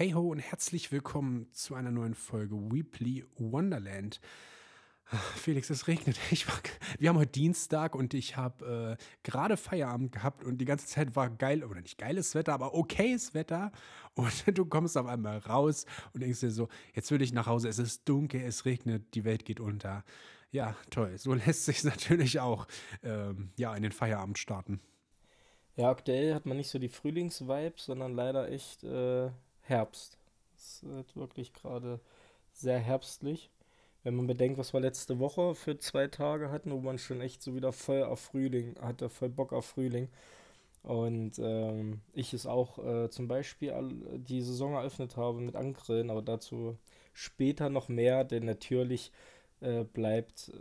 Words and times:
Hey 0.00 0.12
ho 0.12 0.30
und 0.30 0.38
herzlich 0.38 0.92
willkommen 0.92 1.52
zu 1.52 1.74
einer 1.74 1.90
neuen 1.90 2.14
Folge 2.14 2.56
Weebly 2.56 3.22
Wonderland. 3.36 4.18
Felix, 5.36 5.68
es 5.68 5.88
regnet. 5.88 6.16
War, 6.48 6.58
wir 6.98 7.10
haben 7.10 7.18
heute 7.18 7.32
Dienstag 7.32 7.94
und 7.94 8.14
ich 8.14 8.34
habe 8.34 8.96
äh, 8.98 9.04
gerade 9.24 9.58
Feierabend 9.58 10.12
gehabt 10.12 10.42
und 10.42 10.56
die 10.56 10.64
ganze 10.64 10.86
Zeit 10.86 11.16
war 11.16 11.28
geil, 11.28 11.62
oder 11.64 11.82
nicht 11.82 11.98
geiles 11.98 12.34
Wetter, 12.34 12.54
aber 12.54 12.72
okayes 12.72 13.34
Wetter. 13.34 13.72
Und 14.14 14.32
du 14.56 14.64
kommst 14.64 14.96
auf 14.96 15.04
einmal 15.04 15.36
raus 15.36 15.84
und 16.14 16.22
denkst 16.22 16.40
dir 16.40 16.50
so, 16.50 16.68
jetzt 16.94 17.10
will 17.10 17.20
ich 17.20 17.34
nach 17.34 17.46
Hause, 17.46 17.68
es 17.68 17.78
ist 17.78 18.08
dunkel, 18.08 18.40
es 18.40 18.64
regnet, 18.64 19.14
die 19.14 19.26
Welt 19.26 19.44
geht 19.44 19.60
unter. 19.60 20.02
Ja, 20.50 20.76
toll. 20.88 21.18
So 21.18 21.34
lässt 21.34 21.66
sich 21.66 21.84
natürlich 21.84 22.40
auch 22.40 22.66
ähm, 23.02 23.50
ja, 23.58 23.76
in 23.76 23.82
den 23.82 23.92
Feierabend 23.92 24.38
starten. 24.38 24.80
Ja, 25.76 25.90
aktuell 25.90 26.32
hat 26.34 26.46
man 26.46 26.56
nicht 26.56 26.70
so 26.70 26.78
die 26.78 26.88
Frühlingsvibes, 26.88 27.84
sondern 27.84 28.14
leider 28.14 28.50
echt 28.50 28.82
äh, 28.82 29.30
Herbst. 29.70 30.18
Es 30.56 30.82
ist 30.82 31.16
wirklich 31.16 31.52
gerade 31.54 32.00
sehr 32.52 32.78
herbstlich. 32.78 33.50
Wenn 34.02 34.16
man 34.16 34.26
bedenkt, 34.26 34.58
was 34.58 34.72
wir 34.72 34.80
letzte 34.80 35.18
Woche 35.18 35.54
für 35.54 35.78
zwei 35.78 36.08
Tage 36.08 36.50
hatten, 36.50 36.72
wo 36.72 36.80
man 36.80 36.98
schon 36.98 37.20
echt 37.20 37.42
so 37.42 37.54
wieder 37.54 37.72
voll 37.72 38.02
auf 38.02 38.20
Frühling 38.20 38.74
hatte, 38.80 39.08
voll 39.08 39.28
Bock 39.28 39.52
auf 39.52 39.66
Frühling. 39.66 40.08
Und 40.82 41.38
ähm, 41.38 42.00
ich 42.14 42.32
es 42.32 42.46
auch 42.46 42.78
äh, 42.78 43.10
zum 43.10 43.28
Beispiel 43.28 43.74
die 44.16 44.40
Saison 44.40 44.74
eröffnet 44.74 45.16
habe 45.16 45.40
mit 45.40 45.54
Angrillen, 45.54 46.10
aber 46.10 46.22
dazu 46.22 46.78
später 47.12 47.68
noch 47.68 47.88
mehr, 47.88 48.24
denn 48.24 48.46
natürlich 48.46 49.12
äh, 49.60 49.84
bleibt 49.84 50.52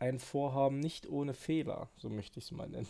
ein 0.00 0.18
Vorhaben 0.18 0.80
nicht 0.80 1.08
ohne 1.08 1.34
Fehler, 1.34 1.88
so 1.96 2.08
möchte 2.08 2.40
ich 2.40 2.46
es 2.46 2.50
mal 2.50 2.68
nennen. 2.68 2.88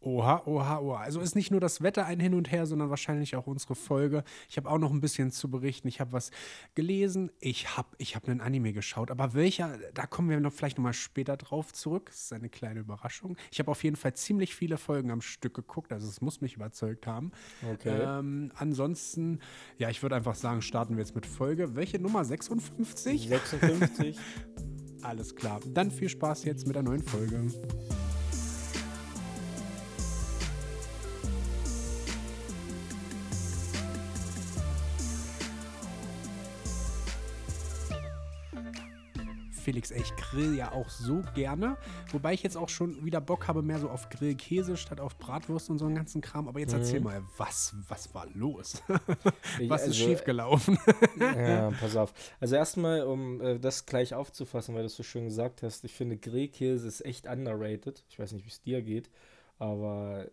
Oha, 0.00 0.42
oha, 0.46 0.78
oha. 0.78 1.00
Also 1.00 1.20
ist 1.20 1.34
nicht 1.34 1.50
nur 1.50 1.60
das 1.60 1.82
Wetter 1.82 2.06
ein 2.06 2.20
Hin 2.20 2.34
und 2.34 2.52
Her, 2.52 2.66
sondern 2.66 2.88
wahrscheinlich 2.88 3.34
auch 3.34 3.48
unsere 3.48 3.74
Folge. 3.74 4.22
Ich 4.48 4.56
habe 4.56 4.70
auch 4.70 4.78
noch 4.78 4.92
ein 4.92 5.00
bisschen 5.00 5.32
zu 5.32 5.50
berichten. 5.50 5.88
Ich 5.88 6.00
habe 6.00 6.12
was 6.12 6.30
gelesen. 6.76 7.32
Ich 7.40 7.76
habe 7.76 7.88
ich 7.98 8.14
hab 8.14 8.28
einen 8.28 8.40
Anime 8.40 8.72
geschaut. 8.72 9.10
Aber 9.10 9.34
welcher, 9.34 9.76
da 9.94 10.06
kommen 10.06 10.30
wir 10.30 10.38
noch 10.38 10.52
vielleicht 10.52 10.78
nochmal 10.78 10.92
später 10.92 11.36
drauf 11.36 11.72
zurück. 11.72 12.06
Das 12.06 12.22
ist 12.22 12.32
eine 12.32 12.48
kleine 12.48 12.80
Überraschung. 12.80 13.36
Ich 13.50 13.58
habe 13.58 13.72
auf 13.72 13.82
jeden 13.82 13.96
Fall 13.96 14.14
ziemlich 14.14 14.54
viele 14.54 14.78
Folgen 14.78 15.10
am 15.10 15.20
Stück 15.20 15.54
geguckt. 15.54 15.92
Also 15.92 16.08
es 16.08 16.20
muss 16.20 16.40
mich 16.40 16.54
überzeugt 16.54 17.08
haben. 17.08 17.32
Okay. 17.68 18.00
Ähm, 18.00 18.52
ansonsten, 18.54 19.40
ja, 19.78 19.90
ich 19.90 20.02
würde 20.02 20.14
einfach 20.14 20.36
sagen, 20.36 20.62
starten 20.62 20.96
wir 20.96 21.02
jetzt 21.02 21.16
mit 21.16 21.26
Folge. 21.26 21.74
Welche 21.74 21.98
Nummer? 21.98 22.24
56? 22.24 23.28
56. 23.28 24.16
Alles 25.02 25.34
klar. 25.34 25.58
Dann 25.66 25.90
viel 25.90 26.08
Spaß 26.08 26.44
jetzt 26.44 26.66
mit 26.68 26.76
der 26.76 26.84
neuen 26.84 27.02
Folge. 27.02 27.50
Felix, 39.68 39.90
ey, 39.90 40.00
ich 40.00 40.16
grill 40.16 40.56
ja 40.56 40.72
auch 40.72 40.88
so 40.88 41.22
gerne. 41.34 41.76
Wobei 42.10 42.32
ich 42.32 42.42
jetzt 42.42 42.56
auch 42.56 42.70
schon 42.70 43.04
wieder 43.04 43.20
Bock 43.20 43.48
habe, 43.48 43.60
mehr 43.60 43.78
so 43.78 43.90
auf 43.90 44.08
Grillkäse 44.08 44.78
statt 44.78 44.98
auf 44.98 45.18
Bratwurst 45.18 45.68
und 45.68 45.76
so 45.76 45.84
einen 45.84 45.94
ganzen 45.94 46.22
Kram. 46.22 46.48
Aber 46.48 46.58
jetzt 46.58 46.72
mhm. 46.72 46.78
erzähl 46.78 47.00
mal, 47.00 47.22
was, 47.36 47.74
was 47.86 48.14
war 48.14 48.26
los? 48.32 48.82
was 48.88 49.82
ist 49.82 49.88
also, 49.88 49.92
schiefgelaufen? 49.92 50.78
ja, 51.20 51.70
pass 51.78 51.96
auf. 51.96 52.14
Also 52.40 52.56
erstmal, 52.56 53.02
um 53.02 53.42
äh, 53.42 53.58
das 53.58 53.84
gleich 53.84 54.14
aufzufassen, 54.14 54.74
weil 54.74 54.84
du 54.84 54.86
es 54.86 54.96
so 54.96 55.02
schön 55.02 55.26
gesagt 55.26 55.62
hast, 55.62 55.84
ich 55.84 55.92
finde 55.92 56.16
Grillkäse 56.16 56.88
ist 56.88 57.04
echt 57.04 57.26
underrated. 57.26 58.02
Ich 58.08 58.18
weiß 58.18 58.32
nicht, 58.32 58.46
wie 58.46 58.50
es 58.50 58.62
dir 58.62 58.80
geht, 58.80 59.10
aber 59.58 60.30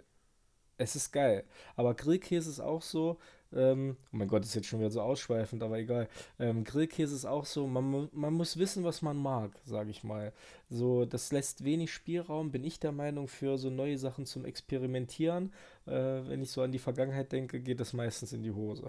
es 0.78 0.96
ist 0.96 1.12
geil. 1.12 1.44
Aber 1.76 1.94
Grillkäse 1.94 2.50
ist 2.50 2.62
auch 2.62 2.82
so, 2.82 3.20
ähm, 3.56 3.98
oh 4.14 4.18
mein 4.18 4.28
Gott, 4.28 4.44
ist 4.44 4.56
jetzt 4.56 4.68
schon 4.68 4.80
wieder 4.80 4.92
so 4.92 5.02
ausschweifend, 5.02 5.64
aber 5.64 5.78
egal. 5.78 6.08
Ähm, 6.40 6.64
Grillkäse 6.64 7.16
ist 7.16 7.26
auch 7.26 7.46
so, 7.46 7.68
man, 7.68 8.10
man 8.14 8.34
muss 8.34 8.58
wissen, 8.58 8.84
was 8.84 9.02
man 9.02 9.18
mag, 9.18 9.52
sage 9.66 9.90
ich 9.90 10.04
mal. 10.04 10.34
So, 10.70 11.06
das 11.06 11.32
lässt 11.32 11.64
wenig 11.64 11.94
Spielraum, 11.94 12.52
bin 12.52 12.64
ich 12.64 12.80
der 12.80 12.92
Meinung, 12.92 13.28
für 13.28 13.58
so 13.58 13.70
neue 13.70 13.98
Sachen 13.98 14.26
zum 14.26 14.46
Experimentieren. 14.46 15.52
Äh, 15.88 15.92
wenn 16.28 16.42
ich 16.42 16.50
so 16.50 16.64
an 16.64 16.72
die 16.72 16.80
Vergangenheit 16.80 17.32
denke, 17.32 17.60
geht 17.60 17.80
das 17.80 17.94
meistens 17.94 18.34
in 18.34 18.42
die 18.42 18.52
Hose. 18.52 18.88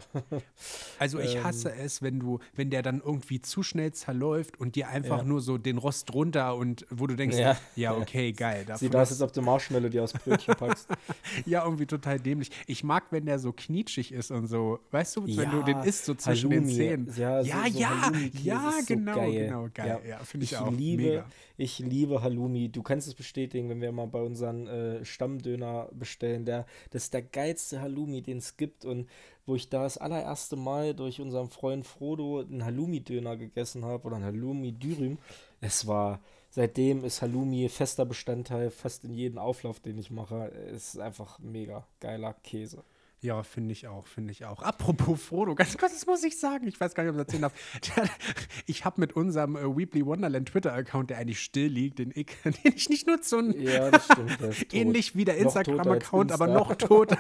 also 0.98 1.18
ich 1.18 1.44
hasse 1.44 1.68
ähm, 1.68 1.84
es, 1.84 2.00
wenn 2.00 2.18
du, 2.18 2.38
wenn 2.54 2.70
der 2.70 2.80
dann 2.80 3.02
irgendwie 3.04 3.42
zu 3.42 3.62
schnell 3.62 3.92
zerläuft 3.92 4.58
und 4.58 4.76
dir 4.76 4.88
einfach 4.88 5.18
ja. 5.18 5.24
nur 5.24 5.42
so 5.42 5.58
den 5.58 5.76
Rost 5.76 6.14
runter 6.14 6.56
und 6.56 6.86
wo 6.88 7.06
du 7.06 7.14
denkst, 7.14 7.36
ja, 7.36 7.58
ja 7.74 7.94
okay, 7.94 8.32
geil. 8.32 8.64
Sieht 8.76 8.96
aus, 8.96 9.10
als 9.10 9.20
ob 9.20 9.30
du 9.34 9.42
Marshmallow 9.42 9.90
dir 9.90 10.04
aus 10.04 10.14
Brötchen 10.14 10.54
packst. 10.54 10.88
ja, 11.44 11.62
irgendwie 11.62 11.84
total 11.84 12.18
dämlich. 12.18 12.50
Ich 12.66 12.82
mag, 12.82 13.04
wenn 13.10 13.26
der 13.26 13.38
so 13.38 13.52
knietschig 13.52 14.12
ist 14.12 14.30
und 14.30 14.46
so, 14.46 14.78
weißt 14.90 15.16
du, 15.16 15.26
ja, 15.26 15.42
wenn 15.42 15.50
du 15.50 15.62
den 15.64 15.80
isst 15.80 16.06
so 16.06 16.14
zwischen 16.14 16.50
Halloumi. 16.50 16.74
den 16.74 17.06
Zähnen. 17.06 17.14
Ja, 17.14 17.42
ja, 17.42 17.64
so, 17.70 17.78
ja, 17.78 18.12
ja, 18.42 18.72
genau, 18.86 19.14
so 19.14 19.32
genau, 19.32 19.68
geil. 19.74 20.00
Ja, 20.08 20.18
finde 20.20 20.44
ich, 20.44 20.52
ich, 20.52 20.58
auch 20.58 20.72
liebe, 20.72 21.02
mega. 21.02 21.26
Ich 21.58 21.78
liebe 21.78 22.22
Halloumi. 22.22 22.68
Du 22.68 22.82
kannst 22.82 23.08
es 23.08 23.14
bestätigen, 23.14 23.70
wenn 23.70 23.80
wir 23.80 23.90
mal 23.90 24.06
bei 24.06 24.20
unseren 24.20 24.66
äh, 24.66 25.04
Stammdöner 25.04 25.88
bestellen. 25.92 26.44
Der, 26.44 26.66
das 26.90 27.04
ist 27.04 27.14
der 27.14 27.22
geilste 27.22 27.80
Halloumi, 27.80 28.20
den 28.20 28.38
es 28.38 28.58
gibt. 28.58 28.84
Und 28.84 29.08
wo 29.46 29.54
ich 29.54 29.70
da 29.70 29.84
das 29.84 29.96
allererste 29.96 30.56
Mal 30.56 30.94
durch 30.94 31.20
unseren 31.20 31.48
Freund 31.48 31.86
Frodo 31.86 32.40
einen 32.40 32.64
Halloumi-Döner 32.64 33.36
gegessen 33.36 33.84
habe 33.84 34.06
oder 34.06 34.16
ein 34.16 34.24
Halloumi-Dürüm, 34.24 35.18
es 35.60 35.86
war, 35.86 36.20
seitdem 36.50 37.04
ist 37.04 37.22
Halloumi 37.22 37.68
fester 37.70 38.04
Bestandteil 38.04 38.70
fast 38.70 39.04
in 39.04 39.14
jedem 39.14 39.38
Auflauf, 39.38 39.80
den 39.80 39.98
ich 39.98 40.10
mache. 40.10 40.52
Es 40.72 40.94
ist 40.94 41.00
einfach 41.00 41.38
mega 41.38 41.86
geiler 42.00 42.34
Käse. 42.42 42.84
Ja, 43.22 43.42
finde 43.42 43.72
ich 43.72 43.88
auch, 43.88 44.06
finde 44.06 44.30
ich 44.30 44.44
auch. 44.44 44.62
Apropos 44.62 45.22
Frodo, 45.22 45.54
ganz 45.54 45.76
kurz, 45.78 45.94
das 45.94 46.06
muss 46.06 46.22
ich 46.22 46.38
sagen, 46.38 46.68
ich 46.68 46.78
weiß 46.78 46.94
gar 46.94 47.02
nicht, 47.02 47.14
ob 47.14 47.18
ich 47.18 47.24
das 47.24 47.34
erzählen 47.34 47.50
darf. 47.96 48.10
Ich 48.66 48.84
habe 48.84 49.00
mit 49.00 49.14
unserem 49.14 49.56
äh, 49.56 49.64
Weebly 49.64 50.04
Wonderland 50.04 50.48
Twitter-Account, 50.48 51.10
der 51.10 51.18
eigentlich 51.18 51.40
still 51.40 51.68
liegt, 51.68 51.98
den 51.98 52.12
ich, 52.14 52.26
den 52.44 52.74
ich 52.74 52.90
nicht 52.90 53.06
nutze, 53.06 53.38
und 53.38 53.58
ja, 53.58 53.90
das 53.90 54.04
stimmt, 54.04 54.38
ähnlich 54.72 55.16
wie 55.16 55.24
der 55.24 55.38
Instagram-Account, 55.38 56.30
aber 56.30 56.46
noch 56.46 56.74
tot. 56.74 57.16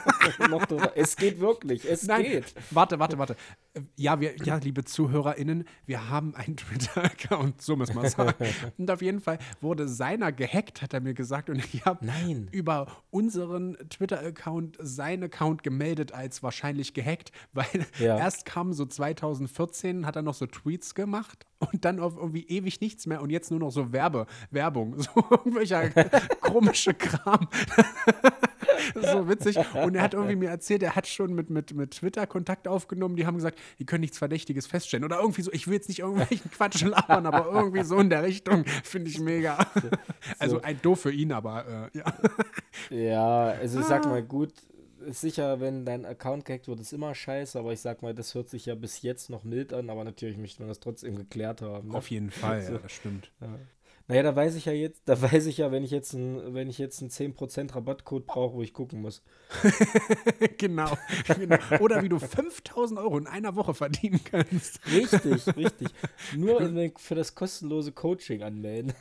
noch 0.50 0.66
tot. 0.66 0.92
Es 0.96 1.16
geht 1.16 1.40
wirklich, 1.40 1.88
es 1.88 2.06
Nein, 2.06 2.24
geht. 2.24 2.54
Warte, 2.70 2.98
warte, 2.98 3.18
warte. 3.18 3.36
Ja, 3.96 4.20
wir, 4.20 4.36
ja, 4.36 4.56
liebe 4.56 4.84
ZuhörerInnen, 4.84 5.64
wir 5.86 6.10
haben 6.10 6.34
einen 6.34 6.56
Twitter-Account, 6.56 7.62
so 7.62 7.74
muss 7.76 7.94
man 7.94 8.08
sagen. 8.08 8.34
und 8.76 8.90
auf 8.90 9.00
jeden 9.00 9.20
Fall 9.20 9.38
wurde 9.60 9.88
seiner 9.88 10.30
gehackt, 10.30 10.82
hat 10.82 10.92
er 10.92 11.00
mir 11.00 11.14
gesagt, 11.14 11.48
und 11.48 11.56
ich 11.56 11.84
habe 11.84 12.06
über 12.52 12.86
unseren 13.10 13.76
Twitter-Account 13.88 14.76
seinen 14.80 15.24
Account 15.24 15.62
gemeldet 15.62 15.85
gemeldet 15.86 16.12
als 16.12 16.42
wahrscheinlich 16.42 16.94
gehackt, 16.94 17.30
weil 17.52 17.86
ja. 17.98 18.18
erst 18.18 18.44
kam 18.44 18.72
so 18.72 18.84
2014, 18.84 20.06
hat 20.06 20.16
er 20.16 20.22
noch 20.22 20.34
so 20.34 20.46
Tweets 20.46 20.94
gemacht 20.94 21.46
und 21.58 21.84
dann 21.84 22.00
auf 22.00 22.16
irgendwie 22.16 22.46
ewig 22.48 22.80
nichts 22.80 23.06
mehr 23.06 23.22
und 23.22 23.30
jetzt 23.30 23.50
nur 23.50 23.60
noch 23.60 23.70
so 23.70 23.92
Werbe, 23.92 24.26
Werbung, 24.50 24.98
so 25.00 25.24
irgendwelcher 25.30 25.90
komische 26.40 26.92
Kram. 26.94 27.48
so 28.94 29.28
witzig. 29.28 29.58
Und 29.74 29.94
er 29.94 30.02
hat 30.02 30.14
irgendwie 30.14 30.36
mir 30.36 30.50
erzählt, 30.50 30.82
er 30.82 30.96
hat 30.96 31.06
schon 31.06 31.34
mit, 31.34 31.50
mit, 31.50 31.74
mit 31.74 31.92
Twitter 31.92 32.26
Kontakt 32.26 32.68
aufgenommen. 32.68 33.16
Die 33.16 33.26
haben 33.26 33.36
gesagt, 33.36 33.58
die 33.78 33.86
können 33.86 34.00
nichts 34.00 34.18
Verdächtiges 34.18 34.66
feststellen. 34.66 35.04
Oder 35.04 35.20
irgendwie 35.20 35.42
so, 35.42 35.52
ich 35.52 35.66
will 35.66 35.74
jetzt 35.74 35.88
nicht 35.88 36.00
irgendwelchen 36.00 36.50
Quatsch 36.50 36.82
labern, 36.82 37.26
aber 37.26 37.50
irgendwie 37.50 37.84
so 37.84 37.98
in 37.98 38.10
der 38.10 38.22
Richtung 38.22 38.64
finde 38.84 39.10
ich 39.10 39.18
mega. 39.18 39.58
Also 40.38 40.60
ein 40.62 40.80
doof 40.82 41.00
für 41.00 41.12
ihn, 41.12 41.32
aber 41.32 41.90
äh, 41.94 41.98
ja. 41.98 42.04
Ja, 42.90 43.44
also 43.60 43.80
ich 43.80 43.86
sag 43.86 44.04
mal, 44.04 44.22
gut, 44.22 44.52
ist 45.06 45.20
sicher, 45.20 45.60
wenn 45.60 45.84
dein 45.84 46.04
Account 46.04 46.44
gehackt 46.44 46.68
wird, 46.68 46.80
ist 46.80 46.92
immer 46.92 47.14
scheiße, 47.14 47.58
aber 47.58 47.72
ich 47.72 47.80
sag 47.80 48.02
mal, 48.02 48.14
das 48.14 48.34
hört 48.34 48.48
sich 48.48 48.66
ja 48.66 48.74
bis 48.74 49.02
jetzt 49.02 49.30
noch 49.30 49.44
mild 49.44 49.72
an, 49.72 49.88
aber 49.90 50.04
natürlich 50.04 50.36
möchte 50.36 50.60
man 50.62 50.68
das 50.68 50.80
trotzdem 50.80 51.16
geklärt 51.16 51.62
haben. 51.62 51.88
Ne? 51.88 51.96
Auf 51.96 52.10
jeden 52.10 52.30
Fall, 52.30 52.62
so. 52.66 52.72
ja, 52.74 52.78
das 52.78 52.92
stimmt. 52.92 53.32
Ja. 53.40 53.58
Naja, 54.08 54.22
da 54.22 54.36
weiß 54.36 54.54
ich 54.54 54.66
ja 54.66 54.72
jetzt, 54.72 55.02
da 55.06 55.20
weiß 55.20 55.46
ich 55.46 55.58
ja, 55.58 55.72
wenn 55.72 55.82
ich 55.82 55.90
jetzt 55.90 56.12
ein, 56.12 56.54
wenn 56.54 56.68
ich 56.68 56.78
jetzt 56.78 57.00
einen 57.00 57.10
10% 57.10 57.74
Rabattcode 57.74 58.24
brauche, 58.24 58.54
wo 58.54 58.62
ich 58.62 58.72
gucken 58.72 59.00
muss. 59.00 59.20
genau, 60.58 60.96
genau, 61.26 61.56
Oder 61.80 62.04
wie 62.04 62.08
du 62.08 62.20
5000 62.20 63.00
Euro 63.00 63.18
in 63.18 63.26
einer 63.26 63.56
Woche 63.56 63.74
verdienen 63.74 64.20
kannst. 64.22 64.78
Richtig, 64.92 65.56
richtig. 65.56 65.88
Nur 66.36 66.60
für 66.98 67.16
das 67.16 67.34
kostenlose 67.34 67.90
Coaching 67.90 68.44
anmelden. 68.44 68.92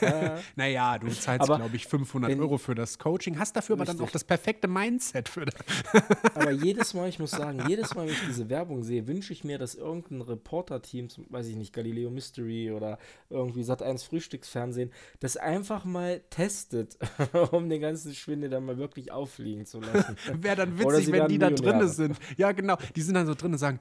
naja, 0.56 0.98
du 0.98 1.08
zahlst, 1.08 1.46
glaube 1.46 1.76
ich, 1.76 1.86
500 1.86 2.30
wenn, 2.30 2.40
Euro 2.40 2.56
für 2.56 2.74
das 2.74 2.98
Coaching, 2.98 3.38
hast 3.38 3.56
dafür 3.56 3.76
richtig. 3.76 3.90
aber 3.90 3.98
dann 3.98 4.08
auch 4.08 4.12
das 4.12 4.24
perfekte 4.24 4.66
Mindset 4.66 5.28
für 5.28 5.44
das. 5.44 5.54
aber 6.34 6.52
jedes 6.52 6.94
Mal, 6.94 7.10
ich 7.10 7.18
muss 7.18 7.32
sagen, 7.32 7.62
jedes 7.68 7.94
Mal, 7.94 8.06
wenn 8.06 8.14
ich 8.14 8.26
diese 8.26 8.48
Werbung 8.48 8.82
sehe, 8.82 9.06
wünsche 9.06 9.34
ich 9.34 9.44
mir, 9.44 9.58
dass 9.58 9.74
irgendein 9.74 10.22
Reporter-Team, 10.22 11.08
weiß 11.28 11.48
ich 11.48 11.56
nicht, 11.56 11.74
Galileo 11.74 12.10
Mystery 12.10 12.70
oder 12.70 12.98
irgendwie 13.28 13.62
Sat1 13.62 14.06
Frühstücks 14.06 14.53
Fernsehen, 14.54 14.92
das 15.20 15.36
einfach 15.36 15.84
mal 15.84 16.20
testet, 16.30 16.96
um 17.50 17.68
den 17.68 17.80
ganzen 17.80 18.14
Schwindel 18.14 18.50
dann 18.50 18.64
mal 18.64 18.78
wirklich 18.78 19.10
auffliegen 19.12 19.66
zu 19.66 19.80
lassen. 19.80 20.16
Wäre 20.40 20.56
dann 20.56 20.78
witzig, 20.78 21.12
wenn 21.12 21.28
die 21.28 21.38
da 21.38 21.50
drin 21.50 21.86
sind. 21.88 22.18
Ja, 22.36 22.52
genau. 22.52 22.76
Die 22.94 23.02
sind 23.02 23.14
dann 23.14 23.26
so 23.26 23.34
drin 23.34 23.52
und 23.52 23.58
sagen, 23.58 23.80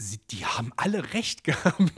Sie, 0.00 0.18
die 0.30 0.46
haben 0.46 0.72
alle 0.76 1.12
recht 1.12 1.44
gehabt. 1.44 1.78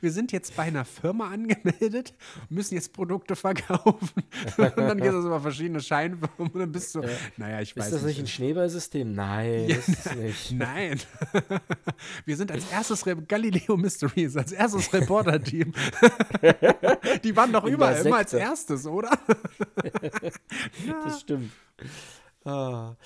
wir 0.00 0.10
sind 0.10 0.32
jetzt 0.32 0.56
bei 0.56 0.62
einer 0.62 0.86
Firma 0.86 1.28
angemeldet, 1.28 2.14
müssen 2.48 2.76
jetzt 2.76 2.94
Produkte 2.94 3.36
verkaufen. 3.36 4.24
und 4.56 4.76
dann 4.78 4.96
geht 4.96 5.12
es 5.12 5.26
über 5.26 5.42
verschiedene 5.42 5.82
Scheinfirmen 5.82 6.52
und 6.52 6.58
dann 6.58 6.72
bist 6.72 6.94
du, 6.94 7.02
ja. 7.02 7.08
naja, 7.36 7.60
ich 7.60 7.76
weiß 7.76 7.84
nicht. 7.84 7.92
Ist 7.92 8.00
das 8.00 8.08
nicht 8.08 8.18
ein 8.18 8.26
Schneeballsystem? 8.28 9.12
Nein, 9.12 9.68
ja, 9.68 9.76
ist 9.76 10.16
nicht. 10.16 10.52
Nein. 10.52 10.98
wir 12.24 12.36
sind 12.36 12.50
als 12.50 12.70
erstes 12.72 13.04
Re 13.04 13.16
Galileo 13.16 13.76
Mysteries, 13.76 14.38
als 14.38 14.52
erstes 14.52 14.90
Reporter-Team. 14.94 15.74
die 17.22 17.36
waren 17.36 17.52
doch 17.52 17.64
überall 17.64 18.06
immer 18.06 18.16
als 18.16 18.32
erstes, 18.32 18.86
oder? 18.86 19.10
das 21.04 21.20
stimmt. 21.20 21.52
Ah. 22.46 22.96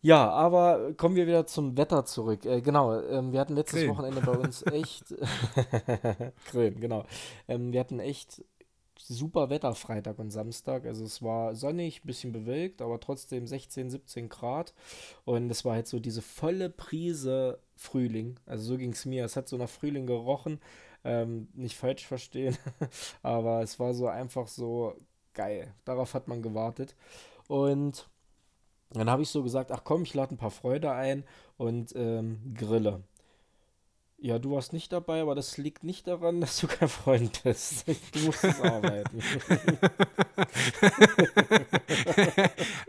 Ja, 0.00 0.30
aber 0.30 0.92
kommen 0.94 1.16
wir 1.16 1.26
wieder 1.26 1.46
zum 1.46 1.76
Wetter 1.76 2.04
zurück. 2.04 2.44
Äh, 2.44 2.60
genau, 2.60 3.00
ähm, 3.00 3.32
wir 3.32 3.40
hatten 3.40 3.56
letztes 3.56 3.80
Grillen. 3.80 3.90
Wochenende 3.90 4.20
bei 4.20 4.32
uns 4.32 4.62
echt. 4.66 5.14
Grillen, 6.50 6.80
genau. 6.80 7.04
Ähm, 7.48 7.72
wir 7.72 7.80
hatten 7.80 7.98
echt 7.98 8.44
super 8.96 9.50
Wetter 9.50 9.74
Freitag 9.74 10.18
und 10.18 10.30
Samstag. 10.30 10.86
Also 10.86 11.04
es 11.04 11.22
war 11.22 11.54
sonnig, 11.54 12.02
bisschen 12.02 12.32
bewölkt, 12.32 12.82
aber 12.82 13.00
trotzdem 13.00 13.46
16, 13.46 13.90
17 13.90 14.28
Grad. 14.28 14.74
Und 15.24 15.50
es 15.50 15.64
war 15.64 15.74
halt 15.74 15.88
so 15.88 15.98
diese 15.98 16.22
volle 16.22 16.70
Prise 16.70 17.58
Frühling. 17.76 18.38
Also 18.46 18.64
so 18.64 18.76
ging 18.76 18.92
es 18.92 19.04
mir. 19.04 19.24
Es 19.24 19.36
hat 19.36 19.48
so 19.48 19.56
nach 19.56 19.68
Frühling 19.68 20.06
gerochen. 20.06 20.60
Ähm, 21.04 21.48
nicht 21.54 21.76
falsch 21.76 22.06
verstehen, 22.06 22.56
aber 23.22 23.62
es 23.62 23.78
war 23.78 23.94
so 23.94 24.08
einfach 24.08 24.48
so 24.48 24.94
geil. 25.32 25.72
Darauf 25.84 26.14
hat 26.14 26.28
man 26.28 26.42
gewartet. 26.42 26.96
Und 27.46 28.08
dann 28.90 29.10
habe 29.10 29.22
ich 29.22 29.28
so 29.28 29.42
gesagt, 29.42 29.72
ach 29.72 29.82
komm, 29.84 30.02
ich 30.02 30.14
lade 30.14 30.34
ein 30.34 30.38
paar 30.38 30.50
Freunde 30.50 30.92
ein 30.92 31.24
und 31.56 31.92
ähm, 31.96 32.54
grille. 32.54 33.02
Ja, 34.20 34.40
du 34.40 34.50
warst 34.50 34.72
nicht 34.72 34.92
dabei, 34.92 35.22
aber 35.22 35.36
das 35.36 35.58
liegt 35.58 35.84
nicht 35.84 36.08
daran, 36.08 36.40
dass 36.40 36.58
du 36.58 36.66
kein 36.66 36.88
Freund 36.88 37.40
bist. 37.44 37.84
Du 38.12 38.18
musst 38.20 38.42
es 38.42 38.60
arbeiten. 38.60 39.18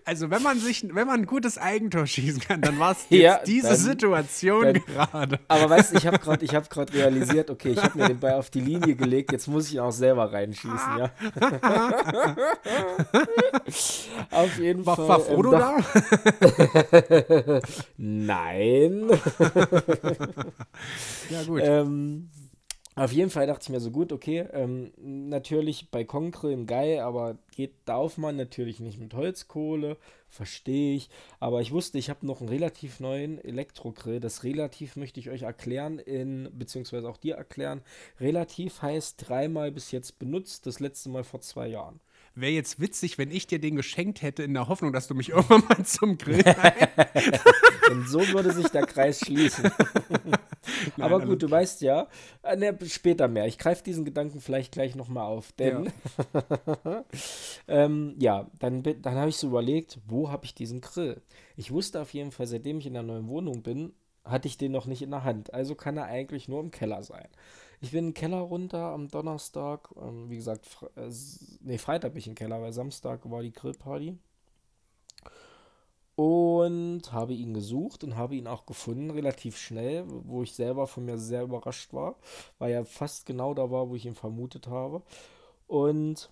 also 0.06 0.32
wenn 0.32 0.42
man 0.42 0.60
sich, 0.60 0.84
wenn 0.84 1.06
man 1.06 1.20
ein 1.22 1.28
gutes 1.28 1.60
Eigentor 1.60 2.08
schießen 2.08 2.42
kann, 2.42 2.62
dann 2.62 2.80
war 2.80 2.94
es 2.94 3.06
ja, 3.10 3.42
diese 3.46 3.68
dann, 3.70 3.78
Situation 3.78 4.74
gerade. 4.74 5.40
Aber 5.48 5.70
weißt 5.70 5.94
du, 5.94 5.98
ich 5.98 6.08
habe 6.08 6.18
gerade, 6.18 6.44
ich 6.44 6.56
habe 6.56 6.68
gerade 6.68 6.92
realisiert, 6.94 7.52
okay, 7.52 7.74
ich 7.74 7.84
habe 7.84 8.00
mir 8.00 8.08
den 8.08 8.20
Ball 8.20 8.34
auf 8.34 8.50
die 8.50 8.62
Linie 8.62 8.96
gelegt, 8.96 9.32
jetzt 9.32 9.48
muss 9.48 9.68
ich 9.68 9.76
ihn 9.76 9.82
auch 9.82 9.92
selber 9.92 10.34
reinschießen, 10.34 10.98
ja. 10.98 11.12
auf 14.32 14.58
jeden 14.58 14.84
war, 14.84 14.96
Fall. 14.96 15.08
War 15.08 15.20
Frodo 15.20 15.54
ähm, 15.54 15.60
da? 15.60 15.78
Nein. 17.98 19.12
Ja, 21.30 21.44
gut. 21.44 21.62
Ähm, 21.64 22.30
auf 23.00 23.14
jeden 23.14 23.30
Fall 23.30 23.48
dachte 23.48 23.64
ich 23.64 23.70
mir 23.70 23.80
so, 23.80 23.92
gut, 23.92 24.12
okay, 24.12 24.46
ähm, 24.52 24.92
natürlich 24.98 25.90
bei 25.90 26.04
Konkrillen 26.04 26.66
geil, 26.66 27.00
aber 27.00 27.38
geht, 27.56 27.72
darf 27.86 28.18
man 28.18 28.36
natürlich 28.36 28.82
nicht 28.82 29.00
mit 29.00 29.14
Holzkohle, 29.14 29.96
verstehe 30.28 30.98
ich. 30.98 31.10
Aber 31.40 31.62
ich 31.62 31.72
wusste, 31.72 31.98
ich 31.98 32.10
habe 32.10 32.26
noch 32.26 32.42
einen 32.42 32.50
relativ 32.50 33.00
neuen 33.00 33.40
Elektrogrill. 33.40 34.20
Das 34.20 34.44
relativ 34.44 34.98
möchte 34.98 35.22
ich 35.22 35.30
euch 35.30 35.44
erklären, 35.44 35.98
in, 35.98 36.50
beziehungsweise 36.52 37.08
auch 37.08 37.16
dir 37.16 37.36
erklären. 37.36 37.84
Relativ 38.20 38.82
heißt 38.82 39.30
dreimal 39.30 39.72
bis 39.72 39.92
jetzt 39.92 40.20
benutzt, 40.20 40.66
das 40.66 40.82
letzte 40.82 41.08
Mal 41.08 41.24
vor 41.24 41.40
zwei 41.40 41.68
Jahren. 41.68 42.02
Wäre 42.36 42.52
jetzt 42.52 42.82
witzig, 42.82 43.18
wenn 43.18 43.32
ich 43.32 43.48
dir 43.48 43.60
den 43.60 43.78
geschenkt 43.78 44.22
hätte, 44.22 44.44
in 44.44 44.54
der 44.54 44.68
Hoffnung, 44.68 44.92
dass 44.92 45.08
du 45.08 45.16
mich 45.16 45.30
irgendwann 45.30 45.64
mal 45.70 45.86
zum 45.86 46.18
Grill 46.18 46.44
Und 47.92 48.08
so 48.08 48.20
würde 48.30 48.52
sich 48.52 48.68
der 48.68 48.86
Kreis 48.86 49.20
schließen. 49.20 49.72
Nein, 51.00 51.12
Aber 51.12 51.26
gut, 51.26 51.42
du 51.42 51.50
weißt 51.50 51.82
ja, 51.82 52.08
äh, 52.44 52.56
ne, 52.56 52.78
später 52.86 53.28
mehr. 53.28 53.48
Ich 53.48 53.58
greife 53.58 53.84
diesen 53.84 54.06
Gedanken 54.06 54.42
vielleicht 54.42 54.72
gleich 54.72 54.96
nochmal 54.96 55.26
auf. 55.26 55.52
Denn, 55.54 55.92
ja, 56.34 57.06
ähm, 57.68 58.16
ja 58.20 58.50
dann, 58.60 58.84
dann 58.84 59.16
habe 59.16 59.30
ich 59.30 59.38
so 59.38 59.48
überlegt, 59.48 60.00
wo 60.08 60.30
habe 60.30 60.46
ich 60.46 60.54
diesen 60.54 60.82
Grill? 60.82 61.22
Ich 61.56 61.72
wusste 61.72 62.02
auf 62.02 62.14
jeden 62.14 62.32
Fall, 62.32 62.48
seitdem 62.48 62.80
ich 62.80 62.86
in 62.86 62.94
der 62.94 63.04
neuen 63.04 63.28
Wohnung 63.28 63.64
bin, 63.64 63.94
hatte 64.24 64.48
ich 64.48 64.58
den 64.58 64.72
noch 64.72 64.86
nicht 64.86 65.02
in 65.02 65.12
der 65.12 65.24
Hand. 65.24 65.54
Also 65.54 65.76
kann 65.76 65.98
er 65.98 66.06
eigentlich 66.06 66.48
nur 66.48 66.60
im 66.60 66.72
Keller 66.72 67.04
sein. 67.04 67.28
Ich 67.82 67.92
bin 67.92 68.00
in 68.00 68.06
den 68.10 68.14
Keller 68.14 68.40
runter 68.40 68.92
am 68.92 69.08
Donnerstag. 69.08 69.90
Ähm, 70.02 70.30
wie 70.30 70.36
gesagt, 70.36 70.66
Fre 70.66 70.90
äh, 70.96 71.10
nee, 71.62 71.78
Freitag 71.78 72.14
bin 72.14 72.20
ich 72.20 72.28
im 72.28 72.36
Keller, 72.36 72.62
weil 72.62 72.74
Samstag 72.74 73.30
war 73.30 73.42
die 73.42 73.54
Grillparty. 73.54 74.18
Und 76.20 77.14
habe 77.14 77.34
ihn 77.34 77.54
gesucht 77.54 78.04
und 78.04 78.18
habe 78.18 78.36
ihn 78.36 78.46
auch 78.46 78.66
gefunden, 78.66 79.10
relativ 79.10 79.58
schnell, 79.58 80.04
wo 80.06 80.44
ich 80.44 80.54
selber 80.54 80.86
von 80.86 81.06
mir 81.06 81.18
sehr 81.18 81.44
überrascht 81.44 81.94
war, 81.94 82.18
weil 82.58 82.74
er 82.74 82.84
fast 82.84 83.26
genau 83.26 83.54
da 83.54 83.72
war, 83.72 83.90
wo 83.90 83.96
ich 83.96 84.06
ihn 84.06 84.16
vermutet 84.16 84.68
habe. 84.68 85.02
Und 85.66 86.30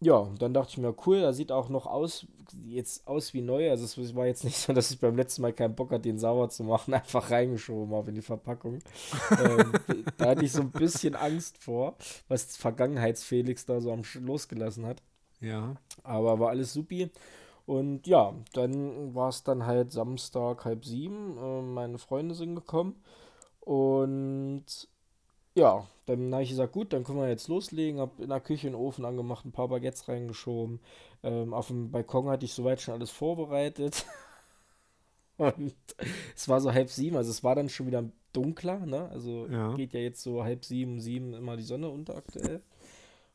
ja, 0.00 0.32
dann 0.38 0.54
dachte 0.54 0.70
ich 0.70 0.78
mir, 0.78 0.94
cool, 1.06 1.18
er 1.18 1.34
sieht 1.34 1.52
auch 1.52 1.68
noch 1.68 1.84
aus, 1.84 2.26
jetzt 2.64 3.06
aus 3.06 3.34
wie 3.34 3.42
neu. 3.42 3.68
Also 3.68 3.84
es 3.84 4.16
war 4.16 4.24
jetzt 4.24 4.44
nicht 4.44 4.56
so, 4.56 4.72
dass 4.72 4.90
ich 4.90 4.98
beim 4.98 5.16
letzten 5.16 5.42
Mal 5.42 5.52
keinen 5.52 5.74
Bock 5.74 5.90
hatte, 5.90 6.04
den 6.04 6.18
sauer 6.18 6.48
zu 6.48 6.64
machen, 6.64 6.94
einfach 6.94 7.30
reingeschoben 7.30 7.94
habe 7.94 8.08
in 8.08 8.14
die 8.14 8.22
Verpackung. 8.22 8.78
ähm, 9.38 9.72
da 10.16 10.30
hatte 10.30 10.46
ich 10.46 10.52
so 10.52 10.62
ein 10.62 10.70
bisschen 10.70 11.14
Angst 11.14 11.58
vor, 11.58 11.94
was 12.28 12.56
Vergangenheitsfelix 12.56 13.66
da 13.66 13.82
so 13.82 13.92
am 13.92 14.02
Sch 14.02 14.14
losgelassen 14.14 14.86
hat. 14.86 15.02
Ja. 15.40 15.76
Aber 16.04 16.38
war 16.40 16.48
alles 16.48 16.72
supi. 16.72 17.10
Und 17.68 18.06
ja, 18.06 18.32
dann 18.54 19.14
war 19.14 19.28
es 19.28 19.42
dann 19.42 19.66
halt 19.66 19.92
Samstag 19.92 20.64
halb 20.64 20.86
sieben. 20.86 21.36
Äh, 21.36 21.60
meine 21.60 21.98
Freunde 21.98 22.34
sind 22.34 22.54
gekommen. 22.54 22.96
Und 23.60 24.64
ja, 25.54 25.86
dann 26.06 26.32
habe 26.32 26.42
ich 26.42 26.48
gesagt, 26.48 26.72
gut, 26.72 26.94
dann 26.94 27.04
können 27.04 27.18
wir 27.18 27.28
jetzt 27.28 27.48
loslegen. 27.48 28.00
Hab 28.00 28.20
in 28.20 28.30
der 28.30 28.40
Küche 28.40 28.68
einen 28.68 28.74
Ofen 28.74 29.04
angemacht, 29.04 29.44
ein 29.44 29.52
paar 29.52 29.68
Baguettes 29.68 30.08
reingeschoben. 30.08 30.80
Ähm, 31.22 31.52
auf 31.52 31.66
dem 31.66 31.90
Balkon 31.90 32.30
hatte 32.30 32.46
ich 32.46 32.54
soweit 32.54 32.80
schon 32.80 32.94
alles 32.94 33.10
vorbereitet. 33.10 34.06
Und 35.36 35.74
es 36.34 36.48
war 36.48 36.62
so 36.62 36.72
halb 36.72 36.88
sieben, 36.88 37.18
also 37.18 37.30
es 37.30 37.44
war 37.44 37.54
dann 37.54 37.68
schon 37.68 37.86
wieder 37.86 38.02
dunkler, 38.32 38.86
ne? 38.86 39.10
Also 39.10 39.46
ja. 39.46 39.74
geht 39.74 39.92
ja 39.92 40.00
jetzt 40.00 40.22
so 40.22 40.42
halb 40.42 40.64
sieben, 40.64 41.00
sieben 41.00 41.34
immer 41.34 41.58
die 41.58 41.64
Sonne 41.64 41.90
unter 41.90 42.16
aktuell. 42.16 42.62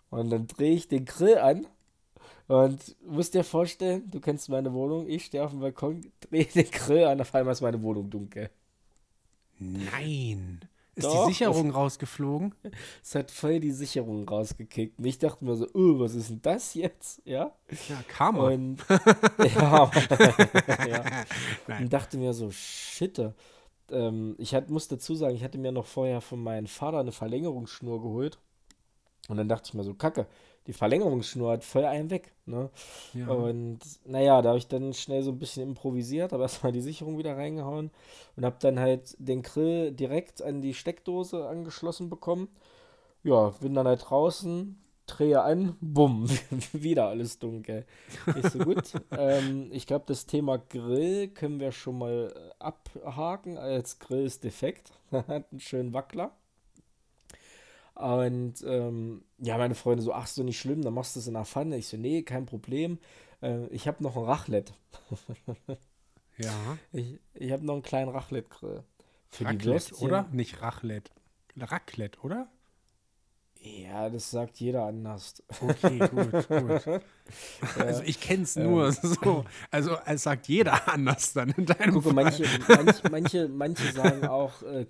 Und 0.09 0.31
dann 0.31 0.47
drehe 0.47 0.73
ich 0.73 0.87
den 0.87 1.05
Grill 1.05 1.37
an 1.37 1.67
und 2.47 2.95
musst 3.05 3.33
dir 3.33 3.43
vorstellen, 3.43 4.09
du 4.09 4.19
kennst 4.19 4.49
meine 4.49 4.73
Wohnung, 4.73 5.07
ich 5.07 5.25
stehe 5.25 5.43
auf 5.43 5.51
dem 5.51 5.61
Balkon, 5.61 6.11
drehe 6.19 6.45
den 6.45 6.69
Grill 6.69 7.05
an, 7.05 7.21
auf 7.21 7.33
einmal 7.33 7.53
ist 7.53 7.61
meine 7.61 7.81
Wohnung 7.81 8.09
dunkel. 8.09 8.49
Nein. 9.59 10.61
Ist 10.95 11.05
Doch, 11.05 11.25
die 11.25 11.33
Sicherung 11.33 11.69
es, 11.69 11.75
rausgeflogen? 11.75 12.53
Es 13.01 13.15
hat 13.15 13.31
voll 13.31 13.59
die 13.59 13.71
Sicherung 13.71 14.29
rausgekickt. 14.29 14.99
Und 14.99 15.05
ich 15.05 15.17
dachte 15.17 15.43
mir 15.43 15.55
so, 15.55 15.67
oh, 15.73 15.99
was 15.99 16.13
ist 16.13 16.29
denn 16.29 16.41
das 16.43 16.75
jetzt? 16.75 17.19
Ja, 17.25 17.51
ja 17.89 18.03
Karma. 18.07 18.49
Und, 18.49 18.77
ja, 19.39 19.91
ja. 20.87 21.03
und 21.79 21.91
dachte 21.91 22.17
mir 22.17 22.33
so, 22.33 22.51
shit. 22.51 23.19
Ähm, 23.89 24.35
ich 24.37 24.53
hat, 24.53 24.69
muss 24.69 24.87
dazu 24.87 25.15
sagen, 25.15 25.35
ich 25.35 25.43
hatte 25.43 25.57
mir 25.57 25.71
noch 25.71 25.87
vorher 25.87 26.21
von 26.21 26.43
meinem 26.43 26.67
Vater 26.67 26.99
eine 26.99 27.11
Verlängerungsschnur 27.11 27.99
geholt. 27.99 28.37
Und 29.29 29.37
dann 29.37 29.49
dachte 29.49 29.69
ich 29.69 29.73
mir 29.73 29.83
so, 29.83 29.95
kacke, 29.95 30.27
die 30.67 30.73
Verlängerungsschnur 30.73 31.51
hat 31.51 31.63
voll 31.63 31.85
einen 31.85 32.09
weg. 32.09 32.31
Ne? 32.45 32.69
Ja. 33.13 33.27
Und 33.27 33.79
naja, 34.05 34.41
da 34.41 34.49
habe 34.49 34.57
ich 34.57 34.67
dann 34.67 34.93
schnell 34.93 35.23
so 35.23 35.31
ein 35.31 35.39
bisschen 35.39 35.63
improvisiert, 35.63 36.31
habe 36.31 36.43
erstmal 36.43 36.71
die 36.71 36.81
Sicherung 36.81 37.17
wieder 37.17 37.37
reingehauen 37.37 37.91
und 38.35 38.45
habe 38.45 38.57
dann 38.59 38.79
halt 38.79 39.15
den 39.19 39.41
Grill 39.41 39.91
direkt 39.91 40.41
an 40.41 40.61
die 40.61 40.73
Steckdose 40.73 41.47
angeschlossen 41.47 42.09
bekommen. 42.09 42.47
Ja, 43.23 43.49
bin 43.61 43.73
dann 43.73 43.87
halt 43.87 44.09
draußen, 44.09 44.81
drehe 45.05 45.41
an, 45.41 45.77
bumm, 45.79 46.27
wieder 46.73 47.07
alles 47.07 47.39
dunkel. 47.39 47.85
Nicht 48.35 48.51
so 48.51 48.59
gut. 48.59 48.93
ähm, 49.17 49.69
ich 49.71 49.87
glaube, 49.87 50.05
das 50.07 50.25
Thema 50.25 50.57
Grill 50.57 51.29
können 51.29 51.59
wir 51.59 51.71
schon 51.71 51.97
mal 51.97 52.33
abhaken. 52.59 53.57
Als 53.57 53.99
Grill 53.99 54.25
ist 54.25 54.43
defekt. 54.43 54.91
Hat 55.11 55.45
einen 55.51 55.59
schönen 55.59 55.93
Wackler. 55.93 56.31
Und 57.95 58.55
ähm, 58.65 59.23
ja, 59.37 59.57
meine 59.57 59.75
Freunde 59.75 60.03
so, 60.03 60.13
ach, 60.13 60.27
so 60.27 60.43
nicht 60.43 60.59
schlimm, 60.59 60.81
dann 60.81 60.93
machst 60.93 61.15
du 61.15 61.19
es 61.19 61.27
in 61.27 61.33
der 61.33 61.45
Pfanne. 61.45 61.77
Ich 61.77 61.87
so, 61.87 61.97
nee, 61.97 62.23
kein 62.23 62.45
Problem. 62.45 62.97
Äh, 63.41 63.67
ich 63.67 63.87
habe 63.87 64.01
noch 64.01 64.17
ein 64.17 64.23
Raclette. 64.23 64.73
ja. 66.37 66.77
Ich, 66.91 67.19
ich 67.33 67.51
habe 67.51 67.65
noch 67.65 67.73
einen 67.73 67.83
kleinen 67.83 68.09
Raclette-Grill. 68.09 68.83
Für 69.29 69.45
Raclette, 69.45 69.63
die 69.63 69.69
Würstchen. 69.69 69.97
oder? 70.07 70.27
Nicht 70.31 70.61
Raclette. 70.61 71.11
Raclette, 71.57 72.19
oder? 72.21 72.47
Ja, 73.63 74.09
das 74.09 74.29
sagt 74.29 74.59
jeder 74.59 74.85
anders. 74.85 75.41
Okay, 75.61 75.99
gut, 76.09 76.47
gut. 76.49 77.01
Also 77.79 78.03
ich 78.03 78.19
kenne 78.19 78.43
es 78.43 78.57
nur 78.57 78.87
ähm. 78.87 78.93
so. 79.01 79.45
Also 79.71 79.97
es 80.05 80.23
sagt 80.23 80.47
jeder 80.49 80.87
anders 80.91 81.33
dann 81.33 81.51
in 81.51 81.65
deinem 81.65 81.93
Gucke. 81.93 82.13
Manche, 82.13 82.45
manche, 82.67 83.09
manche, 83.09 83.47
manche 83.47 83.91
sagen 83.93 84.27
auch 84.27 84.61
äh, 84.63 84.85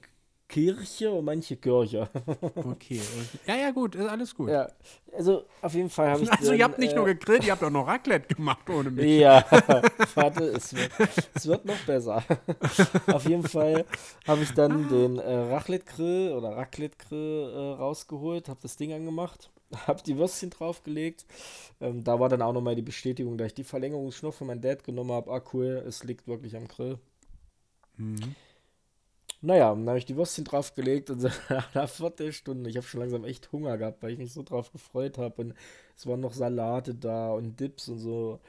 Kirche 0.54 1.12
und 1.12 1.26
manche 1.26 1.58
Kirche. 1.58 2.08
okay. 2.56 3.02
Ja, 3.48 3.56
ja, 3.56 3.72
gut, 3.72 3.96
ist 3.96 4.08
alles 4.08 4.36
gut. 4.36 4.50
Ja, 4.50 4.70
also 5.12 5.46
auf 5.64 5.74
jeden 5.74 5.90
Fall 5.90 6.12
habe 6.12 6.22
ich. 6.22 6.32
Also, 6.32 6.52
dann, 6.52 6.60
ihr 6.60 6.64
habt 6.64 6.78
nicht 6.78 6.94
äh, 6.94 6.96
nur 6.96 7.06
gegrillt, 7.06 7.44
ihr 7.44 7.54
habt 7.54 7.64
auch 7.64 7.72
noch 7.72 7.88
Raclette 7.88 8.36
gemacht 8.36 8.70
ohne 8.70 8.92
mich. 8.92 9.20
Ja, 9.20 9.44
warte, 10.14 10.44
es 10.50 10.76
wird, 10.76 10.92
es 11.34 11.48
wird 11.48 11.66
noch 11.66 11.80
besser. 11.88 12.24
auf 13.08 13.28
jeden 13.28 13.42
Fall 13.48 13.84
habe 14.28 14.44
ich 14.44 14.54
dann 14.54 14.90
den 14.90 15.18
äh, 15.18 15.34
Raclette-Grill 15.34 16.34
oder 16.34 16.56
Raclette-Grill 16.56 17.52
äh, 17.52 17.58
rausgeholt, 17.80 18.48
habe 18.48 18.60
das 18.62 18.76
Ding 18.76 18.94
angemacht, 18.94 19.50
habe 19.88 20.04
die 20.04 20.20
Würstchen 20.20 20.52
draufgelegt. 20.52 21.26
Ähm, 21.82 22.04
da 22.04 22.20
war 22.20 22.30
dann 22.30 22.44
auch 22.44 22.54
nochmal 22.54 22.76
die 22.76 22.84
Bestätigung, 22.84 23.40
dass 23.40 23.48
ich 23.48 23.56
die 23.56 23.64
Verlängerungsschnur 23.64 24.32
von 24.32 24.46
meinem 24.46 24.62
Dad 24.62 24.84
genommen 24.84 25.14
habe. 25.14 25.32
Ah, 25.32 25.42
cool, 25.52 25.84
es 25.88 26.04
liegt 26.04 26.28
wirklich 26.28 26.56
am 26.56 26.68
Grill. 26.68 27.00
Mhm. 27.98 28.36
Naja, 29.44 29.70
dann 29.70 29.88
habe 29.88 29.98
ich 29.98 30.06
die 30.06 30.16
Würstchen 30.16 30.46
draufgelegt 30.46 31.10
und 31.10 31.20
so 31.20 31.28
nach 31.50 31.76
einer 31.76 31.88
Viertelstunde, 31.88 32.70
ich 32.70 32.78
habe 32.78 32.88
schon 32.88 33.02
langsam 33.02 33.26
echt 33.26 33.52
Hunger 33.52 33.78
gehabt, 33.78 34.02
weil 34.02 34.12
ich 34.12 34.18
mich 34.18 34.32
so 34.32 34.42
drauf 34.42 34.72
gefreut 34.72 35.18
habe 35.18 35.42
und 35.42 35.54
es 35.98 36.08
waren 36.08 36.22
noch 36.22 36.34
Salate 36.34 36.96
da 36.96 37.32
und 37.32 37.60
Dips 37.60 37.90
und 37.90 38.00
so. 38.00 38.40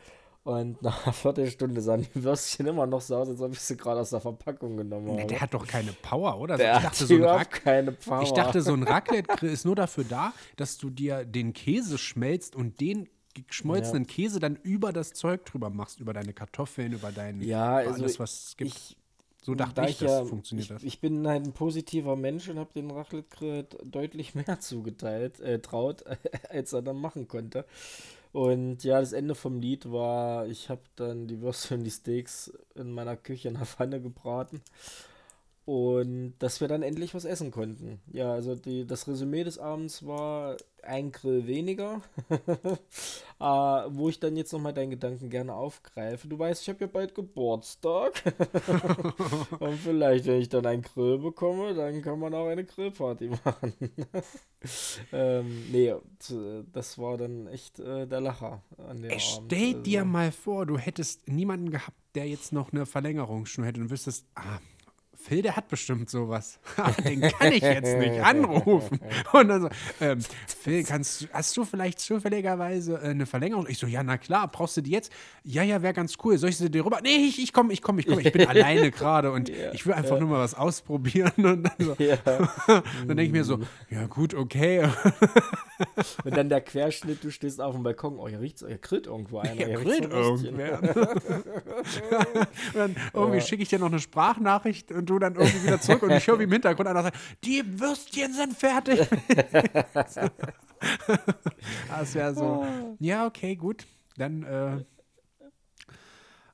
Und 0.44 0.82
nach 0.82 1.04
einer 1.04 1.12
Viertelstunde 1.12 1.80
sahen 1.80 2.06
die 2.14 2.22
Würstchen 2.22 2.66
immer 2.66 2.86
noch 2.86 3.00
so 3.00 3.16
aus, 3.16 3.28
als 3.28 3.40
ob 3.40 3.52
ich 3.52 3.60
sie 3.60 3.76
gerade 3.76 4.00
aus 4.00 4.10
der 4.10 4.20
Verpackung 4.20 4.76
genommen 4.76 5.08
habe. 5.08 5.16
Nee, 5.16 5.26
der 5.26 5.40
hat 5.40 5.54
doch 5.54 5.66
keine 5.66 5.92
Power, 5.92 6.38
oder? 6.38 6.58
Der 6.58 6.76
ich 6.76 6.82
dachte, 6.82 6.86
hat 6.88 7.08
so 7.08 7.26
ein 7.26 7.48
keine 7.48 7.92
Power. 7.92 8.22
Ich 8.22 8.32
dachte, 8.32 8.60
so 8.60 8.74
ein 8.74 8.82
Raclette-Grill 8.84 9.50
ist 9.50 9.64
nur 9.64 9.74
dafür 9.74 10.04
da, 10.04 10.32
dass 10.56 10.76
du 10.76 10.90
dir 10.90 11.24
den 11.24 11.54
Käse 11.54 11.96
schmelzt 11.96 12.54
und 12.54 12.80
den 12.80 13.08
geschmolzenen 13.32 14.04
ja. 14.04 14.08
Käse 14.08 14.38
dann 14.38 14.56
über 14.56 14.92
das 14.92 15.12
Zeug 15.14 15.44
drüber 15.46 15.70
machst, 15.70 15.98
über 15.98 16.12
deine 16.12 16.34
Kartoffeln, 16.34 16.92
über 16.92 17.10
dein 17.10 17.40
ja, 17.40 17.76
also 17.76 18.02
alles, 18.02 18.20
was 18.20 18.48
es 18.48 18.56
gibt. 18.56 18.70
Ich, 18.70 18.96
so 19.44 19.54
dachte 19.54 19.74
da 19.74 19.88
ich, 19.88 19.98
das 19.98 20.10
ja, 20.10 20.24
funktioniert 20.24 20.64
ich, 20.64 20.72
das. 20.72 20.82
Ich 20.82 21.00
bin 21.00 21.28
halt 21.28 21.44
ein 21.44 21.52
positiver 21.52 22.16
Mensch 22.16 22.48
und 22.48 22.58
habe 22.58 22.72
den 22.74 22.90
Raclette 22.90 23.66
deutlich 23.84 24.34
mehr 24.34 24.58
zugeteilt, 24.58 25.38
äh, 25.40 25.60
traut, 25.60 26.04
als 26.48 26.72
er 26.72 26.80
dann 26.82 26.96
machen 26.96 27.28
konnte. 27.28 27.66
Und 28.32 28.82
ja, 28.82 28.98
das 28.98 29.12
Ende 29.12 29.34
vom 29.34 29.60
Lied 29.60 29.92
war, 29.92 30.46
ich 30.48 30.70
habe 30.70 30.80
dann 30.96 31.28
die 31.28 31.40
Würste 31.40 31.74
und 31.74 31.84
die 31.84 31.90
Steaks 31.90 32.52
in 32.74 32.90
meiner 32.90 33.16
Küche 33.16 33.48
in 33.48 33.54
der 33.54 33.66
Pfanne 33.66 34.00
gebraten 34.00 34.60
und 35.64 36.34
dass 36.40 36.60
wir 36.60 36.68
dann 36.68 36.82
endlich 36.82 37.14
was 37.14 37.24
essen 37.24 37.50
konnten. 37.50 38.00
Ja, 38.12 38.32
also 38.32 38.54
die, 38.54 38.86
das 38.86 39.08
Resümee 39.08 39.44
des 39.44 39.58
Abends 39.58 40.06
war 40.06 40.58
ein 40.82 41.10
Grill 41.10 41.46
weniger, 41.46 42.02
äh, 42.28 42.34
wo 43.40 44.10
ich 44.10 44.20
dann 44.20 44.36
jetzt 44.36 44.52
nochmal 44.52 44.74
deinen 44.74 44.90
Gedanken 44.90 45.30
gerne 45.30 45.54
aufgreife. 45.54 46.28
Du 46.28 46.38
weißt, 46.38 46.60
ich 46.60 46.68
habe 46.68 46.80
ja 46.80 46.86
bald 46.86 47.14
Geburtstag. 47.14 48.22
Und 49.58 49.78
vielleicht, 49.78 50.26
wenn 50.26 50.40
ich 50.40 50.50
dann 50.50 50.66
einen 50.66 50.82
Grill 50.82 51.16
bekomme, 51.16 51.72
dann 51.72 52.02
kann 52.02 52.18
man 52.18 52.34
auch 52.34 52.48
eine 52.48 52.64
Grillparty 52.64 53.28
machen. 53.44 53.72
ähm, 55.12 55.72
nee, 55.72 55.94
das 56.72 56.98
war 56.98 57.16
dann 57.16 57.46
echt 57.46 57.78
äh, 57.78 58.06
der 58.06 58.20
Lacher 58.20 58.62
an 58.76 59.00
dem 59.00 59.12
Abend. 59.12 59.22
Stell 59.22 59.74
dir 59.82 60.00
also. 60.00 60.12
mal 60.12 60.30
vor, 60.30 60.66
du 60.66 60.76
hättest 60.76 61.26
niemanden 61.26 61.70
gehabt, 61.70 61.96
der 62.14 62.28
jetzt 62.28 62.52
noch 62.52 62.70
eine 62.72 62.84
Verlängerungsschnur 62.84 63.66
hätte 63.66 63.80
und 63.80 63.90
wüsstest, 63.90 64.26
ah, 64.34 64.58
Phil, 65.26 65.40
der 65.40 65.56
hat 65.56 65.68
bestimmt 65.68 66.10
sowas. 66.10 66.58
Aber 66.76 66.92
den 67.02 67.22
kann 67.22 67.50
ich 67.50 67.62
jetzt 67.62 67.96
nicht 67.96 68.22
anrufen. 68.22 69.00
Und 69.32 69.48
dann 69.48 69.62
so, 69.62 69.68
ähm, 70.02 70.18
Phil, 70.46 70.84
kannst, 70.84 71.28
hast 71.32 71.56
du 71.56 71.64
vielleicht 71.64 71.98
zufälligerweise 71.98 73.00
äh, 73.02 73.08
eine 73.08 73.24
Verlängerung? 73.24 73.66
Ich 73.66 73.78
so, 73.78 73.86
ja, 73.86 74.02
na 74.02 74.18
klar, 74.18 74.48
brauchst 74.48 74.76
du 74.76 74.82
die 74.82 74.90
jetzt? 74.90 75.10
Ja, 75.42 75.62
ja, 75.62 75.80
wäre 75.80 75.94
ganz 75.94 76.16
cool. 76.24 76.36
Soll 76.36 76.50
ich 76.50 76.58
sie 76.58 76.70
dir 76.70 76.84
rüber? 76.84 77.00
Nee, 77.02 77.16
ich, 77.26 77.42
ich 77.42 77.54
komme, 77.54 77.72
ich 77.72 77.80
komme, 77.80 78.00
ich 78.00 78.06
komme. 78.06 78.20
Ich 78.20 78.32
bin 78.32 78.46
alleine 78.48 78.90
gerade 78.90 79.32
und 79.32 79.48
ja, 79.48 79.72
ich 79.72 79.86
will 79.86 79.94
einfach 79.94 80.16
ja. 80.16 80.20
nur 80.20 80.28
mal 80.28 80.40
was 80.40 80.54
ausprobieren. 80.54 81.32
Und 81.36 81.62
dann, 81.64 81.72
so, 81.78 81.96
ja. 81.98 82.16
dann 82.26 82.82
denke 83.08 83.22
ich 83.22 83.32
mir 83.32 83.44
so, 83.44 83.60
ja 83.90 84.06
gut, 84.06 84.34
okay. 84.34 84.88
Und 86.24 86.36
dann 86.36 86.50
der 86.50 86.60
Querschnitt, 86.60 87.24
du 87.24 87.30
stehst 87.30 87.60
auf 87.60 87.74
dem 87.74 87.82
Balkon, 87.82 88.18
oh, 88.18 88.28
hier 88.28 88.40
riecht's, 88.40 88.64
hier 88.66 88.78
grillt 88.78 89.06
irgendwo 89.06 89.38
einer. 89.38 89.52
Hier 89.52 89.72
grillt 89.72 90.12
irgendwer. 90.12 90.80
dann 92.74 92.96
irgendwie 93.12 93.40
schicke 93.40 93.62
ich 93.62 93.70
dir 93.70 93.78
noch 93.78 93.86
eine 93.86 94.00
Sprachnachricht 94.00 94.92
und 94.92 95.08
du 95.08 95.14
du 95.14 95.18
dann 95.20 95.34
irgendwie 95.36 95.62
wieder 95.64 95.80
zurück 95.80 96.02
und 96.02 96.10
ich 96.10 96.26
höre 96.26 96.38
wie 96.38 96.44
im 96.44 96.52
Hintergrund 96.52 96.88
einer 96.88 97.02
sagt, 97.02 97.16
die 97.44 97.62
Würstchen 97.80 98.32
sind 98.34 98.56
fertig. 98.56 99.00
das 101.88 102.14
wäre 102.14 102.34
so, 102.34 102.66
ja, 102.98 103.26
okay, 103.26 103.56
gut. 103.56 103.86
Dann, 104.16 104.42
äh, 104.42 104.84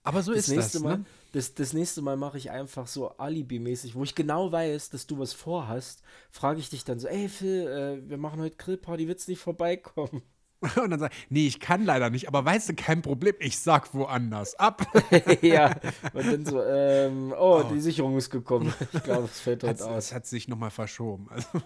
aber 0.03 0.23
so 0.23 0.33
das 0.33 0.49
ist 0.49 0.75
das, 0.75 0.83
Mal, 0.83 0.99
ne? 0.99 1.05
Das, 1.33 1.55
das 1.55 1.73
nächste 1.73 2.03
Mal 2.03 2.17
mache 2.17 2.39
ich 2.39 2.51
einfach 2.51 2.87
so 2.87 3.11
Alibi-mäßig, 3.19 3.95
wo 3.95 4.03
ich 4.03 4.15
genau 4.15 4.53
weiß, 4.53 4.91
dass 4.91 5.07
du 5.07 5.19
was 5.19 5.33
vorhast, 5.33 6.03
frage 6.31 6.61
ich 6.61 6.71
dich 6.71 6.85
dann 6.85 6.99
so, 6.99 7.09
ey 7.09 7.29
Phil, 7.29 7.67
äh, 7.67 8.09
wir 8.09 8.19
machen 8.19 8.41
heute 8.41 8.57
Grillparty, 8.57 9.09
willst 9.09 9.29
du 9.29 9.33
nicht 9.33 9.41
vorbeikommen? 9.41 10.23
Und 10.77 10.91
dann 10.91 11.01
sag 11.01 11.13
ich, 11.13 11.27
nee, 11.31 11.47
ich 11.47 11.59
kann 11.59 11.85
leider 11.85 12.11
nicht, 12.11 12.29
aber 12.29 12.45
weißt 12.45 12.69
du, 12.69 12.75
kein 12.75 13.01
Problem, 13.01 13.35
ich 13.39 13.59
sag 13.59 13.95
woanders 13.95 14.55
ab. 14.57 14.87
ja, 15.41 15.75
und 16.13 16.27
dann 16.27 16.45
so, 16.45 16.63
ähm, 16.63 17.33
oh, 17.33 17.63
oh, 17.65 17.73
die 17.73 17.81
Sicherung 17.81 18.19
ist 18.19 18.29
gekommen. 18.29 18.75
Ich 18.93 19.03
glaube, 19.03 19.25
es 19.25 19.41
fällt 19.41 19.65
heute 19.65 19.87
aus. 19.87 20.05
Es 20.05 20.15
hat 20.15 20.27
sich 20.27 20.49
nochmal 20.49 20.71
verschoben. 20.71 21.29
Also, 21.31 21.49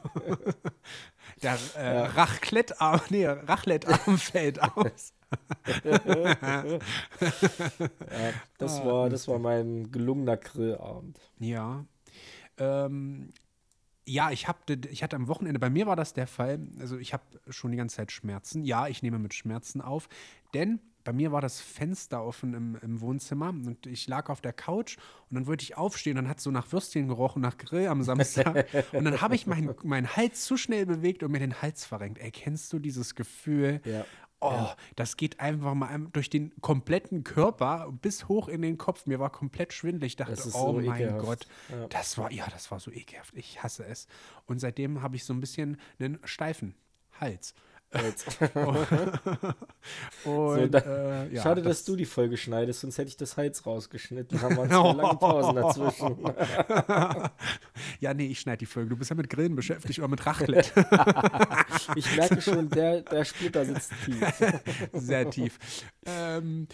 der 1.42 1.59
äh, 1.76 1.94
ja. 1.94 2.04
Rachlettarm, 2.04 3.00
nee, 3.11 3.26
Rachlettarm 3.26 4.16
fällt 4.16 4.62
aus. 4.62 5.12
Ja, 5.85 6.75
das, 8.59 8.81
ah, 8.81 8.87
war, 8.87 9.11
das 9.11 9.29
war 9.29 9.38
mein 9.38 9.91
gelungener 9.91 10.37
Grillabend. 10.37 11.21
Ja. 11.38 11.85
Ähm, 12.59 13.33
ja, 14.07 14.31
ich, 14.31 14.49
hab, 14.49 14.69
ich 14.69 15.03
hatte 15.03 15.17
am 15.17 15.29
Wochenende, 15.29 15.59
bei 15.59 15.71
mir 15.71 15.87
war 15.87 15.97
das 15.97 16.12
der 16.12 16.26
Fall, 16.26 16.61
also 16.79 16.99
ich 16.99 17.12
habe 17.12 17.25
schon 17.49 17.71
die 17.71 17.76
ganze 17.76 17.97
Zeit 17.97 18.12
Schmerzen. 18.12 18.64
Ja, 18.64 18.87
ich 18.87 19.03
nehme 19.03 19.19
mit 19.19 19.33
Schmerzen 19.35 19.81
auf, 19.81 20.09
denn 20.53 20.81
bei 21.05 21.12
mir 21.12 21.33
war 21.33 21.43
das 21.43 21.61
Fenster 21.61 22.25
offen 22.25 22.55
im, 22.55 22.79
im, 22.81 23.00
Wohnzimmer 23.00 23.50
und 23.50 23.87
ich 23.87 24.09
lag 24.09 24.31
auf 24.31 24.41
der 24.41 24.55
Couch 24.55 24.97
und 25.29 25.35
dann 25.35 25.47
wollte 25.47 25.62
ich 25.62 25.76
aufstehen 25.76 26.17
und 26.17 26.25
dann 26.25 26.31
hat 26.31 26.41
so 26.41 26.50
nach 26.50 26.73
Würstchen 26.73 27.09
gerochen, 27.09 27.43
nach 27.43 27.59
Grill 27.59 27.88
am 27.88 28.03
Samstag. 28.03 28.67
und 28.93 29.05
dann 29.05 29.21
habe 29.21 29.35
ich 29.35 29.47
meinen 29.47 29.75
mein 29.83 30.17
Hals 30.17 30.45
zu 30.45 30.57
schnell 30.57 30.87
bewegt 30.87 31.23
und 31.23 31.31
mir 31.31 31.41
den 31.41 31.61
Hals 31.61 31.85
verrenkt. 31.85 32.19
Ey, 32.19 32.31
kennst 32.31 32.73
du 32.73 32.79
dieses 32.79 33.14
Gefühl? 33.14 33.83
Ja. 33.85 34.07
Oh, 34.41 34.50
ja. 34.50 34.76
das 34.97 35.17
geht 35.17 35.41
einfach 35.41 35.75
mal 35.75 36.07
durch 36.12 36.29
den 36.29 36.53
kompletten 36.61 37.25
Körper 37.25 37.91
bis 38.03 38.29
hoch 38.29 38.49
in 38.49 38.61
den 38.61 38.76
Kopf. 38.76 39.07
Mir 39.07 39.19
war 39.19 39.31
komplett 39.31 39.73
schwindelig. 39.73 40.12
Ich 40.12 40.17
dachte, 40.17 40.35
oh 40.35 40.50
so 40.50 40.73
mein 40.75 40.85
ekelhaft. 40.85 41.25
Gott, 41.25 41.47
ja. 41.71 41.87
das 41.88 42.19
war, 42.19 42.31
ja, 42.31 42.47
das 42.50 42.71
war 42.71 42.79
so 42.79 42.91
ekelhaft. 42.91 43.35
Ich 43.37 43.62
hasse 43.62 43.87
es. 43.87 44.07
Und 44.45 44.59
seitdem 44.59 45.00
habe 45.00 45.17
ich 45.17 45.25
so 45.25 45.33
ein 45.33 45.41
bisschen 45.41 45.79
einen 45.99 46.19
steifen 46.25 46.75
Hals. 47.21 47.55
und, 50.25 50.73
so, 50.73 50.79
äh, 50.79 51.33
ja, 51.33 51.43
schade, 51.43 51.63
das, 51.63 51.79
dass 51.79 51.85
du 51.85 51.97
die 51.97 52.05
Folge 52.05 52.37
schneidest, 52.37 52.81
sonst 52.81 52.99
hätte 52.99 53.09
ich 53.09 53.17
das 53.17 53.37
Hals 53.37 53.65
rausgeschnitten. 53.65 54.39
Da 54.39 54.45
haben 54.45 54.57
wir 54.57 54.69
zwei 54.69 54.93
lange 54.93 55.19
Pausen 55.19 55.55
dazwischen. 55.55 56.17
ja, 58.01 58.15
nee, 58.15 58.27
ich 58.27 58.41
schneide 58.41 58.59
die 58.59 58.67
Folge. 58.67 58.91
Du 58.91 58.97
bist 58.97 59.11
ja 59.11 59.17
mit 59.17 59.31
Grillen 59.31 59.55
beschäftigt 59.55 59.99
oder 60.01 60.09
mit 60.09 60.27
Raclette. 60.27 60.73
ich 61.97 62.17
merke 62.17 62.41
schon, 62.41 62.69
der, 62.71 63.03
der 63.03 63.25
Splitter 63.25 63.65
sitzt 63.65 63.93
tief. 64.05 64.43
Sehr 64.93 65.31
tief. 65.31 65.59
Ähm, 66.07 66.67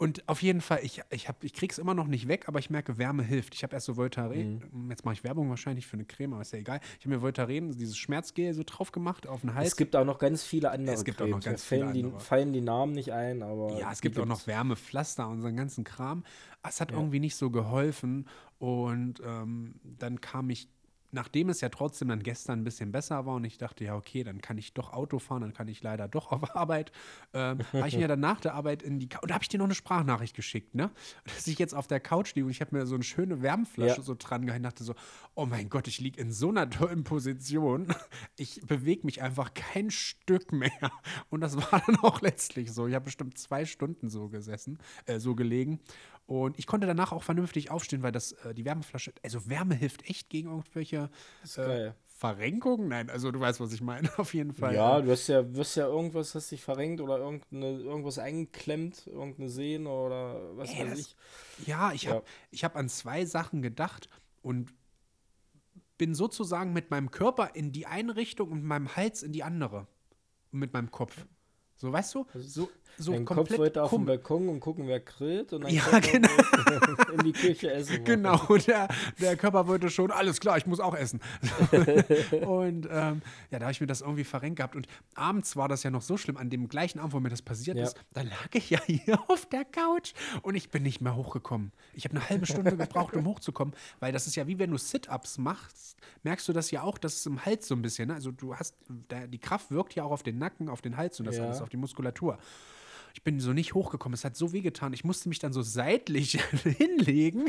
und 0.00 0.26
auf 0.30 0.40
jeden 0.40 0.62
Fall, 0.62 0.80
ich, 0.82 1.02
ich, 1.10 1.28
ich 1.42 1.52
kriege 1.52 1.70
es 1.70 1.78
immer 1.78 1.92
noch 1.92 2.06
nicht 2.06 2.26
weg, 2.26 2.44
aber 2.48 2.58
ich 2.58 2.70
merke, 2.70 2.96
Wärme 2.96 3.22
hilft. 3.22 3.54
Ich 3.54 3.62
habe 3.62 3.74
erst 3.74 3.84
so 3.84 3.98
Voltaren, 3.98 4.64
mhm. 4.72 4.90
jetzt 4.90 5.04
mache 5.04 5.12
ich 5.12 5.24
Werbung 5.24 5.50
wahrscheinlich 5.50 5.86
für 5.86 5.98
eine 5.98 6.06
Creme, 6.06 6.32
aber 6.32 6.40
ist 6.40 6.54
ja 6.54 6.58
egal. 6.58 6.80
Ich 6.98 7.04
habe 7.04 7.16
mir 7.16 7.20
Voltaren, 7.20 7.72
dieses 7.72 7.98
Schmerzgel 7.98 8.54
so 8.54 8.62
drauf 8.64 8.92
gemacht 8.92 9.26
auf 9.26 9.42
den 9.42 9.54
Hals. 9.54 9.68
Es 9.68 9.76
gibt 9.76 9.94
auch 9.94 10.06
noch 10.06 10.18
ganz 10.18 10.42
viele 10.42 10.70
andere 10.70 10.94
Es 10.94 11.04
gibt 11.04 11.18
Cremes. 11.18 11.34
auch 11.34 11.36
noch 11.36 11.44
ganz 11.44 11.62
viele 11.62 11.82
fallen, 11.82 11.92
die, 11.92 12.12
fallen 12.16 12.52
die 12.54 12.62
Namen 12.62 12.94
nicht 12.94 13.12
ein, 13.12 13.42
aber. 13.42 13.78
Ja, 13.78 13.92
es 13.92 14.00
gibt 14.00 14.18
auch 14.18 14.24
noch 14.24 14.46
Wärmepflaster 14.46 15.28
und 15.28 15.42
so 15.42 15.48
einen 15.48 15.58
ganzen 15.58 15.84
Kram. 15.84 16.24
Es 16.66 16.80
hat 16.80 16.92
ja. 16.92 16.96
irgendwie 16.96 17.20
nicht 17.20 17.36
so 17.36 17.50
geholfen 17.50 18.26
und 18.58 19.20
ähm, 19.22 19.74
dann 19.84 20.22
kam 20.22 20.48
ich 20.48 20.70
nachdem 21.12 21.48
es 21.48 21.60
ja 21.60 21.68
trotzdem 21.68 22.08
dann 22.08 22.22
gestern 22.22 22.60
ein 22.60 22.64
bisschen 22.64 22.92
besser 22.92 23.26
war 23.26 23.34
und 23.34 23.44
ich 23.44 23.58
dachte, 23.58 23.84
ja, 23.84 23.96
okay, 23.96 24.24
dann 24.24 24.40
kann 24.40 24.58
ich 24.58 24.74
doch 24.74 24.92
Auto 24.92 25.18
fahren, 25.18 25.42
dann 25.42 25.52
kann 25.52 25.68
ich 25.68 25.82
leider 25.82 26.08
doch 26.08 26.32
auf 26.32 26.40
Arbeit, 26.56 26.92
ähm, 27.32 27.60
habe 27.72 27.88
ich 27.88 27.96
mir 27.96 28.08
dann 28.08 28.20
nach 28.20 28.40
der 28.40 28.54
Arbeit 28.54 28.82
in 28.82 28.98
die 28.98 29.08
Couch, 29.08 29.22
und 29.22 29.30
da 29.30 29.34
habe 29.34 29.42
ich 29.42 29.48
dir 29.48 29.58
noch 29.58 29.64
eine 29.64 29.74
Sprachnachricht 29.74 30.34
geschickt, 30.34 30.74
ne? 30.74 30.90
Dass 31.24 31.46
ich 31.46 31.58
jetzt 31.58 31.74
auf 31.74 31.86
der 31.86 32.00
Couch 32.00 32.34
liege 32.34 32.46
und 32.46 32.50
ich 32.50 32.60
habe 32.60 32.76
mir 32.76 32.86
so 32.86 32.94
eine 32.94 33.04
schöne 33.04 33.42
Wärmflasche 33.42 33.96
ja. 33.96 34.02
so 34.02 34.14
dran 34.18 34.46
gehalten, 34.46 34.64
dachte 34.64 34.84
so, 34.84 34.94
oh 35.34 35.46
mein 35.46 35.68
Gott, 35.68 35.88
ich 35.88 36.00
liege 36.00 36.20
in 36.20 36.32
so 36.32 36.48
einer 36.48 36.68
tollen 36.68 37.04
Position, 37.04 37.88
ich 38.36 38.60
bewege 38.66 39.04
mich 39.04 39.22
einfach 39.22 39.54
kein 39.54 39.90
Stück 39.90 40.52
mehr. 40.52 40.92
Und 41.28 41.40
das 41.40 41.56
war 41.56 41.82
dann 41.86 41.96
auch 41.98 42.20
letztlich 42.20 42.72
so. 42.72 42.86
Ich 42.86 42.94
habe 42.94 43.04
bestimmt 43.04 43.38
zwei 43.38 43.64
Stunden 43.64 44.08
so 44.08 44.28
gesessen, 44.28 44.78
äh, 45.06 45.18
so 45.18 45.34
gelegen 45.34 45.80
und 46.30 46.60
ich 46.60 46.68
konnte 46.68 46.86
danach 46.86 47.10
auch 47.10 47.24
vernünftig 47.24 47.72
aufstehen, 47.72 48.04
weil 48.04 48.12
das, 48.12 48.30
äh, 48.30 48.54
die 48.54 48.64
Wärmeflasche, 48.64 49.12
also 49.24 49.48
Wärme 49.48 49.74
hilft 49.74 50.08
echt 50.08 50.30
gegen 50.30 50.48
irgendwelche 50.48 51.10
äh, 51.56 51.90
Verrenkungen. 52.06 52.86
Nein, 52.86 53.10
also 53.10 53.32
du 53.32 53.40
weißt, 53.40 53.58
was 53.58 53.72
ich 53.72 53.80
meine, 53.80 54.08
auf 54.16 54.32
jeden 54.32 54.54
Fall. 54.54 54.76
Ja, 54.76 55.00
du 55.00 55.10
hast 55.10 55.26
ja, 55.26 55.52
wirst 55.56 55.76
ja 55.76 55.88
irgendwas, 55.88 56.36
hast 56.36 56.52
dich 56.52 56.62
verrenkt 56.62 57.00
oder 57.00 57.18
irgendeine, 57.18 57.80
irgendwas 57.80 58.20
eingeklemmt, 58.20 59.08
irgendeine 59.08 59.48
Sehne 59.48 59.90
oder 59.90 60.56
was 60.56 60.70
Ey, 60.70 60.88
weiß 60.88 61.00
ich. 61.00 61.16
Ja, 61.66 61.90
ich 61.90 62.04
ja. 62.04 62.12
habe 62.12 62.24
hab 62.52 62.76
an 62.76 62.88
zwei 62.88 63.24
Sachen 63.24 63.60
gedacht 63.60 64.08
und 64.40 64.72
bin 65.98 66.14
sozusagen 66.14 66.72
mit 66.72 66.92
meinem 66.92 67.10
Körper 67.10 67.56
in 67.56 67.72
die 67.72 67.86
eine 67.86 68.14
Richtung 68.14 68.52
und 68.52 68.58
mit 68.58 68.66
meinem 68.66 68.94
Hals 68.94 69.24
in 69.24 69.32
die 69.32 69.42
andere. 69.42 69.88
Und 70.52 70.60
mit 70.60 70.72
meinem 70.72 70.92
Kopf. 70.92 71.26
So, 71.74 71.90
weißt 71.90 72.14
du? 72.14 72.26
So, 72.34 72.70
so 73.00 73.12
Dein 73.12 73.24
komplett 73.24 73.48
Kopf 73.48 73.58
wollte 73.58 73.82
auf 73.82 73.90
dem 73.90 74.04
Balkon 74.04 74.48
und 74.48 74.60
gucken, 74.60 74.86
wer 74.86 75.00
grillt 75.00 75.52
und 75.52 75.64
dann 75.64 75.72
Ja, 75.72 75.82
genau. 76.00 76.28
in 77.16 77.24
die 77.24 77.32
Küche 77.32 77.72
essen. 77.72 78.04
Genau, 78.04 78.38
der, 78.66 78.88
der 79.20 79.36
Körper 79.36 79.66
wollte 79.66 79.88
schon, 79.90 80.10
alles 80.10 80.40
klar, 80.40 80.56
ich 80.58 80.66
muss 80.66 80.80
auch 80.80 80.94
essen. 80.94 81.20
und 82.46 82.86
ähm, 82.90 83.22
ja, 83.50 83.58
da 83.58 83.60
habe 83.66 83.72
ich 83.72 83.80
mir 83.80 83.86
das 83.86 84.00
irgendwie 84.00 84.24
verrenkt 84.24 84.56
gehabt. 84.58 84.76
Und 84.76 84.86
abends 85.14 85.56
war 85.56 85.68
das 85.68 85.82
ja 85.82 85.90
noch 85.90 86.02
so 86.02 86.16
schlimm, 86.16 86.36
an 86.36 86.50
dem 86.50 86.68
gleichen 86.68 86.98
Abend, 86.98 87.12
wo 87.12 87.20
mir 87.20 87.28
das 87.28 87.42
passiert 87.42 87.76
Ja. 87.78 87.84
ist, 87.84 87.96
da 88.12 88.22
lag 88.22 88.48
ich 88.52 88.70
ja 88.70 88.80
hier 88.86 89.18
auf 89.28 89.46
der 89.46 89.64
Couch 89.64 90.12
und 90.42 90.54
ich 90.54 90.70
bin 90.70 90.82
nicht 90.82 91.00
mehr 91.00 91.16
hochgekommen. 91.16 91.72
Ich 91.94 92.04
habe 92.04 92.16
eine 92.16 92.28
halbe 92.28 92.46
Stunde 92.46 92.76
gebraucht, 92.76 93.14
um 93.16 93.26
hochzukommen, 93.26 93.74
weil 94.00 94.12
das 94.12 94.26
ist 94.26 94.36
ja 94.36 94.46
wie 94.46 94.58
wenn 94.58 94.70
du 94.70 94.76
Sit-Ups 94.78 95.38
machst, 95.38 95.96
merkst 96.22 96.46
du 96.48 96.52
das 96.52 96.70
ja 96.70 96.82
auch, 96.82 96.98
dass 96.98 97.14
es 97.14 97.26
im 97.26 97.44
Hals 97.44 97.66
so 97.68 97.74
ein 97.74 97.82
bisschen, 97.82 98.08
ne? 98.08 98.14
also 98.14 98.30
du 98.30 98.54
hast, 98.54 98.74
die 98.88 99.38
Kraft 99.38 99.70
wirkt 99.70 99.94
ja 99.94 100.04
auch 100.04 100.10
auf 100.10 100.22
den 100.22 100.38
Nacken, 100.38 100.68
auf 100.68 100.80
den 100.82 100.96
Hals 100.96 101.18
und 101.20 101.26
das 101.26 101.36
Ja. 101.36 101.44
alles, 101.44 101.60
auf 101.60 101.68
die 101.68 101.76
Muskulatur. 101.76 102.38
Ich 103.14 103.22
bin 103.22 103.40
so 103.40 103.52
nicht 103.52 103.74
hochgekommen. 103.74 104.14
Es 104.14 104.24
hat 104.24 104.36
so 104.36 104.52
wehgetan. 104.52 104.92
Ich 104.92 105.04
musste 105.04 105.28
mich 105.28 105.38
dann 105.38 105.52
so 105.52 105.62
seitlich 105.62 106.40
hinlegen. 106.62 107.46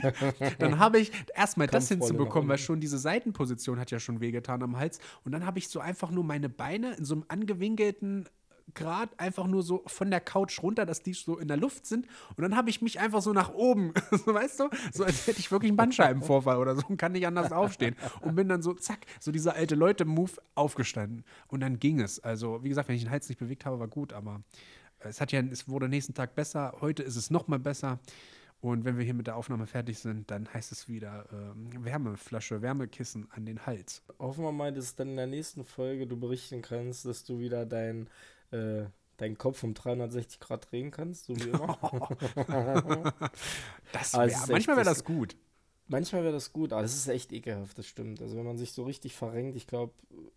Dann 0.60 0.80
habe 0.80 1.00
ich 1.00 1.12
erstmal 1.36 1.68
das 1.68 1.88
hinzubekommen, 1.88 2.50
weil 2.50 2.58
schon 2.58 2.80
diese 2.80 2.98
Seitenposition 2.98 3.80
hat 3.80 3.92
ja 3.92 4.00
schon 4.00 4.20
wehgetan 4.20 4.64
am 4.64 4.78
Hals. 4.78 5.00
Und 5.24 5.32
dann 5.32 5.46
habe 5.46 5.60
ich 5.60 5.68
so 5.68 5.80
einfach 5.80 6.12
nur 6.12 6.24
meine 6.24 6.50
Beine 6.50 6.94
in 6.94 7.06
so 7.06 7.16
einem 7.16 7.26
angewinkelten 7.28 8.28
Grad 8.74 9.20
einfach 9.20 9.48
nur 9.48 9.64
so 9.64 9.84
von 9.88 10.10
der 10.10 10.22
Couch 10.22 10.62
runter, 10.62 10.86
dass 10.86 11.02
die 11.02 11.14
so 11.14 11.38
in 11.38 11.48
der 11.48 11.58
Luft 11.58 11.86
sind. 11.86 12.08
Und 12.36 12.42
dann 12.42 12.56
habe 12.56 12.70
ich 12.70 12.82
mich 12.82 13.00
einfach 13.00 13.22
so 13.22 13.34
nach 13.34 13.54
oben, 13.54 13.94
so, 14.12 14.34
weißt 14.34 14.60
du, 14.60 14.70
so 14.94 15.04
als 15.04 15.28
hätte 15.28 15.40
ich 15.40 15.52
wirklich 15.52 15.70
einen 15.70 15.78
Bandscheibenvorfall 15.78 16.58
oder 16.58 16.76
so 16.76 16.84
und 16.88 16.98
kann 16.98 17.12
nicht 17.12 17.28
anders 17.28 17.52
aufstehen. 17.52 17.96
Und 18.22 18.36
bin 18.36 18.48
dann 18.48 18.62
so, 18.62 18.74
zack, 18.74 19.00
so 19.20 19.32
dieser 19.32 19.56
alte 19.56 19.76
Leute-Move 19.76 20.32
aufgestanden. 20.56 21.24
Und 21.48 21.62
dann 21.62 21.80
ging 21.80 22.00
es. 22.00 22.20
Also, 22.20 22.64
wie 22.64 22.70
gesagt, 22.70 22.88
wenn 22.88 22.96
ich 22.96 23.04
den 23.04 23.12
Hals 23.12 23.30
nicht 23.30 23.40
bewegt 23.40 23.66
habe, 23.66 23.80
war 23.80 23.88
gut, 23.88 24.14
aber 24.14 24.42
es 25.04 25.22
hat 25.22 25.32
ja, 25.32 25.42
es 25.42 25.68
wurde 25.68 25.88
nächsten 25.88 26.14
Tag 26.14 26.36
besser. 26.36 26.76
Heute 26.82 27.04
ist 27.04 27.16
es 27.16 27.30
noch 27.30 27.48
mal 27.48 27.60
besser. 27.60 28.00
Und 28.62 28.86
wenn 28.86 28.98
wir 28.98 29.04
hier 29.04 29.16
mit 29.16 29.26
der 29.26 29.36
Aufnahme 29.36 29.66
fertig 29.66 29.98
sind, 29.98 30.30
dann 30.30 30.48
heißt 30.54 30.72
es 30.72 30.88
wieder 30.88 31.26
ähm, 31.34 31.84
Wärmeflasche, 31.84 32.62
Wärmekissen 32.62 33.28
an 33.32 33.46
den 33.46 33.66
Hals. 33.66 34.04
Hoffen 34.20 34.44
wir 34.44 34.52
mal, 34.52 34.72
dass 34.72 34.96
dann 34.96 35.10
in 35.10 35.16
der 35.16 35.26
nächsten 35.26 35.66
Folge 35.66 36.06
du 36.06 36.16
berichten 36.16 36.62
kannst, 36.62 37.06
dass 37.06 37.24
du 37.24 37.40
wieder 37.40 37.66
dein, 37.66 38.08
äh, 38.52 38.84
deinen 39.18 39.38
Kopf 39.40 39.64
um 39.64 39.74
360 39.74 40.40
Grad 40.40 40.72
drehen 40.72 40.92
kannst, 40.92 41.26
so 41.26 41.36
wie 41.36 41.50
immer. 41.50 41.80
Das 43.94 44.14
Aber 44.14 44.28
wär, 44.28 44.38
manchmal 44.50 44.78
wäre 44.78 44.86
das 44.86 45.04
gut. 45.04 45.36
Manchmal 45.92 46.24
wäre 46.24 46.32
das 46.34 46.54
gut, 46.54 46.72
aber 46.72 46.82
das 46.82 46.96
ist 46.96 47.08
echt 47.10 47.34
ekelhaft, 47.34 47.78
das 47.78 47.86
stimmt. 47.86 48.22
Also 48.22 48.38
wenn 48.38 48.46
man 48.46 48.58
sich 48.58 48.72
so 48.72 48.84
richtig 48.84 49.14
verrenkt, 49.14 49.58
ich 49.58 49.68
glaube, 49.68 49.92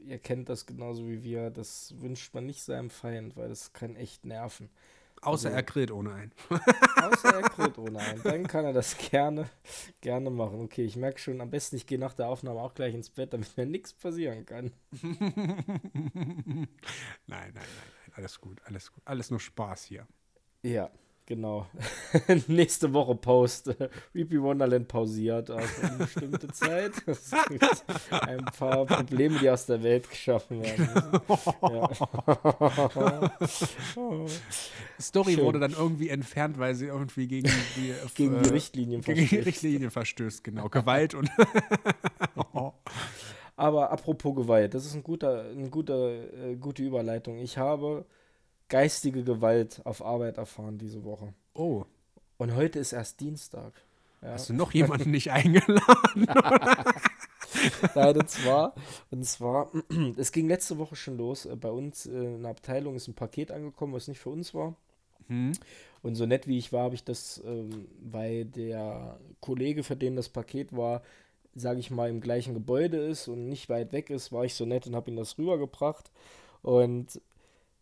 ihr 0.04 0.18
kennt 0.18 0.48
das 0.48 0.66
genauso 0.66 1.06
wie 1.08 1.22
wir, 1.22 1.50
das 1.50 1.94
wünscht 2.00 2.34
man 2.34 2.44
nicht 2.44 2.60
seinem 2.62 2.90
Feind, 2.90 3.36
weil 3.36 3.48
das 3.48 3.72
kann 3.72 3.94
echt 3.94 4.24
nerven. 4.26 4.68
Außer 5.22 5.46
Also- 5.48 5.56
er 5.56 5.62
grillt 5.62 5.90
ohne 5.92 6.12
einen. 6.12 6.32
Außer 6.96 7.34
er 7.40 7.42
grillt 7.48 7.78
ohne 7.78 8.00
einen. 8.00 8.22
Dann 8.24 8.46
kann 8.48 8.64
er 8.64 8.72
das 8.72 8.98
gerne, 8.98 9.48
gerne 10.00 10.28
machen. 10.28 10.60
Okay, 10.60 10.84
ich 10.84 10.96
merke 10.96 11.20
schon, 11.20 11.40
am 11.40 11.50
besten 11.50 11.76
ich 11.76 11.86
gehe 11.86 11.98
nach 12.00 12.14
der 12.14 12.28
Aufnahme 12.28 12.60
auch 12.60 12.74
gleich 12.74 12.92
ins 12.92 13.08
Bett, 13.10 13.32
damit 13.32 13.56
mir 13.56 13.64
nichts 13.64 13.92
passieren 13.94 14.44
kann. 14.44 14.72
nein, 15.02 16.14
nein, 16.14 16.66
nein, 17.26 17.52
nein. 17.54 17.64
Alles 18.16 18.40
gut, 18.40 18.60
alles 18.64 18.92
gut. 18.92 19.02
Alles 19.06 19.30
nur 19.30 19.40
Spaß 19.40 19.84
hier. 19.84 20.06
Ja, 20.62 20.90
genau. 21.26 21.66
Nächste 22.48 22.92
Woche 22.92 23.14
Post. 23.14 23.74
Reapy 24.14 24.40
Wonderland 24.40 24.88
pausiert 24.88 25.50
auf 25.50 25.82
eine 25.82 25.98
bestimmte 25.98 26.48
Zeit. 26.48 26.92
Es 27.06 27.30
gibt 27.48 27.84
ein 28.10 28.44
paar 28.44 28.86
Probleme, 28.86 29.38
die 29.38 29.48
aus 29.50 29.66
der 29.66 29.82
Welt 29.82 30.08
geschaffen 30.08 30.62
werden 30.62 30.88
müssen. 30.92 31.14
Ja. 33.04 33.30
Story 35.00 35.34
Schön. 35.34 35.44
wurde 35.44 35.58
dann 35.58 35.72
irgendwie 35.72 36.08
entfernt, 36.08 36.58
weil 36.58 36.74
sie 36.74 36.86
irgendwie 36.86 37.26
gegen 37.26 37.50
die, 37.76 37.94
Gegen 38.14 38.42
die 38.42 38.48
äh, 38.48 38.52
Richtlinien 38.52 39.00
gegen 39.02 39.20
die 39.20 39.26
verstößt. 39.26 39.46
Richtlinien 39.46 39.90
verstößt, 39.90 40.44
genau. 40.44 40.68
Gewalt 40.68 41.14
und 41.14 41.30
Aber 43.56 43.90
apropos 43.90 44.34
Gewalt, 44.34 44.74
das 44.74 44.84
ist 44.86 44.94
ein 44.94 45.02
guter, 45.02 45.44
eine 45.44 45.68
gute, 45.70 46.30
äh, 46.52 46.56
gute 46.56 46.82
Überleitung. 46.82 47.38
Ich 47.38 47.58
habe 47.58 48.04
geistige 48.68 49.24
Gewalt 49.24 49.80
auf 49.84 50.04
Arbeit 50.04 50.38
erfahren 50.38 50.78
diese 50.78 51.04
Woche. 51.04 51.32
Oh, 51.54 51.84
Und 52.38 52.54
heute 52.54 52.78
ist 52.78 52.92
erst 52.92 53.20
Dienstag. 53.20 53.72
Ja. 54.22 54.32
hast 54.32 54.48
du 54.48 54.54
noch 54.54 54.72
jemanden 54.72 55.10
nicht 55.10 55.30
eingeladen? 55.30 56.26
Nein, 57.94 58.16
und 58.16 58.30
zwar, 58.30 58.74
und 59.10 59.24
zwar, 59.24 59.70
es 60.16 60.32
ging 60.32 60.48
letzte 60.48 60.78
Woche 60.78 60.96
schon 60.96 61.16
los. 61.18 61.46
Äh, 61.46 61.56
Bei 61.56 61.70
uns 61.70 62.06
äh, 62.06 62.10
in 62.34 62.42
der 62.42 62.50
Abteilung 62.50 62.96
ist 62.96 63.06
ein 63.08 63.14
Paket 63.14 63.52
angekommen, 63.52 63.92
was 63.92 64.08
nicht 64.08 64.18
für 64.20 64.30
uns 64.30 64.54
war. 64.54 64.74
Hm? 65.28 65.52
Und 66.02 66.14
so 66.16 66.26
nett 66.26 66.46
wie 66.46 66.58
ich 66.58 66.72
war, 66.72 66.84
habe 66.84 66.94
ich 66.94 67.04
das, 67.04 67.42
ähm, 67.46 67.86
weil 68.02 68.44
der 68.46 69.18
Kollege, 69.40 69.84
für 69.84 69.96
den 69.96 70.16
das 70.16 70.28
Paket 70.28 70.74
war, 70.76 71.02
sage 71.54 71.80
ich 71.80 71.90
mal, 71.90 72.10
im 72.10 72.20
gleichen 72.20 72.54
Gebäude 72.54 72.96
ist 72.98 73.28
und 73.28 73.48
nicht 73.48 73.68
weit 73.68 73.92
weg 73.92 74.10
ist, 74.10 74.32
war 74.32 74.44
ich 74.44 74.54
so 74.54 74.66
nett 74.66 74.86
und 74.86 74.96
habe 74.96 75.10
ihm 75.10 75.16
das 75.16 75.38
rübergebracht. 75.38 76.10
Und 76.62 77.20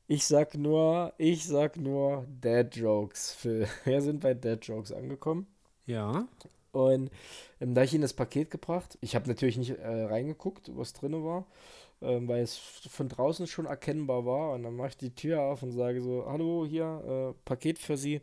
ich 0.07 0.25
sag 0.27 0.57
nur, 0.57 1.13
ich 1.19 1.47
sag 1.47 1.77
nur 1.77 2.27
Dad 2.41 2.75
Jokes. 2.77 3.33
Phil. 3.33 3.69
Wir 3.85 4.03
sind 4.03 4.21
bei 4.21 4.35
Dad 4.35 4.65
Jokes 4.67 4.93
angekommen. 4.93 5.47
Ja. 5.87 6.27
Und 6.73 7.11
ähm, 7.61 7.75
da 7.75 7.83
ich 7.83 7.95
ihm 7.95 8.01
das 8.01 8.15
Paket 8.15 8.51
gebracht, 8.51 8.99
ich 9.01 9.15
habe 9.15 9.29
natürlich 9.29 9.59
nicht 9.59 9.79
äh, 9.79 10.05
reingeguckt, 10.05 10.71
was 10.77 10.93
drin 10.95 11.13
war, 11.23 11.47
ähm, 12.01 12.29
weil 12.29 12.43
es 12.43 12.57
von 12.57 13.09
draußen 13.09 13.47
schon 13.47 13.67
erkennbar 13.67 14.25
war. 14.25 14.53
Und 14.53 14.63
dann 14.63 14.77
mache 14.77 14.89
ich 14.89 14.97
die 14.97 15.15
Tür 15.15 15.43
auf 15.43 15.63
und 15.63 15.73
sage 15.73 16.01
so, 16.01 16.25
hallo, 16.27 16.67
hier, 16.67 17.35
äh, 17.35 17.45
Paket 17.45 17.79
für 17.79 17.97
Sie. 17.97 18.23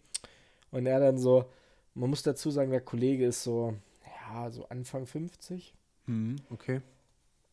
Und 0.71 0.85
er 0.85 0.99
dann 0.99 1.17
so, 1.17 1.45
man 1.93 2.09
muss 2.09 2.23
dazu 2.23 2.51
sagen, 2.51 2.71
der 2.71 2.81
Kollege 2.81 3.27
ist 3.27 3.43
so, 3.43 3.75
ja, 4.05 4.49
so 4.49 4.67
Anfang 4.67 5.05
50. 5.05 5.73
Hm, 6.05 6.35
okay. 6.49 6.81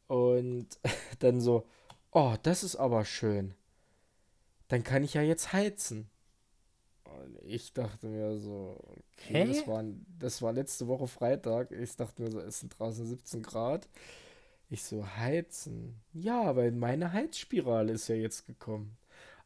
Und 0.08 0.66
dann 1.18 1.40
so, 1.40 1.64
oh, 2.10 2.34
das 2.42 2.64
ist 2.64 2.76
aber 2.76 3.04
schön. 3.04 3.54
Dann 4.68 4.83
kann 4.83 5.05
ich 5.05 5.14
ja 5.14 5.22
jetzt 5.22 5.52
heizen. 5.52 6.09
Und 7.05 7.38
ich 7.44 7.72
dachte 7.72 8.09
mir 8.09 8.38
so, 8.38 8.76
okay, 9.12 9.44
Hä? 9.44 9.46
das 9.46 9.66
war, 9.66 9.85
das 10.18 10.42
war 10.42 10.52
letzte 10.52 10.87
Woche 10.88 11.07
Freitag. 11.07 11.70
Ich 11.72 11.96
dachte 11.96 12.22
mir 12.22 12.31
so, 12.31 12.40
es 12.40 12.61
sind 12.61 12.79
draußen 12.79 13.07
17 13.07 13.42
Grad. 13.42 13.88
Ich 14.68 14.83
so, 14.83 15.07
heizen. 15.07 16.00
Ja, 16.12 16.57
weil 16.57 16.72
meine 16.72 17.12
Heizspirale 17.12 17.92
ist 17.92 18.09
ja 18.09 18.16
jetzt 18.16 18.46
gekommen. 18.46 18.96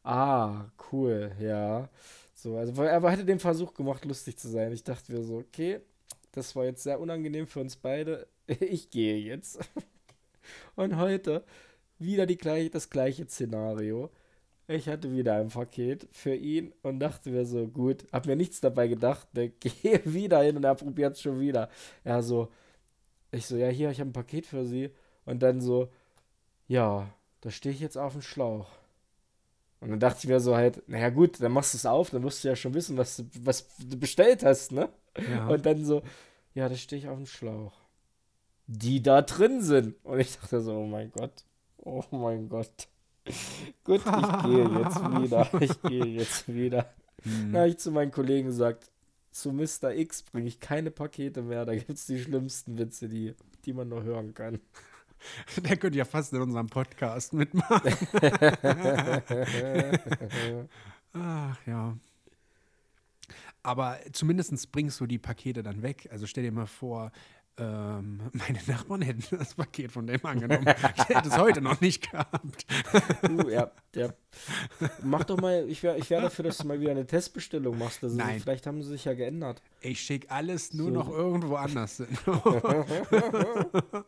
Ah, 0.03 0.65
cool, 0.91 1.31
ja. 1.39 1.89
So, 2.33 2.57
also 2.57 2.81
er 2.81 3.01
hatte 3.03 3.25
den 3.25 3.39
Versuch 3.39 3.73
gemacht, 3.73 4.03
lustig 4.05 4.37
zu 4.37 4.49
sein. 4.49 4.71
Ich 4.71 4.83
dachte 4.83 5.11
mir 5.13 5.23
so, 5.23 5.37
okay, 5.37 5.81
das 6.31 6.55
war 6.55 6.65
jetzt 6.65 6.83
sehr 6.83 6.99
unangenehm 6.99 7.47
für 7.47 7.59
uns 7.59 7.75
beide. 7.75 8.27
Ich 8.59 8.89
gehe 8.89 9.17
jetzt. 9.17 9.59
Und 10.75 10.97
heute 10.97 11.45
wieder 11.99 12.25
die 12.25 12.37
gleiche, 12.37 12.69
das 12.69 12.89
gleiche 12.89 13.25
Szenario. 13.25 14.09
Ich 14.71 14.87
hatte 14.87 15.11
wieder 15.11 15.35
ein 15.35 15.49
Paket 15.49 16.07
für 16.11 16.33
ihn 16.33 16.73
und 16.81 16.99
dachte 16.99 17.29
mir 17.29 17.45
so, 17.45 17.67
gut, 17.67 18.05
hab 18.13 18.25
mir 18.25 18.37
nichts 18.37 18.61
dabei 18.61 18.87
gedacht, 18.87 19.27
ne, 19.33 19.49
gehe 19.59 20.01
wieder 20.05 20.41
hin 20.41 20.55
und 20.55 20.63
er 20.63 20.75
probiert 20.75 21.15
es 21.15 21.21
schon 21.21 21.39
wieder. 21.39 21.69
Er 22.05 22.23
so, 22.23 22.49
ich 23.31 23.45
so, 23.45 23.57
ja, 23.57 23.67
hier, 23.67 23.91
ich 23.91 23.99
habe 23.99 24.09
ein 24.09 24.13
Paket 24.13 24.45
für 24.45 24.65
Sie. 24.65 24.91
Und 25.25 25.43
dann 25.43 25.59
so, 25.59 25.89
ja, 26.67 27.13
da 27.41 27.51
stehe 27.51 27.75
ich 27.75 27.81
jetzt 27.81 27.97
auf 27.97 28.13
dem 28.13 28.21
Schlauch. 28.21 28.69
Und 29.81 29.89
dann 29.89 29.99
dachte 29.99 30.19
ich 30.21 30.27
mir 30.27 30.39
so 30.39 30.55
halt, 30.55 30.87
naja 30.87 31.09
gut, 31.09 31.41
dann 31.41 31.51
machst 31.51 31.73
du 31.73 31.77
es 31.77 31.85
auf, 31.85 32.11
dann 32.11 32.23
wirst 32.23 32.43
du 32.43 32.47
ja 32.47 32.55
schon 32.55 32.73
wissen, 32.73 32.97
was 32.97 33.17
du, 33.17 33.23
was 33.41 33.67
du 33.77 33.97
bestellt 33.97 34.43
hast, 34.43 34.71
ne? 34.71 34.89
Ja. 35.29 35.47
Und 35.49 35.65
dann 35.65 35.83
so, 35.83 36.01
ja, 36.53 36.69
da 36.69 36.75
stehe 36.75 37.01
ich 37.01 37.09
auf 37.09 37.17
dem 37.17 37.25
Schlauch. 37.25 37.73
Die 38.67 39.01
da 39.01 39.21
drin 39.21 39.61
sind. 39.61 39.95
Und 40.05 40.19
ich 40.19 40.37
dachte 40.37 40.61
so, 40.61 40.77
oh 40.77 40.85
mein 40.85 41.11
Gott. 41.11 41.43
Oh 41.77 42.03
mein 42.11 42.47
Gott. 42.47 42.87
Gut, 43.83 44.01
ich 44.05 44.43
gehe 44.43 44.69
jetzt 44.69 44.99
wieder. 45.21 45.61
Ich 45.61 45.81
gehe 45.83 46.05
jetzt 46.05 46.53
wieder. 46.53 46.93
Hm. 47.23 47.53
Dann 47.53 47.61
habe 47.61 47.69
ich 47.69 47.77
zu 47.77 47.91
meinen 47.91 48.11
Kollegen 48.11 48.47
gesagt, 48.47 48.91
zu 49.31 49.51
Mr. 49.51 49.93
X 49.95 50.23
bringe 50.23 50.47
ich 50.47 50.59
keine 50.59 50.91
Pakete 50.91 51.41
mehr. 51.41 51.65
Da 51.65 51.75
gibt 51.75 51.89
es 51.89 52.05
die 52.05 52.19
schlimmsten 52.19 52.77
Witze, 52.77 53.07
die, 53.07 53.35
die 53.65 53.73
man 53.73 53.87
nur 53.87 54.03
hören 54.03 54.33
kann. 54.33 54.59
Der 55.57 55.77
könnte 55.77 55.97
ja 55.97 56.05
fast 56.05 56.33
in 56.33 56.41
unserem 56.41 56.67
Podcast 56.67 57.33
mitmachen. 57.33 57.93
Ach 61.13 61.67
ja. 61.67 61.97
Aber 63.63 63.99
zumindest 64.11 64.71
bringst 64.71 64.99
du 64.99 65.05
die 65.05 65.19
Pakete 65.19 65.61
dann 65.61 65.83
weg. 65.83 66.09
Also 66.11 66.25
stell 66.25 66.43
dir 66.43 66.51
mal 66.51 66.65
vor, 66.65 67.11
ähm, 67.57 68.21
meine 68.33 68.59
Nachbarn 68.67 69.01
hätten 69.01 69.23
das 69.37 69.55
Paket 69.55 69.91
von 69.91 70.07
dem 70.07 70.25
angenommen. 70.25 70.65
ich 70.67 71.09
hätte 71.09 71.27
es 71.27 71.37
heute 71.37 71.61
noch 71.61 71.81
nicht 71.81 72.09
gehabt. 72.09 72.65
du, 73.23 73.49
ja, 73.49 73.71
ja. 73.95 74.13
Mach 75.03 75.23
doch 75.25 75.39
mal, 75.39 75.69
ich 75.69 75.83
wäre 75.83 75.97
ich 75.97 76.09
wär 76.09 76.21
dafür, 76.21 76.45
dass 76.45 76.57
du 76.57 76.67
mal 76.67 76.79
wieder 76.79 76.91
eine 76.91 77.05
Testbestellung 77.05 77.77
machst. 77.77 78.03
Also 78.03 78.17
Nein. 78.17 78.39
Vielleicht 78.39 78.65
haben 78.67 78.81
sie 78.81 78.89
sich 78.89 79.05
ja 79.05 79.13
geändert. 79.13 79.61
Ich 79.81 79.99
schicke 80.01 80.31
alles 80.31 80.73
nur 80.73 80.87
so. 80.87 80.93
noch 80.93 81.09
irgendwo 81.09 81.55
anders 81.55 81.97
hin. 81.97 82.07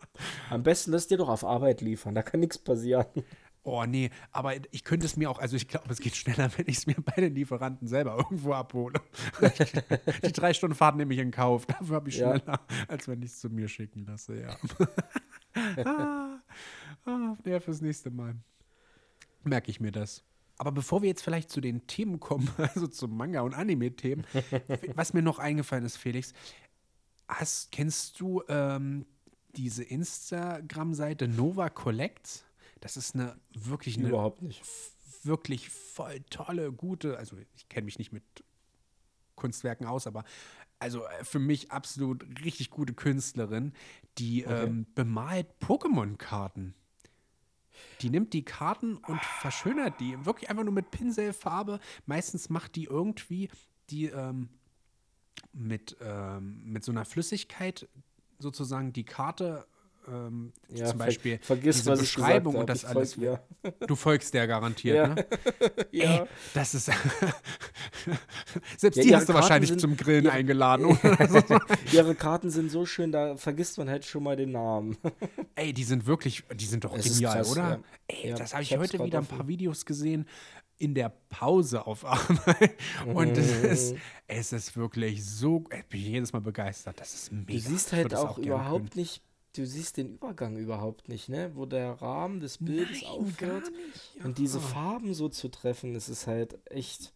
Am 0.49 0.63
besten 0.63 0.91
lässt 0.91 1.11
dir 1.11 1.17
doch 1.17 1.29
auf 1.29 1.43
Arbeit 1.43 1.81
liefern, 1.81 2.15
da 2.15 2.23
kann 2.23 2.39
nichts 2.39 2.57
passieren. 2.57 3.05
Oh 3.65 3.85
nee, 3.85 4.09
aber 4.31 4.55
ich 4.71 4.83
könnte 4.83 5.05
es 5.05 5.15
mir 5.15 5.29
auch, 5.29 5.39
also 5.39 5.55
ich 5.55 5.69
glaube, 5.69 5.89
es 5.89 5.99
geht 5.99 6.15
schneller, 6.15 6.51
wenn 6.57 6.67
ich 6.67 6.77
es 6.77 6.87
mir 6.87 6.95
bei 6.95 7.21
den 7.21 7.33
Lieferanten 7.33 7.87
selber 7.87 8.17
irgendwo 8.17 8.53
abhole. 8.53 8.99
Die 10.25 10.33
drei 10.33 10.53
Stunden 10.53 10.75
Fahrt 10.75 10.97
nehme 10.97 11.13
ich 11.13 11.19
in 11.19 11.31
Kauf. 11.31 11.65
Dafür 11.65 11.95
habe 11.95 12.09
ich 12.09 12.15
schneller, 12.15 12.41
ja. 12.45 12.59
als 12.89 13.07
wenn 13.07 13.21
ich 13.21 13.31
es 13.31 13.39
zu 13.39 13.49
mir 13.49 13.69
schicken 13.69 14.05
lasse, 14.05 14.41
ja. 14.41 14.57
ah, 15.85 16.39
ah, 17.05 17.37
ja, 17.45 17.59
fürs 17.61 17.79
nächste 17.81 18.11
Mal. 18.11 18.35
Merke 19.45 19.71
ich 19.71 19.79
mir 19.79 19.91
das. 19.91 20.23
Aber 20.57 20.71
bevor 20.71 21.01
wir 21.01 21.09
jetzt 21.09 21.23
vielleicht 21.23 21.49
zu 21.49 21.61
den 21.61 21.87
Themen 21.87 22.19
kommen, 22.19 22.49
also 22.57 22.87
zum 22.87 23.15
Manga- 23.15 23.41
und 23.41 23.53
Anime-Themen, 23.53 24.25
was 24.95 25.13
mir 25.13 25.21
noch 25.21 25.39
eingefallen 25.39 25.85
ist, 25.85 25.97
Felix, 25.97 26.33
hast, 27.27 27.71
kennst 27.71 28.19
du 28.19 28.43
ähm, 28.49 29.05
diese 29.55 29.83
Instagram-Seite 29.83 31.27
Nova 31.27 31.69
Collects? 31.69 32.45
Das 32.83 32.97
ist 32.97 33.15
eine 33.15 33.39
wirklich 33.53 33.97
eine 33.97 34.09
Überhaupt 34.09 34.41
nicht. 34.41 34.61
wirklich 35.23 35.69
voll 35.69 36.19
tolle, 36.29 36.73
gute, 36.73 37.17
also 37.17 37.37
ich 37.55 37.69
kenne 37.69 37.85
mich 37.85 37.97
nicht 37.97 38.11
mit 38.11 38.23
Kunstwerken 39.35 39.87
aus, 39.87 40.05
aber 40.05 40.25
also 40.79 41.05
äh, 41.05 41.23
für 41.23 41.39
mich 41.39 41.71
absolut 41.71 42.25
richtig 42.43 42.71
gute 42.71 42.93
Künstlerin, 42.93 43.71
die 44.17 44.45
okay. 44.45 44.65
ähm, 44.65 44.85
bemalt 44.95 45.47
Pokémon-Karten. 45.61 46.73
Die 48.01 48.09
nimmt 48.09 48.33
die 48.33 48.43
Karten 48.43 48.97
und 48.97 49.23
verschönert 49.23 50.01
die. 50.01 50.25
Wirklich 50.25 50.49
einfach 50.49 50.65
nur 50.65 50.73
mit 50.73 50.91
Pinselfarbe. 50.91 51.79
Meistens 52.05 52.49
macht 52.49 52.75
die 52.75 52.83
irgendwie 52.83 53.49
die 53.91 54.07
ähm, 54.07 54.49
mit, 55.53 55.95
ähm, 56.01 56.61
mit 56.65 56.83
so 56.83 56.91
einer 56.91 57.05
Flüssigkeit 57.05 57.87
sozusagen 58.39 58.91
die 58.91 59.05
Karte 59.05 59.67
ähm, 60.07 60.51
ja, 60.69 60.85
zum 60.87 60.97
Beispiel 60.97 61.39
vergiss, 61.41 61.77
diese 61.77 61.95
Beschreibung 61.95 62.55
und 62.55 62.69
das 62.69 62.85
alles. 62.85 63.13
Folg, 63.13 63.25
ja. 63.25 63.39
Du 63.87 63.95
folgst 63.95 64.33
der 64.33 64.47
garantiert, 64.47 64.95
ja. 64.95 65.07
ne? 65.07 65.25
ja. 65.91 66.21
Ey, 66.21 66.27
das 66.53 66.73
ist. 66.73 66.85
Selbst 68.77 69.03
die 69.03 69.15
hast 69.15 69.29
du 69.29 69.33
Karten 69.33 69.33
wahrscheinlich 69.33 69.69
sind, 69.69 69.81
zum 69.81 69.95
Grillen 69.97 70.27
eingeladen. 70.27 70.97
ihre 71.91 72.15
Karten 72.15 72.49
sind 72.49 72.71
so 72.71 72.85
schön, 72.85 73.11
da 73.11 73.37
vergisst 73.37 73.77
man 73.77 73.89
halt 73.89 74.05
schon 74.05 74.23
mal 74.23 74.35
den 74.35 74.51
Namen. 74.51 74.97
Ey, 75.55 75.73
die 75.73 75.83
sind 75.83 76.05
wirklich, 76.05 76.43
die 76.53 76.65
sind 76.65 76.83
doch 76.83 76.95
es 76.95 77.05
genial, 77.05 77.37
krass, 77.37 77.51
oder? 77.51 77.79
Ey, 78.07 78.33
das 78.33 78.53
habe 78.53 78.63
ich 78.63 78.77
heute 78.77 79.03
wieder 79.03 79.19
ein 79.19 79.25
paar 79.25 79.47
Videos 79.47 79.85
gesehen 79.85 80.25
in 80.77 80.93
der 80.95 81.13
Pause 81.29 81.87
auf 81.87 82.03
Arbeit. 82.03 82.75
Und 83.05 83.37
es 83.37 83.63
ist, 83.63 83.95
es 84.27 84.51
ist 84.51 84.75
wirklich 84.75 85.23
so, 85.25 85.63
ich 85.75 85.85
bin 85.85 86.01
jedes 86.01 86.33
Mal 86.33 86.41
begeistert. 86.41 86.99
Das 86.99 87.13
ist 87.13 87.31
mega. 87.31 87.53
Du 87.53 87.59
siehst 87.59 87.93
halt 87.93 88.13
auch, 88.13 88.31
auch 88.31 88.37
überhaupt 88.37 88.95
nicht 88.95 89.21
du 89.53 89.65
siehst 89.65 89.97
den 89.97 90.09
Übergang 90.09 90.57
überhaupt 90.57 91.09
nicht, 91.09 91.29
ne? 91.29 91.51
Wo 91.55 91.65
der 91.65 92.01
Rahmen 92.01 92.39
des 92.39 92.57
Bildes 92.57 93.01
Nein, 93.01 93.11
aufhört 93.11 93.71
ja. 94.17 94.25
und 94.25 94.37
diese 94.37 94.59
Farben 94.59 95.13
so 95.13 95.29
zu 95.29 95.49
treffen, 95.49 95.93
das 95.93 96.09
ist 96.09 96.27
halt 96.27 96.57
echt. 96.69 97.13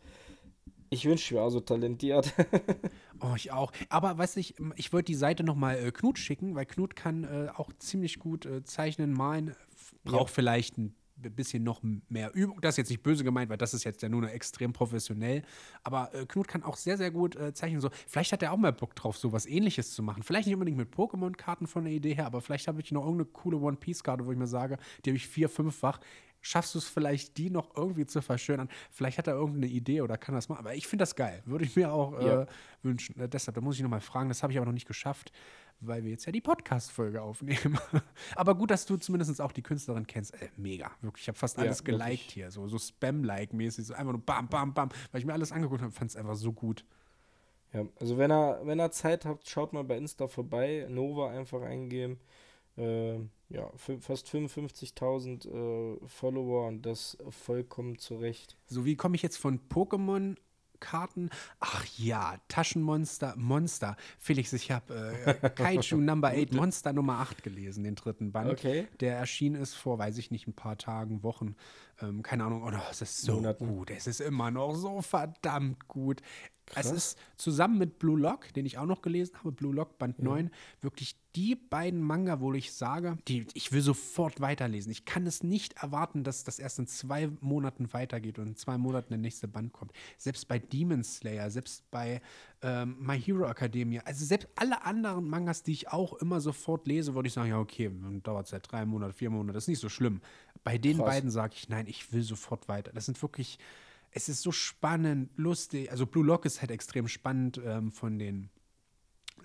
Ich 0.89 1.05
wünsche, 1.05 1.25
ich 1.25 1.31
wäre 1.33 1.51
so 1.51 1.59
talentiert. 1.59 2.33
oh, 3.19 3.33
ich 3.35 3.51
auch. 3.51 3.73
Aber 3.89 4.17
weiß 4.17 4.37
ich, 4.37 4.55
ich 4.75 4.93
wollte 4.93 5.07
die 5.07 5.15
Seite 5.15 5.43
nochmal 5.43 5.77
äh, 5.77 5.91
Knut 5.91 6.17
schicken, 6.17 6.55
weil 6.55 6.65
Knut 6.65 6.95
kann 6.95 7.25
äh, 7.25 7.49
auch 7.53 7.73
ziemlich 7.77 8.19
gut 8.19 8.45
äh, 8.45 8.63
zeichnen, 8.63 9.11
malen, 9.11 9.53
braucht 10.05 10.29
ja. 10.29 10.35
vielleicht 10.35 10.77
ein 10.77 10.95
bisschen 11.17 11.63
noch 11.63 11.81
mehr 12.09 12.33
Übung. 12.33 12.59
Das 12.61 12.73
ist 12.73 12.77
jetzt 12.77 12.89
nicht 12.89 13.03
böse 13.03 13.23
gemeint, 13.23 13.49
weil 13.49 13.57
das 13.57 13.73
ist 13.73 13.83
jetzt 13.83 14.01
ja 14.01 14.09
nur 14.09 14.29
extrem 14.31 14.73
professionell. 14.73 15.43
Aber 15.83 16.13
äh, 16.13 16.25
Knut 16.25 16.47
kann 16.47 16.63
auch 16.63 16.77
sehr, 16.77 16.97
sehr 16.97 17.11
gut 17.11 17.35
äh, 17.35 17.53
zeichnen. 17.53 17.81
So, 17.81 17.89
vielleicht 18.07 18.31
hat 18.31 18.43
er 18.43 18.53
auch 18.53 18.57
mal 18.57 18.73
Bock 18.73 18.95
drauf, 18.95 19.17
so 19.17 19.31
was 19.31 19.45
ähnliches 19.45 19.93
zu 19.93 20.03
machen. 20.03 20.23
Vielleicht 20.23 20.47
nicht 20.47 20.55
unbedingt 20.55 20.77
mit 20.77 20.93
Pokémon-Karten 20.93 21.67
von 21.67 21.85
der 21.85 21.93
Idee 21.93 22.13
her, 22.13 22.25
aber 22.25 22.41
vielleicht 22.41 22.67
habe 22.67 22.81
ich 22.81 22.91
noch 22.91 23.03
irgendeine 23.03 23.29
coole 23.31 23.57
One-Piece-Karte, 23.57 24.25
wo 24.25 24.31
ich 24.31 24.37
mir 24.37 24.47
sage, 24.47 24.77
die 25.05 25.11
habe 25.11 25.17
ich 25.17 25.27
vier, 25.27 25.49
fünffach. 25.49 25.99
Schaffst 26.41 26.75
du 26.75 26.79
es 26.79 26.85
vielleicht, 26.85 27.37
die 27.37 27.49
noch 27.49 27.75
irgendwie 27.75 28.05
zu 28.05 28.21
verschönern? 28.21 28.69
Vielleicht 28.91 29.17
hat 29.17 29.27
er 29.27 29.33
irgendeine 29.33 29.67
Idee 29.67 30.01
oder 30.01 30.17
kann 30.17 30.35
das 30.35 30.47
machen. 30.49 30.59
Aber 30.59 30.75
ich 30.75 30.87
finde 30.87 31.01
das 31.01 31.15
geil. 31.15 31.41
Würde 31.45 31.65
ich 31.65 31.75
mir 31.75 31.91
auch 31.91 32.17
äh, 32.19 32.27
ja. 32.27 32.47
wünschen. 32.83 33.19
Äh, 33.19 33.27
deshalb, 33.27 33.55
da 33.55 33.61
muss 33.61 33.75
ich 33.75 33.81
nochmal 33.81 34.01
fragen. 34.01 34.29
Das 34.29 34.43
habe 34.43 34.53
ich 34.53 34.57
aber 34.57 34.65
noch 34.67 34.73
nicht 34.73 34.87
geschafft 34.87 35.31
weil 35.79 36.03
wir 36.03 36.11
jetzt 36.11 36.25
ja 36.25 36.31
die 36.31 36.41
Podcast-Folge 36.41 37.21
aufnehmen. 37.21 37.77
Aber 38.35 38.55
gut, 38.55 38.71
dass 38.71 38.85
du 38.85 38.97
zumindest 38.97 39.39
auch 39.41 39.51
die 39.51 39.61
Künstlerin 39.61 40.07
kennst. 40.07 40.33
Äh, 40.33 40.49
mega, 40.57 40.91
wirklich. 41.01 41.23
Ich 41.23 41.27
habe 41.27 41.37
fast 41.37 41.59
alles 41.59 41.79
ja, 41.79 41.85
geliked 41.85 42.31
hier, 42.31 42.51
so, 42.51 42.67
so 42.67 42.77
Spam-like-mäßig, 42.77 43.85
so 43.85 43.93
einfach 43.93 44.13
nur 44.13 44.21
bam, 44.21 44.47
bam, 44.47 44.73
bam, 44.73 44.89
weil 45.11 45.19
ich 45.19 45.25
mir 45.25 45.33
alles 45.33 45.51
angeguckt 45.51 45.81
habe, 45.81 45.91
fand 45.91 46.09
es 46.09 46.15
einfach 46.15 46.35
so 46.35 46.51
gut. 46.51 46.85
Ja, 47.73 47.85
also 47.99 48.17
wenn 48.17 48.31
er, 48.31 48.61
wenn 48.63 48.79
er 48.79 48.91
Zeit 48.91 49.25
habt, 49.25 49.47
schaut 49.47 49.73
mal 49.73 49.83
bei 49.83 49.97
Insta 49.97 50.27
vorbei, 50.27 50.87
Nova 50.89 51.29
einfach 51.29 51.61
eingeben. 51.61 52.19
Äh, 52.77 53.15
ja, 53.49 53.71
fast 53.75 54.27
55.000 54.27 55.47
äh, 55.47 56.07
Follower 56.07 56.67
und 56.67 56.85
das 56.85 57.17
vollkommen 57.29 57.97
zurecht. 57.97 58.57
So, 58.67 58.85
wie 58.85 58.95
komme 58.95 59.15
ich 59.15 59.21
jetzt 59.21 59.37
von 59.37 59.59
Pokémon 59.69 60.35
Karten. 60.79 61.29
Ach 61.59 61.85
ja, 61.97 62.35
Taschenmonster, 62.47 63.33
Monster. 63.37 63.97
Felix, 64.19 64.53
ich 64.53 64.71
habe 64.71 65.15
äh, 65.25 65.49
Kaiju 65.49 65.97
Number 66.01 66.29
8, 66.29 66.53
Monster 66.53 66.93
Nummer 66.93 67.19
8 67.19 67.43
gelesen, 67.43 67.83
den 67.83 67.95
dritten 67.95 68.31
Band. 68.31 68.51
Okay. 68.51 68.87
Der 68.99 69.17
erschienen 69.17 69.61
ist 69.61 69.75
vor, 69.75 69.99
weiß 69.99 70.17
ich 70.17 70.31
nicht, 70.31 70.47
ein 70.47 70.53
paar 70.53 70.77
Tagen, 70.77 71.23
Wochen. 71.23 71.55
Ähm, 72.01 72.21
keine 72.21 72.45
Ahnung. 72.45 72.63
Oh, 72.63 72.71
es 72.89 73.01
ist 73.01 73.21
so 73.21 73.35
Monaten. 73.35 73.67
gut. 73.67 73.91
Es 73.91 74.07
ist 74.07 74.21
immer 74.21 74.51
noch 74.51 74.75
so 74.75 75.01
verdammt 75.01 75.87
gut. 75.87 76.21
Krass. 76.67 76.87
Es 76.87 76.91
ist 76.91 77.19
zusammen 77.37 77.77
mit 77.77 77.97
Blue 77.97 78.19
Lock, 78.19 78.53
den 78.53 78.65
ich 78.65 78.77
auch 78.77 78.85
noch 78.85 79.01
gelesen 79.01 79.37
habe, 79.37 79.53
Blue 79.53 79.73
Lock 79.73 79.97
Band 79.97 80.17
ja. 80.17 80.25
9, 80.25 80.51
wirklich 80.81 81.15
die 81.37 81.55
beiden 81.55 82.01
Manga, 82.01 82.41
wo 82.41 82.51
ich 82.53 82.73
sage, 82.73 83.17
die, 83.27 83.45
ich 83.53 83.71
will 83.71 83.81
sofort 83.81 84.41
weiterlesen. 84.41 84.91
Ich 84.91 85.05
kann 85.05 85.27
es 85.27 85.43
nicht 85.43 85.73
erwarten, 85.73 86.23
dass 86.23 86.43
das 86.43 86.57
erst 86.57 86.79
in 86.79 86.87
zwei 86.87 87.29
Monaten 87.41 87.93
weitergeht 87.93 88.39
und 88.39 88.47
in 88.47 88.55
zwei 88.55 88.77
Monaten 88.77 89.09
der 89.09 89.19
nächste 89.19 89.47
Band 89.47 89.71
kommt. 89.71 89.91
Selbst 90.17 90.47
bei 90.47 90.57
Demon 90.57 91.03
Slayer, 91.03 91.51
selbst 91.51 91.89
bei 91.91 92.21
ähm, 92.63 92.97
My 92.99 93.21
Hero 93.21 93.45
Academia, 93.45 94.01
also 94.03 94.25
selbst 94.25 94.49
alle 94.55 94.83
anderen 94.83 95.29
Mangas, 95.29 95.61
die 95.61 95.73
ich 95.73 95.89
auch 95.89 96.13
immer 96.13 96.41
sofort 96.41 96.87
lese, 96.87 97.13
würde 97.13 97.27
ich 97.27 97.33
sagen, 97.33 97.49
ja, 97.49 97.59
okay, 97.59 97.91
dann 98.01 98.23
dauert 98.23 98.45
es 98.45 98.51
seit 98.51 98.69
drei 98.71 98.85
Monaten, 98.85 99.13
vier 99.13 99.29
Monaten, 99.29 99.53
das 99.53 99.65
ist 99.65 99.69
nicht 99.69 99.79
so 99.79 99.89
schlimm. 99.89 100.21
Bei 100.67 100.77
den 100.77 100.97
Krass. 100.97 101.07
beiden 101.07 101.31
sage 101.31 101.53
ich, 101.55 101.69
nein, 101.69 101.87
ich 101.87 102.11
will 102.11 102.23
sofort 102.23 102.67
weiter. 102.67 102.91
Das 102.93 103.05
sind 103.05 103.21
wirklich 103.21 103.57
es 104.11 104.29
ist 104.29 104.41
so 104.41 104.51
spannend, 104.51 105.29
lustig. 105.35 105.91
Also 105.91 106.05
Blue 106.05 106.25
Lock 106.25 106.45
ist 106.45 106.61
halt 106.61 106.71
extrem 106.71 107.07
spannend 107.07 107.61
ähm, 107.63 107.91
von 107.91 108.17
den 108.17 108.49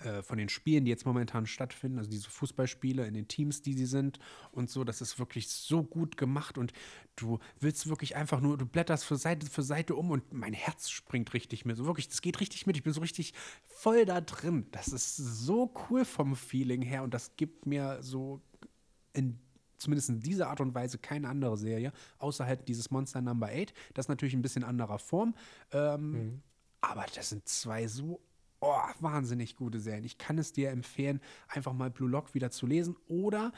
äh, 0.04 0.22
von 0.22 0.38
den 0.38 0.48
Spielen, 0.48 0.84
die 0.86 0.90
jetzt 0.90 1.04
momentan 1.04 1.46
stattfinden, 1.46 1.98
also 1.98 2.10
diese 2.10 2.30
Fußballspiele 2.30 3.06
in 3.06 3.12
den 3.12 3.28
Teams, 3.28 3.60
die 3.60 3.74
sie 3.74 3.84
sind 3.84 4.18
und 4.50 4.70
so, 4.70 4.84
das 4.84 5.02
ist 5.02 5.18
wirklich 5.18 5.48
so 5.50 5.82
gut 5.82 6.16
gemacht 6.16 6.56
und 6.56 6.72
du 7.16 7.38
willst 7.60 7.86
wirklich 7.86 8.16
einfach 8.16 8.40
nur, 8.40 8.56
du 8.56 8.64
blätterst 8.64 9.04
für 9.04 9.16
Seite 9.16 9.46
für 9.46 9.62
Seite 9.62 9.94
um 9.94 10.10
und 10.10 10.32
mein 10.32 10.54
Herz 10.54 10.88
springt 10.88 11.34
richtig 11.34 11.66
mit, 11.66 11.76
so 11.76 11.84
wirklich, 11.84 12.08
das 12.08 12.22
geht 12.22 12.40
richtig 12.40 12.66
mit, 12.66 12.76
ich 12.76 12.82
bin 12.82 12.94
so 12.94 13.02
richtig 13.02 13.34
voll 13.62 14.06
da 14.06 14.22
drin. 14.22 14.66
Das 14.72 14.88
ist 14.88 15.16
so 15.16 15.72
cool 15.90 16.06
vom 16.06 16.36
Feeling 16.36 16.80
her 16.80 17.02
und 17.02 17.12
das 17.12 17.36
gibt 17.36 17.66
mir 17.66 17.98
so 18.02 18.40
in 19.12 19.38
zumindest 19.82 20.08
in 20.08 20.20
dieser 20.20 20.48
Art 20.48 20.60
und 20.60 20.74
Weise 20.74 20.98
keine 20.98 21.28
andere 21.28 21.56
Serie, 21.56 21.92
außer 22.18 22.46
halt 22.46 22.68
dieses 22.68 22.90
Monster 22.90 23.20
Number 23.20 23.48
8. 23.48 23.74
Das 23.94 24.06
ist 24.06 24.08
natürlich 24.08 24.34
ein 24.34 24.42
bisschen 24.42 24.64
anderer 24.64 24.98
Form. 24.98 25.34
Ähm, 25.72 26.12
mhm. 26.12 26.42
Aber 26.80 27.04
das 27.14 27.28
sind 27.28 27.46
zwei 27.48 27.86
so 27.86 28.20
oh, 28.62 28.76
wahnsinnig 29.00 29.56
gute 29.56 29.80
Serien. 29.80 30.04
Ich 30.04 30.18
kann 30.18 30.38
es 30.38 30.52
dir 30.52 30.70
empfehlen, 30.70 31.20
einfach 31.48 31.72
mal 31.72 31.90
Blue 31.90 32.08
Lock 32.08 32.34
wieder 32.34 32.50
zu 32.50 32.66
lesen 32.66 32.96
oder 33.08 33.52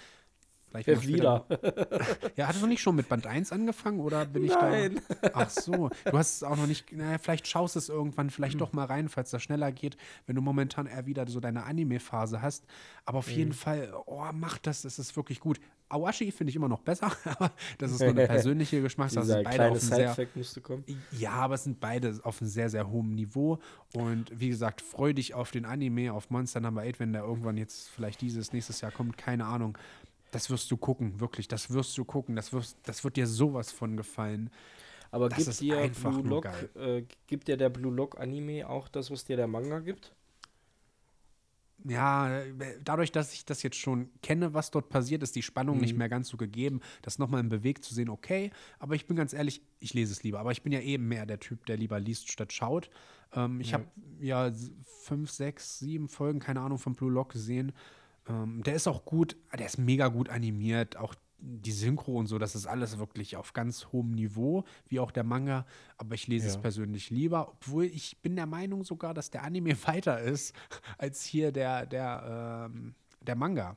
Vielleicht 0.83 1.07
wieder. 1.07 1.47
ja, 2.37 2.49
hattest 2.49 2.63
du 2.63 2.67
nicht 2.67 2.83
schon 2.83 2.97
mit 2.97 3.09
Band 3.09 3.27
1 3.27 3.53
angefangen 3.53 4.01
oder 4.01 4.25
bin 4.25 4.45
ich 4.45 4.53
Nein. 4.53 5.01
da? 5.23 5.31
Ach 5.35 5.51
so, 5.51 5.91
du 6.05 6.19
hast 6.19 6.37
es 6.37 6.43
auch 6.43 6.57
noch 6.57 6.67
nicht. 6.67 6.93
Naja, 6.93 7.19
vielleicht 7.19 7.47
schaust 7.47 7.77
du 7.77 7.79
es 7.79 7.89
irgendwann 7.89 8.31
vielleicht 8.31 8.55
mhm. 8.55 8.61
doch 8.61 8.73
mal 8.73 8.87
rein, 8.87 9.09
falls 9.09 9.31
das 9.31 9.43
schneller 9.43 9.71
geht, 9.73 9.97
wenn 10.27 10.37
du 10.37 10.43
momentan 10.43 10.87
eher 10.87 11.07
wieder 11.07 11.27
so 11.29 11.41
deine 11.41 11.65
Anime-Phase 11.65 12.43
hast. 12.43 12.65
Aber 13.05 13.19
auf 13.19 13.29
mhm. 13.29 13.35
jeden 13.35 13.53
Fall, 13.53 13.95
oh, 14.07 14.25
mach 14.33 14.59
das, 14.59 14.83
das 14.83 14.99
ist 14.99 15.17
wirklich 15.17 15.41
gut. 15.41 15.61
Awashi 15.89 16.33
finde 16.33 16.51
ich 16.51 16.57
immer 16.57 16.69
noch 16.69 16.81
besser, 16.81 17.13
aber 17.25 17.53
das 17.79 17.93
ist 17.93 18.01
nur 18.01 18.11
eine 18.11 18.27
persönliche 18.27 18.83
Geschmackssache. 18.83 19.25
Dieser 19.25 19.43
beide 19.43 19.71
auf 19.71 19.81
sehr, 19.81 20.17
müsste 20.35 20.61
kommen. 20.61 20.85
Ja, 21.13 21.33
aber 21.33 21.55
es 21.55 21.65
sind 21.65 21.81
beide 21.81 22.19
auf 22.23 22.41
einem 22.41 22.51
sehr, 22.51 22.69
sehr 22.69 22.89
hohen 22.89 23.15
Niveau. 23.15 23.59
Und 23.95 24.33
wie 24.39 24.49
gesagt, 24.49 24.81
freu 24.81 25.13
dich 25.13 25.35
auf 25.35 25.51
den 25.51 25.65
Anime, 25.65 26.13
auf 26.13 26.31
Monster 26.31 26.61
Number 26.61 26.83
8, 26.83 27.01
wenn 27.01 27.13
der 27.13 27.23
irgendwann 27.23 27.57
jetzt 27.57 27.89
vielleicht 27.91 28.21
dieses 28.21 28.53
nächstes 28.53 28.81
Jahr 28.81 28.91
kommt, 28.91 29.17
keine 29.17 29.45
Ahnung. 29.45 29.79
Das 30.35 30.51
wirst 30.51 30.71
du 30.71 30.77
gucken, 30.77 31.21
wirklich. 31.21 31.49
Das 31.49 31.71
wirst 31.71 31.97
du 31.97 32.05
gucken. 32.05 32.37
Das, 32.37 32.53
wirst, 32.53 32.79
das 32.83 33.05
wird 33.05 33.17
dir 33.17 33.27
sowas 33.27 33.71
von 33.71 33.97
gefallen. 33.97 34.51
Aber 35.11 35.29
das 35.29 35.45
gibt 35.45 35.61
dir 35.61 35.89
Blue 35.89 36.23
Lock, 36.23 36.47
äh, 36.75 37.05
gibt 37.27 37.47
dir 37.47 37.57
der 37.57 37.69
Blue 37.69 37.95
Lock 37.95 38.19
Anime 38.19 38.69
auch 38.69 38.89
das, 38.89 39.11
was 39.11 39.25
dir 39.25 39.37
der 39.37 39.47
Manga 39.47 39.79
gibt? 39.79 40.13
ja, 41.87 42.43
dadurch, 42.83 43.13
dass 43.13 43.35
ich 43.35 43.45
das 43.45 43.63
jetzt 43.63 43.77
schon 43.77 44.09
kenne, 44.23 44.55
was 44.55 44.71
dort 44.71 44.89
passiert, 44.89 45.23
ist 45.23 45.37
die 45.37 45.43
Spannung 45.43 45.77
mhm. 45.77 45.83
nicht 45.83 45.97
mehr 45.97 46.09
ganz 46.09 46.29
so 46.29 46.37
gegeben, 46.37 46.81
das 47.03 47.19
nochmal 47.19 47.41
im 47.41 47.51
Beweg 47.51 47.85
zu 47.85 47.95
sehen, 47.95 48.09
okay. 48.09 48.51
Aber 48.79 48.95
ich 48.95 49.07
bin 49.07 49.17
ganz 49.17 49.35
ehrlich, 49.35 49.61
ich 49.81 49.93
lese 49.93 50.13
es 50.13 50.23
lieber. 50.23 50.41
Aber 50.41 50.53
ich 50.53 50.63
bin 50.63 50.73
ja 50.73 50.81
eben 50.81 51.09
mehr 51.09 51.27
der 51.27 51.41
Typ, 51.41 51.67
der 51.67 51.77
lieber 51.77 52.01
liest 52.01 52.31
statt 52.31 52.53
schaut. 52.53 52.89
Ähm, 53.35 53.61
ich 53.61 53.73
ja. 53.73 53.79
habe 53.79 53.87
ja 54.19 54.51
fünf, 55.03 55.31
sechs, 55.31 55.79
sieben 55.79 56.09
Folgen, 56.09 56.39
keine 56.39 56.61
Ahnung, 56.61 56.79
von 56.79 56.95
Blue 56.95 57.13
Lock 57.13 57.33
gesehen. 57.33 57.73
Ähm, 58.29 58.63
der 58.63 58.75
ist 58.75 58.87
auch 58.87 59.05
gut, 59.05 59.37
der 59.57 59.67
ist 59.67 59.79
mega 59.79 60.09
gut 60.09 60.29
animiert. 60.29 60.97
Auch 60.97 61.15
die 61.39 61.73
Synchro 61.73 62.17
und 62.19 62.27
so, 62.27 62.39
das 62.39 62.55
ist 62.55 62.67
alles 62.67 62.99
wirklich 62.99 63.37
auf 63.37 63.53
ganz 63.53 63.89
hohem 63.93 64.13
Niveau, 64.13 64.65
wie 64.89 65.01
auch 65.01 65.11
der 65.11 65.25
Manga. 65.25 65.67
Aber 65.99 66.15
ich 66.15 66.27
lese 66.27 66.47
ja. 66.47 66.53
es 66.53 66.61
persönlich 66.61 67.11
lieber, 67.11 67.49
obwohl 67.51 67.85
ich 67.85 68.19
bin 68.23 68.37
der 68.37 68.47
Meinung 68.47 68.85
sogar, 68.85 69.15
dass 69.15 69.31
der 69.31 69.43
Anime 69.43 69.77
weiter 69.87 70.21
ist 70.21 70.55
als 70.97 71.25
hier 71.25 71.53
der, 71.53 71.87
der, 71.87 72.69
ähm, 72.71 72.95
der 73.21 73.37
Manga. 73.37 73.77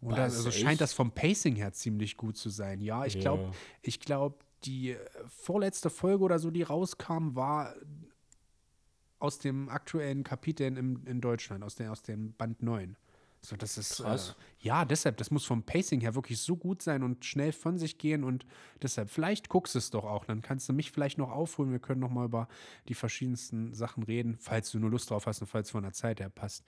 Und 0.00 0.18
das, 0.18 0.36
also 0.36 0.50
scheint 0.50 0.80
das 0.82 0.92
vom 0.92 1.12
Pacing 1.12 1.56
her 1.56 1.72
ziemlich 1.72 2.16
gut 2.16 2.36
zu 2.36 2.50
sein. 2.50 2.80
Ja, 2.82 3.06
ich 3.06 3.20
glaube, 3.20 3.44
ja. 3.44 3.50
ich 3.80 4.00
glaube, 4.00 4.36
die 4.64 4.96
vorletzte 5.28 5.88
Folge 5.88 6.24
oder 6.24 6.38
so, 6.38 6.50
die 6.50 6.62
rauskam, 6.62 7.34
war 7.34 7.74
aus 9.18 9.38
dem 9.38 9.70
aktuellen 9.70 10.22
Kapitel 10.22 10.76
in, 10.76 11.06
in 11.06 11.20
Deutschland, 11.22 11.64
aus, 11.64 11.74
der, 11.76 11.90
aus 11.90 12.02
dem 12.02 12.34
Band 12.34 12.62
9. 12.62 12.96
So, 13.44 13.56
das 13.56 13.76
ist 13.76 13.96
krass. 13.96 14.30
Äh, 14.30 14.66
ja, 14.66 14.84
deshalb, 14.84 15.18
das 15.18 15.30
muss 15.30 15.44
vom 15.44 15.62
Pacing 15.62 16.00
her 16.00 16.14
wirklich 16.14 16.40
so 16.40 16.56
gut 16.56 16.80
sein 16.80 17.02
und 17.02 17.24
schnell 17.24 17.52
von 17.52 17.76
sich 17.76 17.98
gehen 17.98 18.24
und 18.24 18.46
deshalb, 18.82 19.10
vielleicht 19.10 19.48
guckst 19.48 19.74
du 19.74 19.78
es 19.78 19.90
doch 19.90 20.04
auch, 20.04 20.24
dann 20.24 20.40
kannst 20.40 20.68
du 20.68 20.72
mich 20.72 20.90
vielleicht 20.90 21.18
noch 21.18 21.30
aufholen. 21.30 21.70
Wir 21.70 21.78
können 21.78 22.00
noch 22.00 22.10
mal 22.10 22.24
über 22.24 22.48
die 22.88 22.94
verschiedensten 22.94 23.74
Sachen 23.74 24.02
reden, 24.02 24.36
falls 24.38 24.70
du 24.70 24.78
nur 24.78 24.90
Lust 24.90 25.10
drauf 25.10 25.26
hast 25.26 25.42
und 25.42 25.46
falls 25.46 25.68
es 25.68 25.72
von 25.72 25.82
der 25.82 25.92
Zeit 25.92 26.20
her 26.20 26.30
passt. 26.30 26.64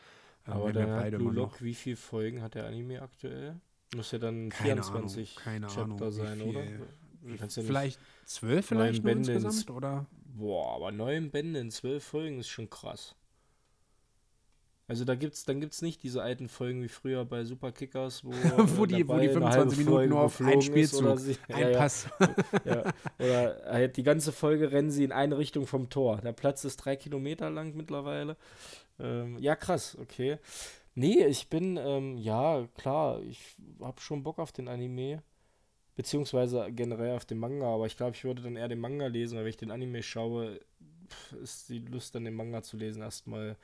Äh, 0.46 0.50
Aber 0.50 0.72
der 0.72 0.86
beide 0.86 1.16
Blue 1.16 1.32
Lock, 1.32 1.62
wie 1.62 1.74
viele 1.74 1.96
Folgen 1.96 2.42
hat 2.42 2.54
der 2.54 2.66
Anime 2.66 3.00
aktuell? 3.00 3.58
Muss 3.94 4.10
ja 4.10 4.18
dann 4.18 4.50
keine 4.50 4.82
24 4.82 5.30
Ahnung, 5.30 5.44
keine 5.44 5.66
Chapter 5.68 5.82
Ahnung, 5.82 6.12
sein, 6.12 6.42
oder? 6.42 6.64
Ja 6.64 6.76
vielleicht 7.48 8.00
zwölf 8.24 8.66
vielleicht 8.66 9.02
nur 9.02 9.12
insgesamt, 9.12 9.70
oder? 9.70 10.06
Boah, 10.24 10.76
aber 10.76 10.92
neun 10.92 11.30
Bände 11.30 11.60
in 11.60 11.70
zwölf 11.70 12.04
Folgen 12.04 12.38
ist 12.38 12.48
schon 12.48 12.68
krass. 12.70 13.14
Also 14.88 15.05
da 15.05 15.16
gibt's, 15.16 15.44
dann 15.44 15.61
gibt 15.61 15.72
es 15.72 15.83
nicht 15.83 16.03
diese 16.05 16.22
alten 16.22 16.49
Folgen 16.49 16.81
wie 16.83 16.88
früher 16.88 17.25
bei 17.25 17.44
Super 17.44 17.72
Kickers, 17.72 18.25
wo, 18.25 18.31
wo, 18.77 18.85
äh, 18.85 18.88
die, 18.88 19.09
wo 19.09 19.18
die 19.18 19.29
25 19.29 19.79
Minuten 19.79 20.11
nur 20.11 20.20
auf 20.20 20.40
ein 20.40 20.62
Spielzug, 20.62 21.18
sie, 21.18 21.37
ein 21.49 21.72
ja, 21.72 21.79
Pass. 21.79 22.09
ja. 22.64 22.85
Oder 23.18 23.62
halt 23.66 23.96
die 23.96 24.05
ganze 24.05 24.31
Folge 24.31 24.70
rennen 24.70 24.90
sie 24.90 25.03
in 25.03 25.11
eine 25.11 25.38
Richtung 25.38 25.66
vom 25.66 25.88
Tor. 25.88 26.18
Der 26.18 26.33
Platz 26.33 26.64
ist 26.64 26.77
drei 26.77 26.94
Kilometer 26.94 27.51
lang 27.51 27.75
mittlerweile. 27.75 28.37
Ähm, 29.01 29.38
ja, 29.40 29.57
krass, 29.57 29.96
okay. 30.01 30.38
Nee, 30.94 31.27
ich 31.27 31.51
bin, 31.51 31.77
ähm, 31.77 32.16
ja, 32.16 32.66
klar, 32.77 33.20
ich 33.22 33.57
habe 33.81 34.01
schon 34.01 34.22
Bock 34.22 34.38
auf 34.38 34.53
den 34.53 34.68
Anime. 34.68 35.22
Beziehungsweise 35.96 36.70
generell 36.72 37.16
auf 37.16 37.24
den 37.24 37.38
Manga, 37.38 37.66
aber 37.66 37.87
ich 37.87 37.96
glaube, 37.96 38.14
ich 38.14 38.24
würde 38.24 38.42
dann 38.42 38.56
eher 38.56 38.68
den 38.68 38.80
Manga 38.80 39.06
lesen, 39.06 39.37
weil 39.37 39.44
wenn 39.44 39.50
ich 39.50 39.56
den 39.56 39.70
Anime 39.70 40.02
schaue, 40.02 40.61
ist 41.42 41.68
die 41.68 41.78
Lust 41.78 42.14
dann 42.14 42.24
den 42.24 42.35
Manga 42.35 42.62
zu 42.62 42.76
lesen 42.76 43.02
erstmal 43.02 43.56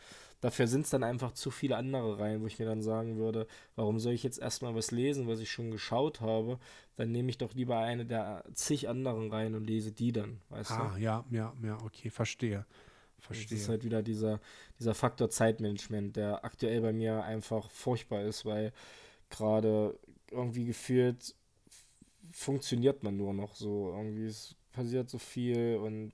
Dafür 0.43 0.67
sind 0.67 0.83
es 0.83 0.91
dann 0.91 1.05
einfach 1.05 1.33
zu 1.35 1.53
viele 1.53 1.77
andere 1.77 2.19
Reihen, 2.19 2.43
wo 2.43 2.49
ich 2.49 2.59
mir 2.59 2.65
dann 2.65 2.83
sagen 2.83 3.17
würde, 3.17 3.47
warum 3.77 4.01
soll 4.01 4.13
ich 4.13 4.25
jetzt 4.25 4.41
erstmal 4.41 4.75
was 4.75 4.91
lesen, 4.91 5.29
was 5.29 5.39
ich 5.39 5.53
schon 5.53 5.71
geschaut 5.71 6.21
habe? 6.21 6.59
Dann 6.97 7.13
nehme 7.13 7.31
ich 7.31 7.39
doch 7.39 7.55
lieber 7.55 7.79
eine 7.79 8.05
der 8.05 8.45
zig 8.53 8.89
anderen 8.89 9.31
Reihen 9.31 9.55
und 9.55 9.65
lese 9.65 9.93
die 9.93 10.11
dann, 10.11 10.41
weißt 10.49 10.73
ah, 10.73 10.95
du? 10.97 11.01
ja, 11.01 11.25
ja, 11.31 11.55
ja, 11.63 11.79
okay, 11.85 12.11
verstehe. 12.11 12.67
Verstehe. 13.21 13.51
Das 13.51 13.61
ist 13.61 13.69
halt 13.69 13.85
wieder 13.85 14.03
dieser, 14.03 14.41
dieser 14.81 14.95
Faktor 14.95 15.31
Zeitmanagement, 15.31 16.17
der 16.17 16.45
aktuell 16.45 16.81
bei 16.81 16.93
mir 16.93 17.23
einfach 17.23 17.71
furchtbar 17.71 18.23
ist, 18.23 18.45
weil 18.45 18.73
gerade 19.31 19.97
irgendwie 20.33 20.65
gefühlt 20.65 21.37
funktioniert 22.33 23.03
man 23.03 23.17
nur 23.17 23.35
noch 23.35 23.55
so. 23.55 23.93
Irgendwie 23.97 24.27
es 24.27 24.57
passiert 24.73 25.11
so 25.11 25.19
viel 25.19 25.77
und 25.77 26.13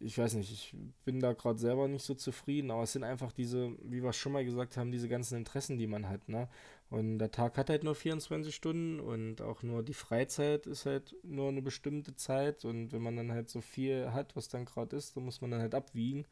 ich 0.00 0.18
weiß 0.18 0.34
nicht, 0.34 0.52
ich 0.52 0.74
bin 1.04 1.20
da 1.20 1.32
gerade 1.32 1.58
selber 1.58 1.88
nicht 1.88 2.04
so 2.04 2.14
zufrieden, 2.14 2.70
aber 2.70 2.82
es 2.82 2.92
sind 2.92 3.04
einfach 3.04 3.32
diese, 3.32 3.72
wie 3.82 4.02
wir 4.02 4.12
schon 4.12 4.32
mal 4.32 4.44
gesagt 4.44 4.76
haben, 4.76 4.92
diese 4.92 5.08
ganzen 5.08 5.36
Interessen, 5.38 5.78
die 5.78 5.86
man 5.86 6.08
hat, 6.08 6.28
ne? 6.28 6.48
Und 6.90 7.18
der 7.18 7.30
Tag 7.30 7.58
hat 7.58 7.68
halt 7.70 7.84
nur 7.84 7.94
24 7.94 8.54
Stunden 8.54 9.00
und 9.00 9.42
auch 9.42 9.62
nur 9.62 9.82
die 9.82 9.94
Freizeit 9.94 10.66
ist 10.66 10.86
halt 10.86 11.16
nur 11.22 11.48
eine 11.48 11.62
bestimmte 11.62 12.14
Zeit 12.14 12.64
und 12.64 12.92
wenn 12.92 13.02
man 13.02 13.16
dann 13.16 13.32
halt 13.32 13.50
so 13.50 13.60
viel 13.60 14.12
hat, 14.12 14.36
was 14.36 14.48
dann 14.48 14.64
gerade 14.64 14.96
ist, 14.96 15.16
dann 15.16 15.24
muss 15.24 15.40
man 15.40 15.50
dann 15.50 15.60
halt 15.60 15.74
abwiegen. 15.74 16.26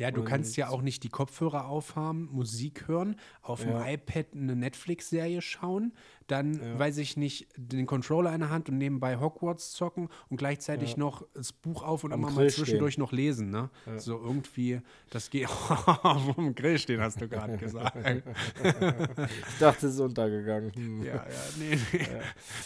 Ja, 0.00 0.10
du 0.10 0.20
und 0.20 0.26
kannst 0.26 0.56
ja 0.56 0.70
auch 0.70 0.80
nicht 0.80 1.02
die 1.02 1.10
Kopfhörer 1.10 1.66
aufhaben, 1.66 2.30
Musik 2.32 2.88
hören, 2.88 3.16
auf 3.42 3.66
ja. 3.66 3.84
dem 3.84 3.94
iPad 3.94 4.28
eine 4.32 4.56
Netflix-Serie 4.56 5.42
schauen, 5.42 5.92
dann, 6.26 6.54
ja. 6.54 6.78
weiß 6.78 6.96
ich 6.98 7.18
nicht, 7.18 7.48
den 7.56 7.84
Controller 7.84 8.32
in 8.32 8.40
der 8.40 8.48
Hand 8.48 8.70
und 8.70 8.78
nebenbei 8.78 9.18
Hogwarts 9.18 9.72
zocken 9.72 10.08
und 10.30 10.38
gleichzeitig 10.38 10.92
ja. 10.92 10.98
noch 10.98 11.26
das 11.34 11.52
Buch 11.52 11.82
auf 11.82 12.04
und 12.04 12.12
Am 12.12 12.20
immer 12.20 12.28
Grill 12.28 12.44
mal 12.44 12.50
zwischendurch 12.50 12.94
stehen. 12.94 13.02
noch 13.02 13.12
lesen, 13.12 13.50
ne? 13.50 13.68
So 13.98 14.18
irgendwie, 14.18 14.80
das 15.10 15.28
geht 15.28 15.48
auf 16.02 16.34
dem 16.34 16.54
Grill 16.54 16.78
stehen, 16.78 17.00
hast 17.02 17.20
du 17.20 17.28
gerade 17.28 17.56
gesagt. 17.58 17.96
ich 17.96 19.58
dachte, 19.58 19.86
es 19.86 19.94
ist 19.94 20.00
untergegangen. 20.00 20.72
Hm. 20.72 21.02
Ja, 21.02 21.14
ja, 21.14 21.24
nee, 21.58 21.78
nee. 21.92 22.06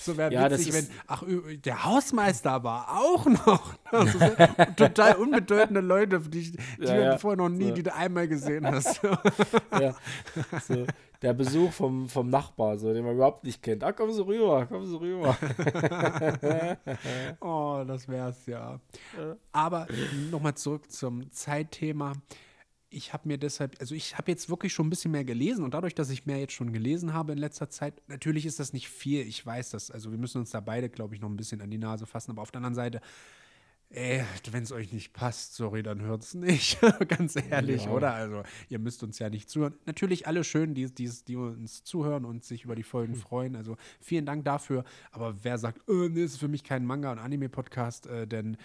So 0.01 0.17
wäre 0.17 0.33
ja, 0.33 0.51
witzig, 0.51 0.73
wenn, 0.73 0.87
ach, 1.09 1.25
der 1.65 1.85
Hausmeister 1.85 2.63
war 2.63 3.01
auch 3.01 3.27
noch. 3.27 3.75
Also, 3.91 4.19
total 4.77 5.17
unbedeutende 5.17 5.81
Leute, 5.81 6.21
die, 6.21 6.53
die 6.53 6.59
ja, 6.79 7.19
vorher 7.25 7.39
noch 7.39 7.49
nie, 7.49 7.69
so. 7.69 7.75
die 7.75 7.83
du 7.83 7.95
einmal 7.95 8.29
gesehen 8.29 8.67
hast. 8.67 9.01
ja, 9.81 9.95
so. 10.69 10.87
Der 11.23 11.33
Besuch 11.33 11.73
vom, 11.73 12.07
vom 12.07 12.29
Nachbar, 12.29 12.77
so, 12.77 12.93
den 12.93 13.03
man 13.03 13.15
überhaupt 13.15 13.45
nicht 13.45 13.63
kennt. 13.63 13.83
Ah, 13.83 13.93
kommen 13.93 14.13
Sie 14.13 14.23
rüber, 14.23 14.67
kommen 14.67 14.87
Sie 14.87 15.01
rüber. 15.01 15.35
oh, 17.41 17.83
das 17.87 18.07
wär's 18.07 18.45
ja. 18.45 18.79
Aber 19.51 19.87
nochmal 20.31 20.55
zurück 20.55 20.91
zum 20.91 21.31
Zeitthema 21.33 22.13
ich 22.91 23.13
habe 23.13 23.27
mir 23.27 23.39
deshalb, 23.39 23.75
also 23.81 23.95
ich 23.95 24.17
habe 24.17 24.31
jetzt 24.31 24.49
wirklich 24.49 24.73
schon 24.73 24.87
ein 24.87 24.91
bisschen 24.91 25.11
mehr 25.11 25.25
gelesen 25.25 25.65
und 25.65 25.75
dadurch, 25.75 25.97
dass 25.97 26.11
ich 26.11 26.27
mehr 26.27 26.39
jetzt 26.39 26.53
schon 26.53 26.73
gelesen 26.73 27.13
habe 27.13 27.33
in 27.33 27.39
letzter 27.39 27.69
Zeit, 27.69 28.01
natürlich 28.07 28.47
ist 28.47 28.61
das 28.61 28.73
nicht 28.73 28.89
viel, 28.89 29.27
ich 29.27 29.45
weiß 29.45 29.71
das. 29.71 29.91
Also 29.91 30.13
wir 30.13 30.19
müssen 30.19 30.39
uns 30.39 30.51
da 30.51 30.61
beide, 30.61 30.89
glaube 30.89 31.15
ich, 31.15 31.21
noch 31.21 31.29
ein 31.29 31.37
bisschen 31.37 31.61
an 31.61 31.71
die 31.71 31.79
Nase 31.79 32.07
fassen, 32.07 32.31
aber 32.31 32.43
auf 32.43 32.53
der 32.53 32.59
anderen 32.59 32.77
Seite, 32.77 33.01
äh, 33.95 34.25
wenn 34.51 34.63
es 34.65 34.73
euch 34.73 34.93
nicht 34.93 35.13
passt, 35.13 35.55
sorry, 35.55 35.83
dann 35.83 36.03
hört 36.03 36.23
es 36.25 36.35
nicht. 36.35 36.81
Ganz 37.09 37.37
ehrlich, 37.37 37.85
ja. 37.85 37.91
oder? 37.91 38.13
Also, 38.13 38.43
ihr 38.69 38.79
müsst 38.79 39.03
uns 39.03 39.19
ja 39.19 39.31
nicht 39.31 39.49
zuhören. 39.49 39.75
Natürlich 39.87 40.27
alle 40.27 40.43
schön, 40.45 40.75
die, 40.75 40.93
die, 40.93 41.11
die 41.27 41.37
uns 41.37 41.85
zuhören 41.85 42.25
und 42.25 42.45
sich 42.45 42.65
über 42.65 42.75
die 42.75 42.83
Folgen 42.83 43.15
mhm. 43.15 43.19
freuen. 43.19 43.57
Also, 43.57 43.77
vielen 44.01 44.27
Dank 44.27 44.45
dafür. 44.45 44.85
Aber 45.13 45.45
wer 45.45 45.59
sagt, 45.59 45.83
oh, 45.89 46.09
nee, 46.09 46.25
ist 46.25 46.39
für 46.39 46.49
mich 46.49 46.65
kein 46.65 46.85
Manga- 46.85 47.13
und 47.13 47.19
Anime-Podcast, 47.19 48.07
äh, 48.07 48.27
denn 48.27 48.57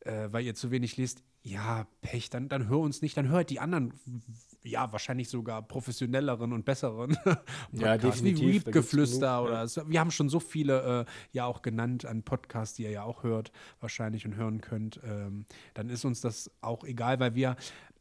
äh, 0.00 0.28
weil 0.30 0.44
ihr 0.44 0.54
zu 0.54 0.70
wenig 0.70 0.96
liest, 0.96 1.22
ja, 1.42 1.86
Pech, 2.00 2.30
dann, 2.30 2.48
dann 2.48 2.68
hör 2.68 2.78
uns 2.78 3.02
nicht, 3.02 3.16
dann 3.16 3.28
hört 3.28 3.50
die 3.50 3.60
anderen, 3.60 3.92
ja, 4.64 4.90
wahrscheinlich 4.90 5.28
sogar 5.28 5.62
professionelleren 5.62 6.52
und 6.52 6.64
besseren 6.64 7.16
ja, 7.72 7.98
definitiv. 7.98 8.66
Wie 8.66 8.70
Geflüster 8.70 9.42
oder 9.42 9.52
ja. 9.52 9.66
so. 9.66 9.88
wir 9.88 10.00
haben 10.00 10.10
schon 10.10 10.28
so 10.28 10.40
viele 10.40 11.06
äh, 11.06 11.10
ja 11.32 11.44
auch 11.44 11.60
genannt 11.62 12.06
an 12.06 12.22
Podcasts, 12.22 12.74
die 12.76 12.84
ihr 12.84 12.90
ja 12.90 13.02
auch 13.02 13.22
hört, 13.22 13.52
wahrscheinlich 13.80 14.24
und 14.24 14.36
hören 14.36 14.62
könnt. 14.62 15.00
Ähm, 15.04 15.44
dann 15.74 15.90
ist 15.90 16.04
uns 16.04 16.22
das 16.22 16.50
auch 16.62 16.84
egal, 16.84 17.20
weil 17.20 17.34
wir 17.34 17.56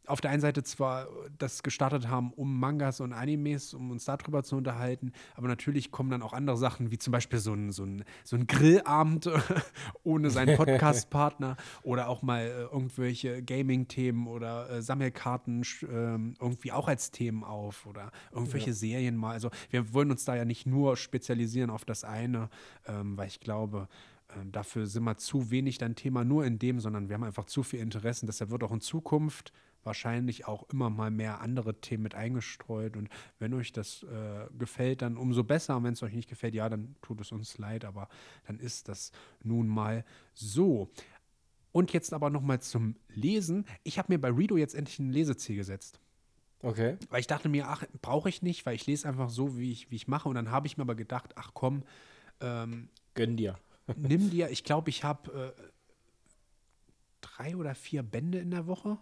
auf 0.05 0.21
der 0.21 0.31
einen 0.31 0.41
Seite 0.41 0.63
zwar 0.63 1.07
das 1.37 1.63
gestartet 1.63 2.07
haben, 2.07 2.33
um 2.33 2.59
Mangas 2.59 2.99
und 2.99 3.13
Animes, 3.13 3.73
um 3.73 3.91
uns 3.91 4.05
darüber 4.05 4.43
zu 4.43 4.57
unterhalten, 4.57 5.13
aber 5.35 5.47
natürlich 5.47 5.91
kommen 5.91 6.09
dann 6.09 6.21
auch 6.21 6.33
andere 6.33 6.57
Sachen, 6.57 6.91
wie 6.91 6.97
zum 6.97 7.11
Beispiel 7.11 7.39
so 7.39 7.53
ein, 7.53 7.71
so 7.71 7.83
ein, 7.85 8.03
so 8.23 8.35
ein 8.35 8.47
Grillabend 8.47 9.29
ohne 10.03 10.29
seinen 10.29 10.57
Podcast-Partner 10.57 11.57
oder 11.83 12.09
auch 12.09 12.21
mal 12.21 12.41
äh, 12.41 12.61
irgendwelche 12.63 13.41
Gaming-Themen 13.41 14.27
oder 14.27 14.69
äh, 14.69 14.81
Sammelkarten 14.81 15.61
äh, 15.63 15.85
irgendwie 15.85 16.71
auch 16.71 16.87
als 16.87 17.11
Themen 17.11 17.43
auf 17.43 17.85
oder 17.85 18.11
irgendwelche 18.31 18.71
ja. 18.71 18.73
Serien 18.73 19.15
mal. 19.15 19.31
Also 19.31 19.49
wir 19.69 19.93
wollen 19.93 20.11
uns 20.11 20.25
da 20.25 20.35
ja 20.35 20.45
nicht 20.45 20.65
nur 20.65 20.97
spezialisieren 20.97 21.69
auf 21.69 21.85
das 21.85 22.03
eine, 22.03 22.49
ähm, 22.87 23.17
weil 23.17 23.27
ich 23.27 23.39
glaube, 23.39 23.87
ähm, 24.35 24.51
Dafür 24.51 24.87
sind 24.87 25.03
wir 25.03 25.17
zu 25.17 25.51
wenig 25.51 25.77
dein 25.77 25.95
Thema 25.95 26.23
nur 26.23 26.45
in 26.45 26.59
dem, 26.59 26.79
sondern 26.79 27.09
wir 27.09 27.15
haben 27.15 27.23
einfach 27.23 27.45
zu 27.45 27.63
viel 27.63 27.79
Interessen. 27.79 28.25
Deshalb 28.25 28.49
wird 28.51 28.63
auch 28.63 28.71
in 28.71 28.81
Zukunft 28.81 29.53
wahrscheinlich 29.83 30.47
auch 30.47 30.69
immer 30.69 30.89
mal 30.89 31.11
mehr 31.11 31.41
andere 31.41 31.79
Themen 31.79 32.03
mit 32.03 32.15
eingestreut. 32.15 32.97
Und 32.97 33.09
wenn 33.39 33.53
euch 33.53 33.71
das 33.71 34.03
äh, 34.03 34.47
gefällt, 34.57 35.01
dann 35.01 35.17
umso 35.17 35.43
besser. 35.43 35.77
Und 35.77 35.83
wenn 35.83 35.93
es 35.93 36.03
euch 36.03 36.13
nicht 36.13 36.29
gefällt, 36.29 36.55
ja, 36.55 36.69
dann 36.69 36.95
tut 37.01 37.21
es 37.21 37.31
uns 37.31 37.57
leid, 37.57 37.85
aber 37.85 38.07
dann 38.47 38.59
ist 38.59 38.87
das 38.87 39.11
nun 39.43 39.67
mal 39.67 40.05
so. 40.33 40.89
Und 41.71 41.91
jetzt 41.91 42.13
aber 42.13 42.29
nochmal 42.29 42.61
zum 42.61 42.95
Lesen. 43.09 43.65
Ich 43.83 43.97
habe 43.97 44.13
mir 44.13 44.19
bei 44.19 44.29
Redo 44.29 44.57
jetzt 44.57 44.75
endlich 44.75 44.99
ein 44.99 45.11
Leseziel 45.11 45.55
gesetzt. 45.55 45.99
Okay. 46.61 46.97
Weil 47.09 47.19
ich 47.19 47.27
dachte 47.27 47.49
mir, 47.49 47.67
ach, 47.67 47.83
brauche 48.01 48.29
ich 48.29 48.41
nicht, 48.41 48.65
weil 48.65 48.75
ich 48.75 48.85
lese 48.85 49.07
einfach 49.07 49.29
so, 49.29 49.57
wie 49.57 49.71
ich, 49.71 49.91
wie 49.91 49.95
ich 49.95 50.07
mache. 50.07 50.29
Und 50.29 50.35
dann 50.35 50.49
habe 50.51 50.67
ich 50.67 50.77
mir 50.77 50.83
aber 50.83 50.95
gedacht, 50.95 51.33
ach 51.35 51.51
komm, 51.53 51.83
ähm, 52.39 52.89
gönn 53.15 53.35
dir. 53.35 53.59
nimm 53.97 54.29
dir, 54.29 54.49
ich 54.49 54.63
glaube, 54.63 54.89
ich 54.89 55.03
habe 55.03 55.53
äh, 55.57 55.63
drei 57.21 57.57
oder 57.57 57.75
vier 57.75 58.03
Bände 58.03 58.39
in 58.39 58.51
der 58.51 58.67
Woche 58.67 58.97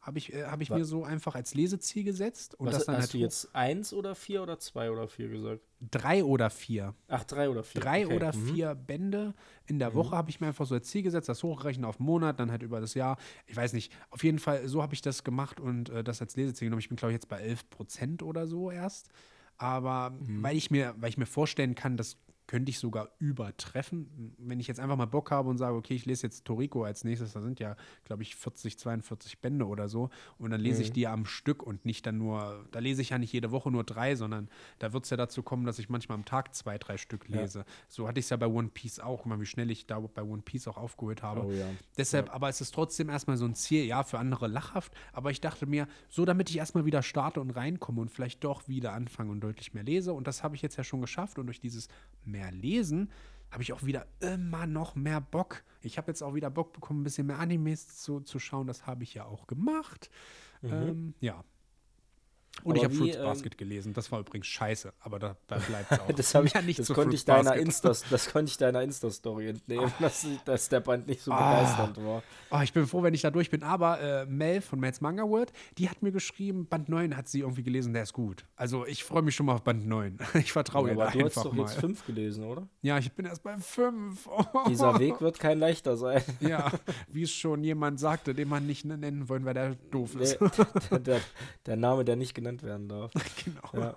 habe 0.00 0.18
ich, 0.18 0.32
äh, 0.32 0.44
hab 0.44 0.60
ich 0.60 0.70
mir 0.70 0.84
so 0.84 1.04
einfach 1.04 1.34
als 1.34 1.54
Leseziel 1.54 2.04
gesetzt. 2.04 2.54
Und 2.54 2.66
Was, 2.66 2.74
das 2.76 2.86
dann 2.86 2.96
hast 2.96 3.02
halt 3.02 3.14
du 3.14 3.18
jetzt 3.18 3.54
eins 3.54 3.92
oder 3.92 4.14
vier 4.14 4.42
oder 4.42 4.58
zwei 4.58 4.90
oder 4.90 5.08
vier 5.08 5.28
gesagt? 5.28 5.60
drei 5.80 6.24
oder 6.24 6.50
vier. 6.50 6.94
Ach, 7.08 7.24
drei 7.24 7.48
oder 7.48 7.62
vier. 7.62 7.80
Drei 7.80 8.04
okay. 8.06 8.14
oder 8.14 8.34
mhm. 8.34 8.46
vier 8.46 8.74
Bände 8.74 9.34
in 9.66 9.78
der 9.78 9.94
Woche 9.94 10.16
habe 10.16 10.30
ich 10.30 10.40
mir 10.40 10.48
einfach 10.48 10.66
so 10.66 10.74
als 10.74 10.88
Ziel 10.88 11.02
gesetzt, 11.02 11.28
das 11.28 11.42
hochrechnen 11.42 11.84
auf 11.84 11.98
Monat, 11.98 12.38
dann 12.38 12.50
halt 12.50 12.62
über 12.62 12.80
das 12.80 12.94
Jahr. 12.94 13.16
Ich 13.46 13.56
weiß 13.56 13.72
nicht, 13.72 13.92
auf 14.10 14.22
jeden 14.22 14.38
Fall, 14.38 14.68
so 14.68 14.82
habe 14.82 14.94
ich 14.94 15.00
das 15.00 15.24
gemacht 15.24 15.58
und 15.58 15.88
äh, 15.88 16.04
das 16.04 16.20
als 16.20 16.36
Leseziel 16.36 16.66
genommen. 16.66 16.80
Ich 16.80 16.88
bin, 16.88 16.96
glaube 16.96 17.12
ich, 17.12 17.16
jetzt 17.16 17.28
bei 17.28 17.38
11 17.38 17.70
Prozent 17.70 18.22
oder 18.22 18.46
so 18.46 18.70
erst. 18.70 19.08
Aber 19.56 20.10
Mhm. 20.10 20.42
weil, 20.42 20.56
ich 20.56 20.70
mir, 20.70 20.94
weil 20.98 21.10
ich 21.10 21.18
mir 21.18 21.26
vorstellen 21.26 21.74
kann, 21.74 21.96
das 21.96 22.16
könnte 22.50 22.70
ich 22.70 22.80
sogar 22.80 23.10
übertreffen. 23.20 24.34
Wenn 24.36 24.58
ich 24.58 24.66
jetzt 24.66 24.80
einfach 24.80 24.96
mal 24.96 25.06
Bock 25.06 25.30
habe 25.30 25.48
und 25.48 25.56
sage, 25.56 25.76
okay, 25.76 25.94
ich 25.94 26.04
lese 26.04 26.26
jetzt 26.26 26.44
Toriko 26.44 26.82
als 26.82 27.04
nächstes, 27.04 27.32
da 27.32 27.40
sind 27.40 27.60
ja, 27.60 27.76
glaube 28.02 28.24
ich, 28.24 28.34
40, 28.34 28.76
42 28.76 29.40
Bände 29.40 29.68
oder 29.68 29.88
so. 29.88 30.10
Und 30.36 30.50
dann 30.50 30.60
lese 30.60 30.82
ich 30.82 30.90
die 30.90 31.06
am 31.06 31.26
Stück 31.26 31.62
und 31.62 31.84
nicht 31.84 32.06
dann 32.06 32.18
nur, 32.18 32.66
da 32.72 32.80
lese 32.80 33.02
ich 33.02 33.10
ja 33.10 33.18
nicht 33.18 33.32
jede 33.32 33.52
Woche 33.52 33.70
nur 33.70 33.84
drei, 33.84 34.16
sondern 34.16 34.48
da 34.80 34.92
wird 34.92 35.04
es 35.04 35.10
ja 35.10 35.16
dazu 35.16 35.44
kommen, 35.44 35.64
dass 35.64 35.78
ich 35.78 35.90
manchmal 35.90 36.18
am 36.18 36.24
Tag 36.24 36.52
zwei, 36.56 36.76
drei 36.76 36.96
Stück 36.96 37.28
lese. 37.28 37.64
So 37.86 38.08
hatte 38.08 38.18
ich 38.18 38.26
es 38.26 38.30
ja 38.30 38.36
bei 38.36 38.48
One 38.48 38.70
Piece 38.74 38.98
auch. 38.98 39.26
Mal, 39.26 39.40
wie 39.40 39.46
schnell 39.46 39.70
ich 39.70 39.86
da 39.86 40.00
bei 40.00 40.24
One 40.24 40.42
Piece 40.42 40.66
auch 40.66 40.76
aufgeholt 40.76 41.22
habe. 41.22 41.44
Oh 41.44 41.52
ja. 41.52 41.68
Deshalb, 41.98 42.34
aber 42.34 42.48
es 42.48 42.60
ist 42.60 42.74
trotzdem 42.74 43.10
erstmal 43.10 43.36
so 43.36 43.44
ein 43.44 43.54
Ziel, 43.54 43.84
ja, 43.84 44.02
für 44.02 44.18
andere 44.18 44.48
lachhaft. 44.48 44.92
Aber 45.12 45.30
ich 45.30 45.40
dachte 45.40 45.66
mir, 45.66 45.86
so 46.08 46.24
damit 46.24 46.50
ich 46.50 46.58
erstmal 46.58 46.84
wieder 46.84 47.04
starte 47.04 47.40
und 47.40 47.50
reinkomme 47.50 48.00
und 48.00 48.10
vielleicht 48.10 48.42
doch 48.42 48.66
wieder 48.66 48.92
anfange 48.92 49.30
und 49.30 49.38
deutlich 49.38 49.72
mehr 49.72 49.84
lese. 49.84 50.12
Und 50.12 50.26
das 50.26 50.42
habe 50.42 50.56
ich 50.56 50.62
jetzt 50.62 50.74
ja 50.74 50.82
schon 50.82 51.00
geschafft. 51.00 51.38
Und 51.38 51.46
durch 51.46 51.60
dieses 51.60 51.86
mehr 52.24 52.39
Lesen 52.48 53.10
habe 53.50 53.62
ich 53.62 53.72
auch 53.72 53.84
wieder 53.84 54.06
immer 54.20 54.66
noch 54.66 54.94
mehr 54.94 55.20
Bock. 55.20 55.64
Ich 55.82 55.98
habe 55.98 56.08
jetzt 56.10 56.22
auch 56.22 56.34
wieder 56.34 56.50
Bock 56.50 56.72
bekommen, 56.72 57.00
ein 57.00 57.04
bisschen 57.04 57.26
mehr 57.26 57.38
Animes 57.38 57.98
zu, 57.98 58.20
zu 58.20 58.38
schauen. 58.38 58.66
Das 58.66 58.86
habe 58.86 59.02
ich 59.02 59.14
ja 59.14 59.24
auch 59.24 59.46
gemacht. 59.46 60.10
Ähm, 60.62 61.14
ja. 61.20 61.44
Und 62.64 62.76
ich. 62.76 62.84
Aber 62.84 62.92
habe 62.94 63.02
Fruits 63.04 63.16
ähm, 63.16 63.22
Basket 63.24 63.58
gelesen. 63.58 63.92
Das 63.94 64.10
war 64.12 64.20
übrigens 64.20 64.46
scheiße, 64.46 64.92
aber 65.00 65.18
da, 65.18 65.36
da 65.46 65.56
bleibt 65.58 65.92
es 65.92 65.98
auch. 66.00 66.12
Das, 66.12 66.34
hab 66.34 66.44
ich, 66.44 66.54
Mehr 66.54 66.62
nicht 66.62 66.78
das, 66.78 66.86
zu 66.86 66.94
konnte 66.94 67.14
ich 67.14 67.24
deiner. 67.24 67.54
Insta, 67.56 67.92
das 68.10 68.30
konnte 68.32 68.50
ich 68.50 68.56
deiner 68.58 68.82
Insta-Story 68.82 69.48
entnehmen, 69.48 69.92
dass, 70.00 70.26
dass 70.44 70.68
der 70.68 70.80
Band 70.80 71.06
nicht 71.06 71.22
so 71.22 71.32
Ah. 71.32 71.60
begeisternd 71.60 71.96
war. 72.04 72.22
Oh, 72.50 72.60
ich 72.62 72.72
bin 72.72 72.86
froh, 72.86 73.02
wenn 73.02 73.14
ich 73.14 73.22
da 73.22 73.30
durch 73.30 73.50
bin. 73.50 73.62
Aber 73.62 74.00
äh, 74.00 74.26
Mel 74.26 74.60
von 74.60 74.80
Mel's 74.80 75.00
Manga 75.00 75.22
World, 75.22 75.52
die 75.78 75.88
hat 75.88 76.02
mir 76.02 76.12
geschrieben, 76.12 76.66
Band 76.66 76.88
9 76.88 77.16
hat 77.16 77.28
sie 77.28 77.40
irgendwie 77.40 77.62
gelesen, 77.62 77.92
der 77.92 78.02
ist 78.02 78.12
gut. 78.12 78.44
Also 78.56 78.84
ich 78.86 79.04
freue 79.04 79.22
mich 79.22 79.34
schon 79.36 79.46
mal 79.46 79.54
auf 79.54 79.62
Band 79.62 79.86
9. 79.86 80.18
Ich 80.34 80.52
vertraue 80.52 80.88
ihr 80.88 80.94
Aber 80.94 81.04
da 81.06 81.10
du 81.12 81.20
hast 81.24 81.36
einfach 81.38 81.42
doch 81.44 81.52
mal. 81.52 81.62
jetzt 81.62 81.74
fünf 81.80 82.04
gelesen, 82.06 82.44
oder? 82.44 82.66
Ja, 82.82 82.98
ich 82.98 83.12
bin 83.12 83.26
erst 83.26 83.42
bei 83.42 83.56
5. 83.56 84.28
Dieser 84.68 84.98
Weg 84.98 85.20
wird 85.20 85.38
kein 85.38 85.58
leichter 85.58 85.96
sein. 85.96 86.22
Ja, 86.40 86.72
wie 87.08 87.22
es 87.22 87.30
schon 87.30 87.62
jemand 87.62 88.00
sagte, 88.00 88.34
den 88.34 88.48
man 88.48 88.66
nicht 88.66 88.84
nennen 88.84 89.28
wollen, 89.28 89.44
weil 89.44 89.54
der 89.54 89.74
doof 89.90 90.14
Nee, 90.16 90.22
ist. 90.24 90.38
der, 90.90 90.98
der, 90.98 91.20
der 91.66 91.76
Name, 91.76 92.04
der 92.04 92.16
nicht 92.16 92.34
genannt 92.34 92.49
werden 92.62 92.88
darf. 92.88 93.12
genau. 93.44 93.70
Ja, 93.72 93.96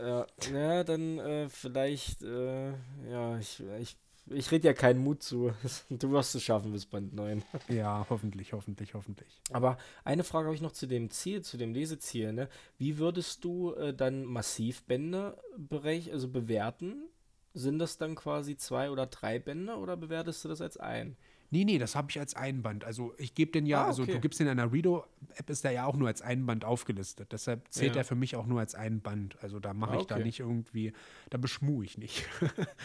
ja, 0.00 0.26
ja 0.52 0.84
dann 0.84 1.18
äh, 1.18 1.48
vielleicht, 1.48 2.22
äh, 2.22 2.70
ja, 3.10 3.38
ich, 3.38 3.62
ich, 3.80 3.96
ich 4.28 4.50
rede 4.50 4.68
ja 4.68 4.74
keinen 4.74 5.02
Mut 5.02 5.22
zu. 5.22 5.52
Du 5.90 6.10
wirst 6.10 6.34
es 6.34 6.42
schaffen 6.42 6.72
bis 6.72 6.86
Band 6.86 7.14
9. 7.14 7.44
Ja, 7.68 8.06
hoffentlich, 8.08 8.52
hoffentlich, 8.52 8.94
hoffentlich. 8.94 9.40
Aber 9.52 9.78
eine 10.04 10.24
Frage 10.24 10.46
habe 10.46 10.54
ich 10.54 10.62
noch 10.62 10.72
zu 10.72 10.86
dem 10.86 11.10
Ziel, 11.10 11.42
zu 11.42 11.56
dem 11.56 11.72
Leseziel. 11.72 12.32
Ne? 12.32 12.48
Wie 12.78 12.98
würdest 12.98 13.44
du 13.44 13.74
äh, 13.74 13.94
dann 13.94 14.24
Massivbände 14.24 15.36
berech 15.56 16.12
also 16.12 16.28
bewerten? 16.28 17.08
Sind 17.54 17.78
das 17.78 17.96
dann 17.96 18.16
quasi 18.16 18.56
zwei 18.56 18.90
oder 18.90 19.06
drei 19.06 19.38
Bände 19.38 19.76
oder 19.76 19.96
bewertest 19.96 20.44
du 20.44 20.48
das 20.48 20.60
als 20.60 20.76
ein? 20.76 21.16
Nee, 21.50 21.64
nee, 21.64 21.78
das 21.78 21.94
habe 21.94 22.08
ich 22.10 22.18
als 22.18 22.34
Einband. 22.34 22.84
Also 22.84 23.14
ich 23.18 23.34
gebe 23.34 23.52
den 23.52 23.66
ja, 23.66 23.82
Ah, 23.84 23.86
also 23.86 24.02
okay. 24.02 24.12
du 24.12 24.20
gibst 24.20 24.40
den 24.40 24.46
in 24.48 24.58
einer 24.58 24.72
Redo-App, 24.72 25.48
ist 25.50 25.64
der 25.64 25.72
ja 25.72 25.86
auch 25.86 25.96
nur 25.96 26.08
als 26.08 26.20
Einband 26.22 26.64
aufgelistet. 26.64 27.32
Deshalb 27.32 27.70
zählt 27.72 27.94
Ja. 27.94 28.00
er 28.02 28.04
für 28.04 28.14
mich 28.16 28.34
auch 28.36 28.46
nur 28.46 28.60
als 28.60 28.74
Einband. 28.74 29.36
Also 29.42 29.60
da 29.60 29.72
mache 29.74 29.96
Ah, 29.96 30.00
ich 30.00 30.06
da 30.06 30.16
okay. 30.16 30.24
nicht 30.24 30.40
irgendwie, 30.40 30.92
da 31.30 31.38
beschmue 31.38 31.84
ich 31.84 31.98
nicht. 31.98 32.26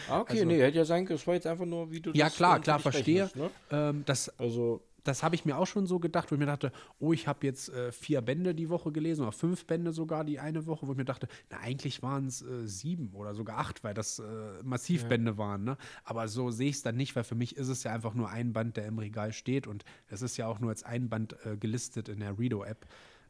Ah, 0.08 0.20
okay, 0.20 0.32
Also- 0.34 0.44
nee, 0.44 0.60
hätte 0.60 0.76
ja 0.78 0.84
sein 0.84 1.04
können. 1.06 1.18
Das 1.18 1.26
war 1.26 1.34
jetzt 1.34 1.46
einfach 1.46 1.66
nur, 1.66 1.90
wie 1.90 2.00
du 2.00 2.12
Ja, 2.12 2.30
klar, 2.30 2.60
klar, 2.60 2.78
verstehe. 2.78 3.30
ne? 3.34 3.50
ähm, 3.70 4.02
das 4.06 4.28
Also, 4.38 4.82
das 5.04 5.22
habe 5.22 5.34
ich 5.34 5.44
mir 5.44 5.58
auch 5.58 5.66
schon 5.66 5.86
so 5.86 5.98
gedacht, 5.98 6.30
wo 6.30 6.34
ich 6.34 6.38
mir 6.38 6.46
dachte, 6.46 6.72
oh, 6.98 7.12
ich 7.12 7.26
habe 7.26 7.46
jetzt 7.46 7.68
äh, 7.70 7.92
vier 7.92 8.20
Bände 8.20 8.54
die 8.54 8.68
Woche 8.68 8.92
gelesen 8.92 9.22
oder 9.22 9.32
fünf 9.32 9.66
Bände 9.66 9.92
sogar 9.92 10.24
die 10.24 10.38
eine 10.38 10.66
Woche, 10.66 10.86
wo 10.86 10.92
ich 10.92 10.98
mir 10.98 11.04
dachte, 11.04 11.28
na, 11.50 11.58
eigentlich 11.58 12.02
waren 12.02 12.26
es 12.26 12.42
äh, 12.42 12.66
sieben 12.66 13.10
oder 13.12 13.34
sogar 13.34 13.58
acht, 13.58 13.84
weil 13.84 13.94
das 13.94 14.18
äh, 14.18 14.62
Massivbände 14.62 15.38
waren. 15.38 15.64
Ne? 15.64 15.76
Aber 16.04 16.28
so 16.28 16.50
sehe 16.50 16.68
ich 16.68 16.76
es 16.76 16.82
dann 16.82 16.96
nicht, 16.96 17.16
weil 17.16 17.24
für 17.24 17.34
mich 17.34 17.56
ist 17.56 17.68
es 17.68 17.82
ja 17.82 17.92
einfach 17.92 18.14
nur 18.14 18.30
ein 18.30 18.52
Band, 18.52 18.76
der 18.76 18.86
im 18.86 18.98
Regal 18.98 19.32
steht 19.32 19.66
und 19.66 19.84
es 20.08 20.22
ist 20.22 20.36
ja 20.36 20.46
auch 20.46 20.60
nur 20.60 20.70
als 20.70 20.82
ein 20.82 21.08
Band 21.08 21.36
äh, 21.44 21.56
gelistet 21.56 22.08
in 22.08 22.20
der 22.20 22.38
Redo-App. 22.38 22.86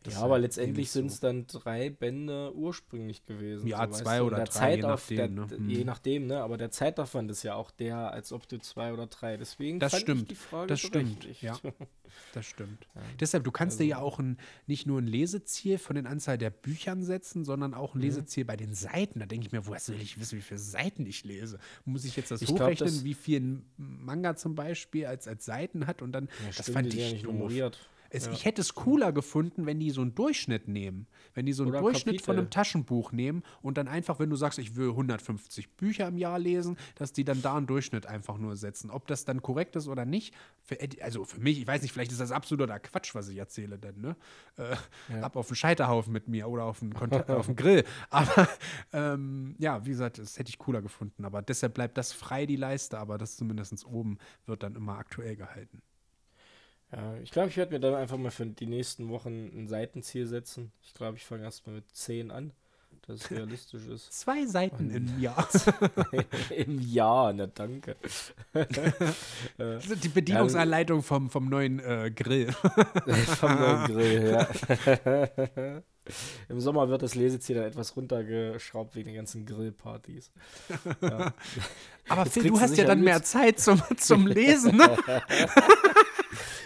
Ja, 0.07 0.17
aber 0.19 0.39
Deshalb 0.39 0.43
letztendlich 0.43 0.87
ich 0.87 0.91
sind 0.93 1.07
es 1.07 1.21
dann 1.21 1.47
drei 1.47 1.91
Bände 1.91 2.55
ursprünglich 2.55 3.25
gewesen. 3.25 3.67
Ja, 3.67 3.81
weißt 3.89 4.03
zwei 4.03 4.19
du. 4.19 4.25
Oder 4.27 4.37
der 4.37 4.45
drei, 4.47 4.75
je 4.77 4.83
Zeitauf- 4.83 5.11
nachdem, 5.11 5.17
Der, 5.49 5.59
ne? 5.59 5.73
Je 5.73 5.85
nachdem, 5.85 6.27
ne? 6.27 6.41
Aber 6.43 6.57
der 6.59 6.71
Zeitaufwand 6.71 7.31
ist 7.31 7.43
ja 7.43 7.55
auch 7.55 7.71
der, 7.71 8.11
als 8.13 8.33
ob 8.33 8.49
du 8.49 8.59
zwei 8.59 8.93
oder 8.93 9.07
drei. 9.07 9.37
Deswegen 9.37 9.79
Das 9.81 9.93
fand 9.93 10.03
ich 10.03 10.09
stimmt, 10.11 10.31
die 10.31 10.35
Frage 10.35 10.67
das 10.69 10.81
stimmt, 11.27 11.43
ja. 11.43 11.59
Das 12.35 12.45
stimmt. 12.45 12.87
Deshalb, 13.21 13.45
du 13.45 13.51
kannst 13.51 13.81
dir 13.81 13.85
ja 13.87 13.97
Also 13.97 14.07
auch 14.07 14.19
ein, 14.19 14.37
nicht 14.67 14.87
nur 14.87 15.01
ein 15.01 15.07
Leseziel 15.07 15.79
von 15.79 15.97
den 15.97 16.07
Anzahl 16.07 16.37
der 16.37 16.51
Büchern 16.51 17.03
setzen, 17.03 17.45
sondern 17.45 17.73
auch 17.73 17.95
ein 17.95 17.99
Mhm. 17.99 18.05
Leseziel 18.05 18.45
bei 18.45 18.57
den 18.57 18.75
Seiten. 18.75 19.21
Da 19.21 19.27
denke 19.27 19.47
ich 19.47 19.53
mir, 19.53 19.67
woher 19.67 19.81
soll 19.81 19.97
ich 19.97 20.21
wissen, 20.21 20.37
wie 20.39 20.43
viele 20.43 20.59
Seiten 20.59 21.07
ich 21.07 21.25
lese? 21.25 21.59
Muss 21.87 22.05
ich 22.05 22.17
jetzt 22.17 22.31
das 22.31 22.43
Ich 22.43 22.49
glaub, 22.49 22.61
hochrechnen, 22.63 22.89
das- 22.91 23.05
wie 23.05 23.15
viel 23.15 23.41
ein 23.41 23.65
Manga 23.79 24.37
zum 24.37 24.55
Beispiel 24.55 25.07
als, 25.07 25.27
als 25.27 25.45
Seiten 25.47 25.87
hat? 25.87 26.03
Und 26.03 26.13
dann, 26.13 26.25
Ja, 26.41 26.47
das 26.49 26.55
stimmt, 26.67 26.75
fand 26.75 26.91
sind 26.91 27.01
ja 27.01 27.07
ich 27.07 27.13
nicht 27.15 27.25
doof. 27.27 27.33
nummeriert. 27.35 27.79
Es, 28.15 28.27
Ja. 28.27 28.33
Ich 28.33 28.45
hätte 28.45 28.61
es 28.61 28.75
cooler 28.75 29.11
gefunden, 29.11 29.65
wenn 29.65 29.81
die 29.81 29.91
so 29.91 30.03
einen 30.03 30.15
Durchschnitt 30.15 30.69
nehmen. 30.69 31.07
Wenn 31.33 31.47
die 31.47 31.55
so 31.55 31.63
einen 31.63 31.73
Oder 31.73 31.81
Durchschnitt 31.81 32.21
von 32.21 32.35
einem 32.37 32.45
Kapitel. 32.45 32.55
Taschenbuch 32.55 33.13
nehmen 33.13 33.43
und 33.63 33.79
dann 33.79 33.89
einfach, 33.89 34.19
wenn 34.19 34.29
du 34.29 34.37
sagst, 34.37 34.59
ich 34.59 34.77
will 34.77 34.91
150 34.91 35.77
Bücher 35.77 36.09
im 36.09 36.19
Jahr 36.19 36.39
lesen, 36.39 36.77
dass 36.97 37.15
die 37.15 37.25
dann 37.25 37.41
da 37.41 37.57
einen 37.57 37.67
Durchschnitt 37.67 38.07
einfach 38.07 38.37
nur 38.37 38.57
setzen. 38.57 38.91
Ob 38.91 39.07
das 39.07 39.25
dann 39.25 39.41
korrekt 39.41 39.77
ist 39.77 39.89
oder 39.89 40.05
nicht, 40.05 40.35
für, 40.63 40.77
also 41.01 41.25
für 41.25 41.41
mich, 41.41 41.59
ich 41.59 41.67
weiß 41.67 41.81
nicht, 41.81 41.93
vielleicht 41.93 42.13
ist 42.13 42.21
das 42.21 42.33
absoluter 42.33 42.79
Quatsch, 42.81 43.15
was 43.15 43.29
ich 43.29 43.39
erzähle 43.39 43.79
denn, 43.79 44.01
ne? 44.01 44.17
Äh, 44.57 44.77
Ab 45.23 45.37
auf 45.37 45.47
den 45.47 45.57
Scheiterhaufen 45.57 46.13
mit 46.13 46.29
mir 46.29 46.49
oder 46.49 46.65
auf 46.65 46.81
den, 46.81 46.95
auf 46.95 47.47
den 47.47 47.57
Grill. 47.57 47.85
Aber 48.11 48.47
ähm, 48.93 49.55
ja, 49.59 49.87
wie 49.87 49.91
gesagt, 49.91 50.19
das 50.19 50.39
hätte 50.39 50.51
ich 50.51 50.59
cooler 50.59 50.83
gefunden. 50.83 51.25
Aber 51.25 51.41
deshalb 51.41 51.73
bleibt 51.73 51.97
das 51.97 52.13
frei, 52.13 52.45
die 52.45 52.57
Leiste, 52.57 52.99
aber 52.99 53.17
das 53.17 53.37
zumindest 53.37 53.87
oben 53.87 54.19
wird 54.45 54.63
dann 54.63 54.75
immer 54.75 54.99
aktuell 54.99 55.37
gehalten. 55.37 55.81
Ja, 56.95 57.15
ich 57.23 57.31
glaube, 57.31 57.49
ich 57.49 57.57
werde 57.57 57.73
mir 57.73 57.81
dann 57.81 57.95
einfach 57.95 58.19
mal 58.19 58.31
für 58.31 58.45
die 58.45 58.67
nächsten 58.67 59.09
Wochen 59.09 59.51
ein 59.55 59.67
Seitenziel 59.67 60.27
setzen. 60.27 60.73
Ich 60.83 60.93
glaube, 60.93 61.17
ich 61.17 61.25
fange 61.25 61.43
erstmal 61.43 61.77
mit 61.77 61.91
10 61.91 62.31
an, 62.31 62.53
dass 63.07 63.23
es 63.23 63.31
realistisch 63.31 63.87
ist. 63.87 64.13
Zwei 64.21 64.45
Seiten 64.45 64.91
im 64.91 65.19
Jahr. 65.19 65.49
Im 66.55 66.79
Jahr, 66.81 67.33
na 67.33 67.47
danke. 67.47 67.97
Das 69.57 69.87
ist 69.91 70.05
die 70.05 70.09
Bedienungsanleitung 70.09 71.03
vom, 71.03 71.31
vom 71.31 71.49
neuen 71.49 71.81
äh, 71.81 72.11
Grill. 72.15 72.53
Vom 72.53 73.59
neuen 73.59 73.85
Grill, 73.87 74.31
ja. 74.31 75.83
Im 76.49 76.61
Sommer 76.61 76.89
wird 76.89 77.03
das 77.03 77.15
Leseziel 77.15 77.57
dann 77.57 77.65
etwas 77.67 77.97
runtergeschraubt 77.97 78.97
wegen 78.97 79.07
den 79.07 79.15
ganzen 79.15 79.47
Grillpartys. 79.47 80.31
Ja. 81.01 81.33
Aber 82.09 82.27
Phil, 82.27 82.49
du 82.49 82.61
hast 82.61 82.77
ja 82.77 82.85
dann 82.85 83.01
mehr 83.01 83.23
Zeit 83.23 83.61
zum, 83.61 83.81
zum 83.97 84.27
Lesen, 84.27 84.77
ne? 84.77 84.97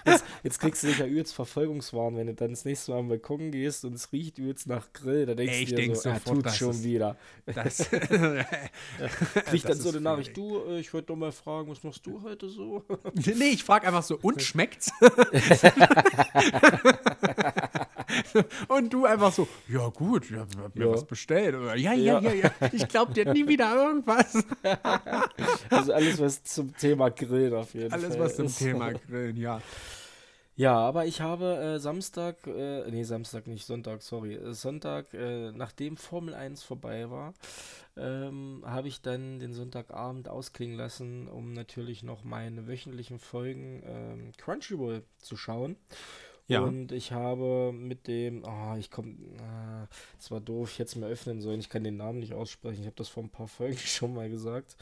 Jetzt, 0.05 0.25
jetzt 0.43 0.61
kriegst 0.61 0.83
du 0.83 0.87
sicher 0.89 1.07
übelst 1.07 1.35
Verfolgungswahn, 1.35 2.17
wenn 2.17 2.27
du 2.29 2.35
dann 2.35 2.51
das 2.51 2.65
nächste 2.65 2.93
Mal 2.93 2.99
am 2.99 3.09
Balkon 3.09 3.51
gehst 3.51 3.85
und 3.85 3.95
es 3.95 4.13
riecht 4.13 4.39
übelst 4.39 4.67
nach 4.67 4.93
Grill. 4.93 5.27
Da 5.27 5.35
denkst 5.35 5.55
Ey, 5.57 5.63
ich 5.65 5.69
du 5.71 5.75
dir 5.77 5.83
denk 5.83 5.97
so, 5.97 6.09
er 6.09 6.17
sofort, 6.21 6.45
tut 6.45 6.53
schon 6.55 6.71
ist- 6.71 6.85
wieder. 6.85 7.17
Das, 7.47 7.89
Krieg 9.47 9.63
dann 9.63 9.79
so 9.79 9.89
eine 9.91 10.01
Nachricht, 10.01 10.37
du, 10.37 10.61
äh, 10.69 10.79
ich 10.81 10.93
wollte 10.95 11.09
doch 11.09 11.17
mal 11.17 11.33
fragen, 11.33 11.71
was 11.71 11.83
machst 11.83 12.07
du 12.07 12.23
heute 12.23 12.49
so? 12.49 12.85
nee, 13.15 13.51
ich 13.51 13.65
frage 13.65 13.87
einfach 13.89 14.03
so, 14.03 14.19
und 14.23 14.41
schmeckt's? 14.43 14.91
und 18.69 18.93
du 18.93 19.05
einfach 19.07 19.33
so, 19.33 19.47
ja 19.69 19.89
gut, 19.89 20.31
ich 20.31 20.37
hab, 20.37 20.49
hab 20.57 20.75
mir 20.77 20.87
Ja. 20.87 20.93
was 20.93 21.05
bestellt. 21.05 21.55
Oder, 21.55 21.77
ja, 21.77 21.93
ja, 21.93 22.21
ja, 22.21 22.33
Ja. 22.33 22.51
ich 22.73 22.87
glaub 22.89 23.15
dir 23.15 23.33
nie 23.33 23.47
wieder 23.49 23.75
irgendwas. 23.75 24.45
Also 25.71 25.93
alles, 25.93 26.21
was 26.21 26.43
zum 26.45 26.75
Thema 26.77 27.11
Grillen 27.11 27.55
auf 27.55 27.75
jeden 27.75 27.91
Fall 27.91 27.99
Alles, 28.05 28.19
was 28.19 28.37
zum 28.37 28.47
ist. 28.47 28.59
Thema 28.59 28.93
Grillen, 29.09 29.37
ja. 29.37 29.61
Ja, 30.59 30.75
aber 30.79 31.05
ich 31.05 31.21
habe 31.21 31.75
äh, 31.77 31.79
Samstag, 31.79 32.47
äh, 32.47 32.91
nee, 32.91 33.03
Samstag 33.03 33.47
nicht, 33.47 33.67
Sonntag, 33.67 34.01
sorry. 34.01 34.37
Äh, 34.37 34.55
Sonntag, 34.55 35.13
äh, 35.13 35.53
nachdem 35.53 35.99
Formel 35.99 36.33
1 36.35 36.63
vorbei 36.63 37.11
war, 37.11 37.35
ähm, 37.99 38.63
habe 38.65 38.89
ich 38.89 39.03
dann 39.03 39.39
den 39.39 39.53
Sonntagabend 39.53 40.29
ausklingen 40.31 40.79
lassen, 40.79 41.29
um 41.29 41.53
natürlich 41.53 42.03
noch 42.03 42.25
meine 42.25 42.67
wöchentlichen 42.67 43.19
Folgen 43.19 43.83
ähm, 43.87 44.33
Crunchyroll 44.39 45.03
zu 45.19 45.37
schauen. 45.37 45.77
Ja. 46.49 46.61
Und 46.61 46.93
ich 46.93 47.13
habe 47.13 47.73
mit 47.73 48.07
dem, 48.07 48.45
ah, 48.45 48.77
ich 48.79 48.91
komme, 48.91 49.17
ah, 49.41 49.89
das 50.17 50.31
war 50.31 50.41
doof, 50.41 50.71
ich 50.73 50.79
hätte 50.79 50.91
es 50.91 50.97
mir 50.97 51.07
öffnen 51.07 51.41
sollen, 51.41 51.59
ich 51.61 51.69
kann 51.69 51.83
den 51.83 51.97
Namen 51.97 52.21
nicht 52.21 52.35
aussprechen, 52.35 52.81
ich 52.81 52.87
habe 52.87 52.97
das 52.97 53.09
vor 53.09 53.23
ein 53.23 53.31
paar 53.31 53.49
Folgen 53.49 53.77
schon 53.79 54.15
mal 54.15 54.31
gesagt. 54.31 54.77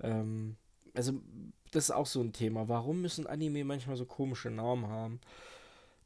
Ähm, 0.00 0.56
also, 0.94 1.12
das 1.70 1.84
ist 1.84 1.90
auch 1.90 2.06
so 2.06 2.20
ein 2.20 2.32
Thema. 2.32 2.68
Warum 2.68 3.02
müssen 3.02 3.26
Anime 3.26 3.64
manchmal 3.64 3.96
so 3.96 4.06
komische 4.06 4.50
Namen 4.50 4.88
haben? 4.88 5.20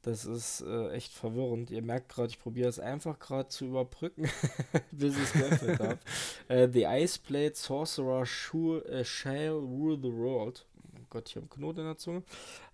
Das 0.02 0.24
ist 0.24 0.62
äh, 0.62 0.90
echt 0.92 1.12
verwirrend. 1.12 1.70
Ihr 1.70 1.82
merkt 1.82 2.08
gerade, 2.08 2.28
ich 2.28 2.38
probiere 2.38 2.70
es 2.70 2.80
einfach 2.80 3.18
gerade 3.18 3.48
zu 3.48 3.66
überbrücken, 3.66 4.28
bis 4.90 5.16
ich 5.16 5.22
es 5.22 5.32
geöffnet 5.32 5.80
habe. 5.80 5.98
Äh, 6.48 6.68
the 6.72 6.84
Ice 6.84 7.18
Blade 7.18 7.54
Sorcerer 7.54 8.26
Shul, 8.26 8.82
äh, 8.86 9.04
Shall 9.04 9.50
Rule 9.50 9.96
the 9.96 10.12
World. 10.12 10.66
Gott, 11.10 11.28
ich 11.28 11.36
habe 11.36 11.44
einen 11.44 11.50
Knoten 11.50 11.80
in 11.80 11.86
der 11.86 11.96
Zunge. 11.96 12.22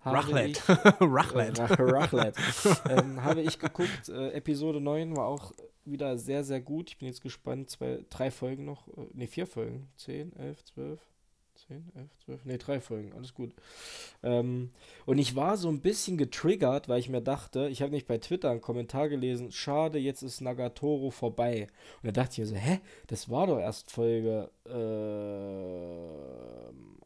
Rachlet. 0.03 0.63
Rachlet. 1.01 1.59
Äh, 1.59 1.63
Rachlet. 1.63 2.35
ähm, 2.89 3.23
habe 3.23 3.41
ich 3.41 3.59
geguckt. 3.59 4.09
Äh, 4.09 4.31
Episode 4.31 4.79
9 4.79 5.15
war 5.15 5.25
auch 5.25 5.51
wieder 5.85 6.17
sehr, 6.17 6.43
sehr 6.43 6.61
gut. 6.61 6.89
Ich 6.89 6.97
bin 6.97 7.07
jetzt 7.07 7.21
gespannt. 7.21 7.69
Zwei, 7.69 8.05
drei 8.09 8.31
Folgen 8.31 8.65
noch. 8.65 8.87
Ne, 9.13 9.27
vier 9.27 9.47
Folgen. 9.47 9.89
10, 9.97 10.35
11, 10.35 10.63
12. 10.65 10.99
10, 11.67 11.91
11, 11.95 12.09
12, 12.25 12.45
ne, 12.45 12.57
drei 12.57 12.79
Folgen, 12.79 13.13
alles 13.13 13.33
gut. 13.33 13.53
Ähm, 14.23 14.71
und 15.05 15.17
ich 15.17 15.35
war 15.35 15.57
so 15.57 15.69
ein 15.69 15.81
bisschen 15.81 16.17
getriggert, 16.17 16.87
weil 16.87 16.99
ich 16.99 17.09
mir 17.09 17.21
dachte, 17.21 17.67
ich 17.69 17.81
habe 17.81 17.91
nicht 17.91 18.07
bei 18.07 18.17
Twitter 18.19 18.51
einen 18.51 18.61
Kommentar 18.61 19.09
gelesen, 19.09 19.51
schade, 19.51 19.99
jetzt 19.99 20.21
ist 20.21 20.41
Nagatoro 20.41 21.11
vorbei. 21.11 21.67
Und 22.01 22.07
da 22.07 22.11
dachte 22.11 22.33
ich 22.33 22.37
mir 22.39 22.45
so, 22.45 22.55
hä, 22.55 22.79
das 23.07 23.29
war 23.29 23.47
doch 23.47 23.59
erst 23.59 23.91
Folge 23.91 24.49
äh, 24.65 24.71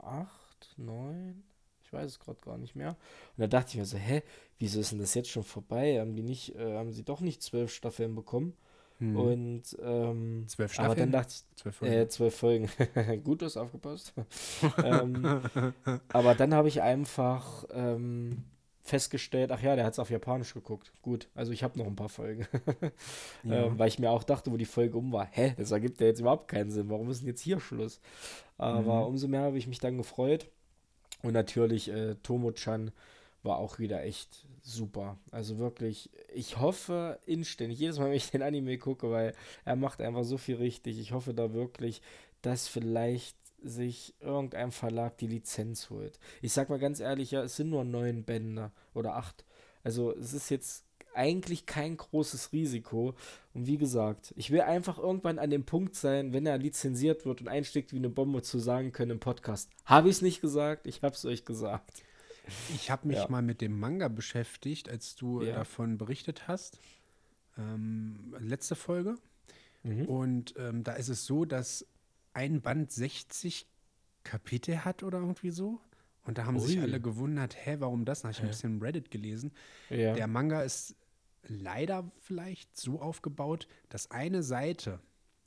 8, 0.04 0.51
9, 0.78 1.44
ich 1.84 1.94
weiß 1.94 2.12
es 2.12 2.20
gerade 2.20 2.40
gar 2.42 2.58
nicht 2.58 2.76
mehr. 2.76 2.90
Und 3.36 3.42
da 3.42 3.48
dachte 3.48 3.72
ich 3.72 3.78
mir 3.78 3.86
so, 3.86 3.98
hä, 3.98 4.24
wieso 4.60 4.80
ist 4.80 4.92
denn 4.92 5.00
das 5.00 5.14
jetzt 5.14 5.30
schon 5.30 5.44
vorbei? 5.44 6.00
Haben 6.00 6.16
die 6.16 6.24
nicht, 6.24 6.56
äh, 6.56 6.78
haben 6.78 6.92
sie 6.92 7.04
doch 7.04 7.22
nicht 7.22 7.42
zwölf 7.42 7.74
Staffeln 7.74 8.16
bekommen? 8.16 8.56
Hm. 9.00 9.16
Und 9.16 9.64
ähm, 9.82 10.46
zwölf 10.48 10.74
Staffeln. 10.74 10.92
Aber 10.92 11.00
dann 11.00 11.12
dachte 11.12 11.34
ich, 11.34 11.56
zwölf 11.56 11.76
Folgen. 11.76 11.94
Äh, 11.94 12.08
zwölf 12.08 12.36
Folgen. 12.36 12.70
Gut, 13.24 13.42
du 13.42 13.46
hast 13.46 13.58
aufgepasst. 13.58 14.14
ähm, 14.84 15.42
aber 16.14 16.36
dann 16.36 16.54
habe 16.54 16.68
ich 16.68 16.82
einfach 16.82 17.66
ähm, 17.72 18.44
festgestellt, 18.92 19.52
ach 19.52 19.62
ja, 19.62 19.76
der 19.78 19.86
hat 19.86 19.94
es 19.94 20.00
auf 20.00 20.10
Japanisch 20.10 20.54
geguckt. 20.54 20.92
Gut, 21.02 21.30
also 21.34 21.54
ich 21.54 21.64
habe 21.64 21.80
noch 21.80 21.88
ein 21.88 21.96
paar 21.96 22.10
Folgen. 22.10 22.46
ja. 23.44 23.66
ähm, 23.66 23.80
weil 23.80 23.88
ich 23.88 24.00
mir 24.00 24.12
auch 24.12 24.24
dachte, 24.24 24.52
wo 24.52 24.58
die 24.58 24.66
Folge 24.66 24.98
um 24.98 25.14
war, 25.14 25.26
hä, 25.32 25.54
das 25.58 25.72
ergibt 25.72 26.02
ja 26.02 26.08
jetzt 26.08 26.20
überhaupt 26.20 26.50
keinen 26.50 26.72
Sinn. 26.72 26.90
Warum 26.90 27.10
ist 27.10 27.22
denn 27.22 27.30
jetzt 27.30 27.42
hier 27.42 27.62
Schluss? 27.62 28.02
Aber 28.58 29.02
mhm. 29.02 29.08
umso 29.08 29.30
mehr 29.30 29.44
habe 29.44 29.58
ich 29.58 29.68
mich 29.68 29.80
dann 29.80 29.98
gefreut. 29.98 30.48
Und 31.24 31.32
natürlich 31.34 31.90
äh, 31.90 32.16
Tomo-chan 32.16 32.92
war 33.44 33.60
auch 33.60 33.80
wieder 33.80 34.04
echt 34.04 34.46
super. 34.62 35.18
Also 35.32 35.58
wirklich, 35.58 36.10
ich 36.34 36.60
hoffe 36.60 37.18
inständig, 37.26 37.80
jedes 37.80 37.98
Mal, 37.98 38.10
wenn 38.10 38.18
ich 38.18 38.30
den 38.30 38.42
Anime 38.42 38.78
gucke, 38.78 39.10
weil 39.10 39.34
er 39.64 39.78
macht 39.78 40.02
einfach 40.02 40.26
so 40.26 40.38
viel 40.38 40.58
richtig. 40.58 41.00
Ich 41.00 41.14
hoffe 41.14 41.34
da 41.34 41.54
wirklich, 41.54 42.02
dass 42.42 42.68
vielleicht 42.68 43.38
sich 43.62 44.16
irgendein 44.20 44.72
Verlag 44.72 45.18
die 45.18 45.28
Lizenz 45.28 45.90
holt. 45.90 46.20
Ich 46.42 46.54
sag 46.54 46.70
mal 46.70 46.80
ganz 46.80 47.00
ehrlich, 47.00 47.32
ja, 47.32 47.44
es 47.44 47.56
sind 47.56 47.70
nur 47.70 47.84
neun 47.84 48.24
Bände 48.24 48.72
oder 48.94 49.16
acht. 49.16 49.46
Also 49.84 50.16
es 50.16 50.34
ist 50.34 50.50
jetzt 50.50 50.86
eigentlich 51.14 51.66
kein 51.66 51.98
großes 51.98 52.54
Risiko. 52.54 53.16
Und 53.54 53.68
wie 53.68 53.78
gesagt, 53.78 54.34
ich 54.38 54.52
will 54.52 54.62
einfach 54.62 54.98
irgendwann 54.98 55.40
an 55.40 55.50
dem 55.50 55.66
Punkt 55.66 55.96
sein, 55.96 56.34
wenn 56.34 56.46
er 56.46 56.58
lizenziert 56.58 57.26
wird 57.26 57.42
und 57.42 57.48
einsteckt 57.48 57.94
wie 57.94 57.98
eine 57.98 58.10
Bombe 58.10 58.42
zu 58.42 58.60
sagen 58.60 58.92
können 58.92 59.12
im 59.12 59.20
Podcast. 59.20 59.70
Habe 59.86 60.10
ich 60.10 60.18
es 60.18 60.22
nicht 60.22 60.42
gesagt? 60.42 60.88
Ich 60.88 61.02
habe 61.04 61.16
es 61.16 61.26
euch 61.26 61.46
gesagt. 61.46 62.04
Ich 62.74 62.90
habe 62.90 63.08
mich 63.08 63.18
ja. 63.18 63.28
mal 63.30 63.42
mit 63.42 63.62
dem 63.62 63.80
Manga 63.80 64.08
beschäftigt, 64.08 64.90
als 64.90 65.16
du 65.16 65.42
ja. 65.42 65.56
davon 65.56 65.98
berichtet 65.98 66.48
hast. 66.48 66.80
Ähm, 67.58 68.36
letzte 68.40 68.76
Folge. 68.76 69.16
Mhm. 69.84 70.06
Und 70.06 70.54
ähm, 70.58 70.84
da 70.84 70.94
ist 70.94 71.10
es 71.10 71.26
so, 71.26 71.46
dass 71.46 71.86
ein 72.34 72.62
Band 72.62 72.92
60 72.92 73.68
Kapitel 74.24 74.86
hat 74.86 75.04
oder 75.04 75.20
irgendwie 75.20 75.52
so. 75.52 75.80
Und 76.24 76.38
da 76.38 76.46
haben 76.46 76.58
Ui. 76.60 76.68
sich 76.68 76.80
alle 76.80 77.02
gewundert, 77.02 77.56
hä, 77.66 77.78
warum 77.80 78.06
das? 78.06 78.22
Da 78.22 78.28
habe 78.28 78.34
ich 78.34 78.42
ein 78.42 78.48
bisschen 78.48 78.82
Reddit 78.82 79.10
gelesen. 79.10 79.52
Ja. 79.90 80.14
Der 80.14 80.28
Manga 80.28 80.62
ist 80.62 80.96
leider 81.48 82.12
vielleicht 82.20 82.78
so 82.78 83.02
aufgebaut, 83.02 83.68
dass 83.90 84.12
eine 84.12 84.44
Seite 84.44 85.00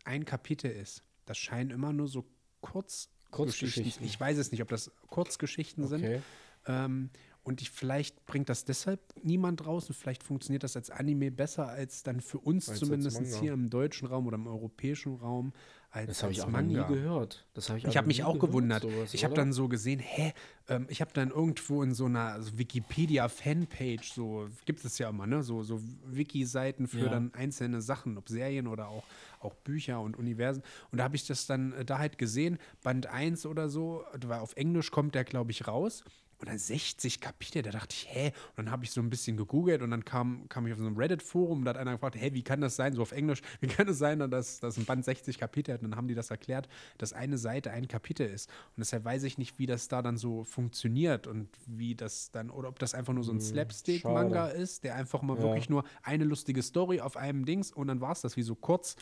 ein 0.05 0.25
Kapitel 0.25 0.71
ist. 0.71 1.05
Das 1.27 1.39
scheinen 1.39 1.71
immer 1.71 1.93
nur 1.93 2.09
so 2.09 2.25
kurz 2.61 3.09
Kurzgeschichten. 3.31 4.05
Ich 4.05 4.19
weiß 4.19 4.39
es 4.39 4.53
nicht, 4.53 4.63
ob 4.63 4.69
das 4.69 4.91
Kurzgeschichten 5.09 5.85
okay. 5.85 5.99
sind 5.99 6.23
ähm, 6.67 7.11
und 7.43 7.61
ich, 7.61 7.71
vielleicht 7.71 8.25
bringt 8.25 8.49
das 8.49 8.65
deshalb 8.65 9.01
niemand 9.23 9.67
raus 9.67 9.89
und 9.89 9.95
vielleicht 9.95 10.23
funktioniert 10.23 10.63
das 10.63 10.77
als 10.77 10.91
Anime 10.91 11.31
besser 11.31 11.69
als 11.69 12.03
dann 12.03 12.21
für 12.21 12.39
uns 12.39 12.69
als 12.71 12.79
zumindest 12.79 13.21
hier 13.41 13.53
im 13.53 13.69
deutschen 13.69 14.09
Raum 14.09 14.27
oder 14.27 14.37
im 14.37 14.47
europäischen 14.47 15.17
Raum. 15.17 15.53
Als, 15.95 16.09
das 16.09 16.23
habe 16.25 16.33
ich 16.33 16.43
auch 16.43 16.49
Manga. 16.49 16.89
nie 16.89 16.93
gehört. 16.93 17.47
Das 17.55 17.71
hab 17.71 17.77
ich 17.77 17.85
ich 17.85 17.97
habe 17.97 18.09
mich 18.09 18.25
auch 18.25 18.37
gewundert. 18.37 18.83
Sowas, 18.83 19.15
ich 19.15 19.23
habe 19.23 19.35
dann 19.35 19.53
so 19.53 19.69
gesehen, 19.69 20.01
hä, 20.01 20.35
ähm, 20.69 20.87
ich 20.89 21.01
habe 21.01 21.13
dann 21.15 21.31
irgendwo 21.31 21.85
in 21.85 21.95
so 21.95 22.07
einer 22.07 22.37
Wikipedia-Fanpage, 22.59 24.13
so 24.13 24.49
gibt 24.65 24.85
es 24.85 24.99
ja 24.99 25.09
immer, 25.09 25.29
ne, 25.29 25.45
so, 25.45 25.63
so 25.63 25.81
Wiki-Seiten 26.07 26.89
für 26.89 27.05
ja. 27.05 27.11
dann 27.11 27.33
einzelne 27.35 27.81
Sachen, 27.81 28.19
ob 28.19 28.29
Serien 28.29 28.67
oder 28.67 28.89
auch, 28.89 29.05
auch 29.39 29.55
Bücher 29.55 30.01
und 30.01 30.19
Universen. 30.19 30.65
Und 30.91 30.99
da 30.99 31.05
habe 31.05 31.15
ich 31.15 31.29
das 31.29 31.47
dann 31.47 31.73
äh, 31.75 31.85
da 31.85 32.01
halt 32.01 32.19
gesehen, 32.19 32.59
Band 32.83 33.07
1 33.07 33.47
oder 33.47 33.69
so, 33.69 34.05
weil 34.27 34.41
auf 34.41 34.57
Englisch 34.57 34.91
kommt 34.91 35.15
der, 35.15 35.23
glaube 35.23 35.53
ich, 35.53 35.69
raus 35.69 36.03
oder 36.41 36.59
60 36.59 37.21
Kapitel. 37.21 37.63
Da 37.63 37.71
dachte 37.71 37.95
ich, 37.95 38.07
hä? 38.09 38.33
Und 38.51 38.67
dann 38.67 38.71
habe 38.71 38.85
ich 38.85 38.91
so 38.91 39.01
ein 39.01 39.11
bisschen 39.11 39.37
gegoogelt 39.37 39.83
und 39.83 39.91
dann 39.91 40.05
kam, 40.05 40.49
kam 40.49 40.67
ich 40.67 40.73
auf 40.73 40.79
so 40.79 40.87
ein 40.87 40.97
Reddit-Forum, 40.97 41.65
da 41.65 41.71
hat 41.71 41.77
einer 41.77 41.93
gefragt, 41.93 42.17
hä, 42.17 42.31
wie 42.33 42.43
kann 42.43 42.61
das 42.61 42.77
sein, 42.77 42.95
so 42.95 43.03
auf 43.03 43.13
Englisch, 43.13 43.41
wie 43.61 43.67
kann 43.67 43.89
es 43.89 43.99
sein, 43.99 44.19
dass, 44.31 44.61
dass 44.61 44.77
ein 44.77 44.85
Band 44.85 45.05
60 45.05 45.39
Kapitel 45.39 45.75
hat? 45.75 45.83
Und 45.83 45.91
dann 45.91 45.97
haben 45.97 46.09
die 46.09 46.15
das 46.15 46.31
erklärt, 46.31 46.69
dass 46.99 47.13
eine 47.13 47.39
Seite 47.39 47.71
ein 47.71 47.89
Kapitel 47.89 48.27
ist. 48.27 48.49
Und 48.77 48.81
deshalb 48.81 49.05
weiß 49.05 49.23
ich 49.25 49.39
nicht, 49.39 49.59
wie 49.59 49.67
das 49.67 49.89
da 49.89 50.03
dann 50.03 50.17
so 50.17 50.45
funktioniert 50.45 51.27
und 51.27 51.49
wie 51.67 51.95
das 51.95 52.31
dann, 52.31 52.51
oder 52.51 52.69
ob 52.69 52.79
das 52.79 52.95
einfach 52.95 53.13
nur 53.13 53.25
so 53.25 53.33
ein 53.33 53.39
hm, 53.39 53.45
Slapstick-Manga 53.45 54.49
ist, 54.49 54.85
der 54.85 54.95
einfach 54.95 55.23
mal 55.23 55.37
ja. 55.37 55.43
wirklich 55.43 55.69
nur 55.69 55.85
eine 56.03 56.25
lustige 56.25 56.63
Story 56.63 57.01
auf 57.01 57.17
einem 57.17 57.45
Dings 57.45 57.73
und 57.73 57.89
dann 57.89 58.01
war 58.01 58.13
es 58.13 58.21
das, 58.21 58.37
wie 58.37 58.43
so 58.43 58.55
kurz 58.55 58.97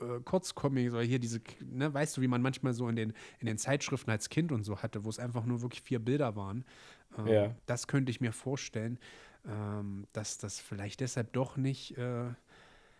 äh, 0.00 0.20
Kurzcomics 0.24 0.92
oder 0.92 1.02
hier 1.02 1.18
diese, 1.18 1.40
ne, 1.60 1.92
weißt 1.92 2.16
du, 2.16 2.20
wie 2.20 2.28
man 2.28 2.42
manchmal 2.42 2.72
so 2.72 2.88
in 2.88 2.96
den, 2.96 3.12
in 3.38 3.46
den 3.46 3.58
Zeitschriften 3.58 4.10
als 4.10 4.28
Kind 4.28 4.52
und 4.52 4.64
so 4.64 4.78
hatte, 4.78 5.04
wo 5.04 5.08
es 5.08 5.18
einfach 5.18 5.44
nur 5.44 5.62
wirklich 5.62 5.82
vier 5.82 5.98
Bilder 5.98 6.36
waren. 6.36 6.64
Ähm, 7.18 7.26
ja. 7.26 7.54
Das 7.66 7.86
könnte 7.86 8.10
ich 8.10 8.20
mir 8.20 8.32
vorstellen, 8.32 8.98
ähm, 9.46 10.06
dass 10.12 10.38
das 10.38 10.60
vielleicht 10.60 11.00
deshalb 11.00 11.32
doch 11.32 11.56
nicht 11.56 11.96
äh, 11.98 12.28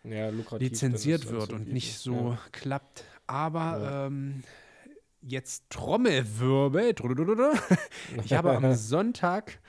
ja, 0.03 0.29
lizenziert 0.57 1.29
wird 1.29 1.53
und 1.53 1.71
nicht 1.71 1.97
so 1.97 2.31
ja. 2.31 2.39
klappt. 2.51 3.05
Aber 3.27 4.07
ähm, 4.07 4.43
jetzt 5.21 5.69
Trommelwirbel. 5.69 6.93
Ich 8.23 8.33
habe 8.33 8.51
am 8.55 8.73
Sonntag 8.75 9.59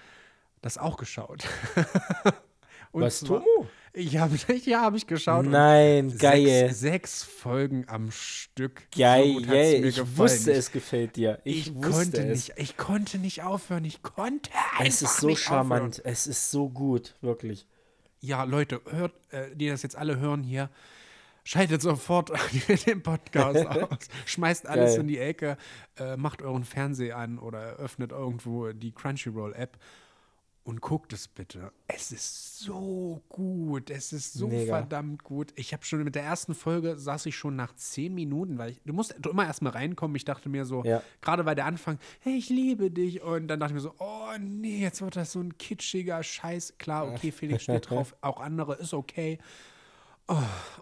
das 0.60 0.78
auch 0.78 0.96
geschaut. 0.96 1.44
Was, 2.92 3.20
Tomo? 3.20 3.68
Ich 3.96 4.16
habe 4.16 4.36
ja, 4.64 4.82
hab 4.82 4.94
ich 4.94 5.06
geschaut. 5.06 5.46
Nein, 5.46 6.18
geil. 6.18 6.46
Sechs, 6.46 6.80
sechs, 6.80 7.22
Folgen 7.22 7.84
am 7.88 8.10
Stück. 8.10 8.82
Geil, 8.90 9.34
so 9.34 9.38
ich 9.38 9.96
gefallen. 9.96 10.18
wusste, 10.18 10.52
es 10.52 10.72
gefällt 10.72 11.14
dir. 11.14 11.40
Ich, 11.44 11.68
ich 11.68 11.80
konnte 11.80 12.22
es. 12.22 12.48
nicht, 12.48 12.58
ich 12.58 12.76
konnte 12.76 13.18
nicht 13.18 13.44
aufhören. 13.44 13.84
Ich 13.84 14.02
konnte 14.02 14.50
Es 14.80 15.00
ist 15.00 15.18
so 15.18 15.36
charmant. 15.36 16.00
Aufhören. 16.00 16.12
Es 16.12 16.26
ist 16.26 16.50
so 16.50 16.68
gut, 16.68 17.14
wirklich. 17.20 17.66
Ja, 18.20 18.42
Leute, 18.42 18.80
hört, 18.90 19.12
äh, 19.30 19.54
die 19.54 19.68
das 19.68 19.82
jetzt 19.82 19.96
alle 19.96 20.18
hören 20.18 20.42
hier, 20.42 20.70
schaltet 21.44 21.80
sofort 21.80 22.32
den 22.86 23.00
Podcast 23.02 23.64
aus, 23.66 24.08
schmeißt 24.26 24.66
alles 24.66 24.92
Geil. 24.92 25.00
in 25.02 25.08
die 25.08 25.18
Ecke, 25.18 25.56
äh, 25.98 26.16
macht 26.16 26.42
euren 26.42 26.64
Fernseher 26.64 27.16
an 27.16 27.38
oder 27.38 27.76
öffnet 27.76 28.10
irgendwo 28.10 28.72
die 28.72 28.90
Crunchyroll-App 28.90 29.78
und 30.64 30.80
guckt 30.80 31.12
es 31.12 31.28
bitte. 31.28 31.72
Es 31.86 32.10
ist 32.10 32.58
so 32.58 33.22
gut. 33.28 33.90
Es 33.90 34.14
ist 34.14 34.32
so 34.32 34.48
Mega. 34.48 34.78
verdammt 34.78 35.22
gut. 35.22 35.52
Ich 35.56 35.74
habe 35.74 35.84
schon 35.84 36.02
mit 36.02 36.14
der 36.14 36.22
ersten 36.22 36.54
Folge 36.54 36.98
saß 36.98 37.26
ich 37.26 37.36
schon 37.36 37.54
nach 37.54 37.76
zehn 37.76 38.14
Minuten, 38.14 38.56
weil 38.56 38.70
ich, 38.70 38.80
du 38.84 38.94
musst 38.94 39.14
immer 39.26 39.44
erstmal 39.44 39.72
reinkommen. 39.72 40.16
Ich 40.16 40.24
dachte 40.24 40.48
mir 40.48 40.64
so, 40.64 40.82
ja. 40.82 41.02
gerade 41.20 41.44
bei 41.44 41.54
der 41.54 41.66
Anfang, 41.66 41.98
hey, 42.20 42.36
ich 42.36 42.48
liebe 42.48 42.90
dich. 42.90 43.22
Und 43.22 43.48
dann 43.48 43.60
dachte 43.60 43.72
ich 43.72 43.74
mir 43.74 43.80
so, 43.80 43.94
oh 43.98 44.30
nee, 44.40 44.80
jetzt 44.80 45.02
wird 45.02 45.16
das 45.16 45.32
so 45.32 45.40
ein 45.40 45.56
kitschiger 45.58 46.22
Scheiß. 46.22 46.78
Klar, 46.78 47.08
okay, 47.08 47.30
Felix 47.30 47.64
steht 47.64 47.90
drauf, 47.90 48.16
auch 48.22 48.40
andere 48.40 48.74
ist 48.76 48.94
okay. 48.94 49.38
Oh, 50.28 50.36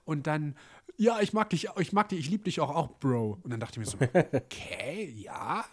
und 0.05 0.29
dann, 0.29 0.55
ja, 0.97 1.19
ich 1.21 1.33
mag 1.33 1.51
dich, 1.51 1.69
ich 1.79 1.93
mag 1.93 2.09
dich, 2.09 2.21
ich 2.21 2.31
liebe 2.31 2.45
dich 2.45 2.61
auch, 2.61 2.71
auch, 2.71 3.01
Bro. 3.01 3.39
Und 3.43 3.51
dann 3.51 3.59
dachte 3.59 3.81
ich 3.81 3.85
mir 3.85 3.91
so, 3.91 3.99
okay, 4.33 5.13
ja. 5.17 5.65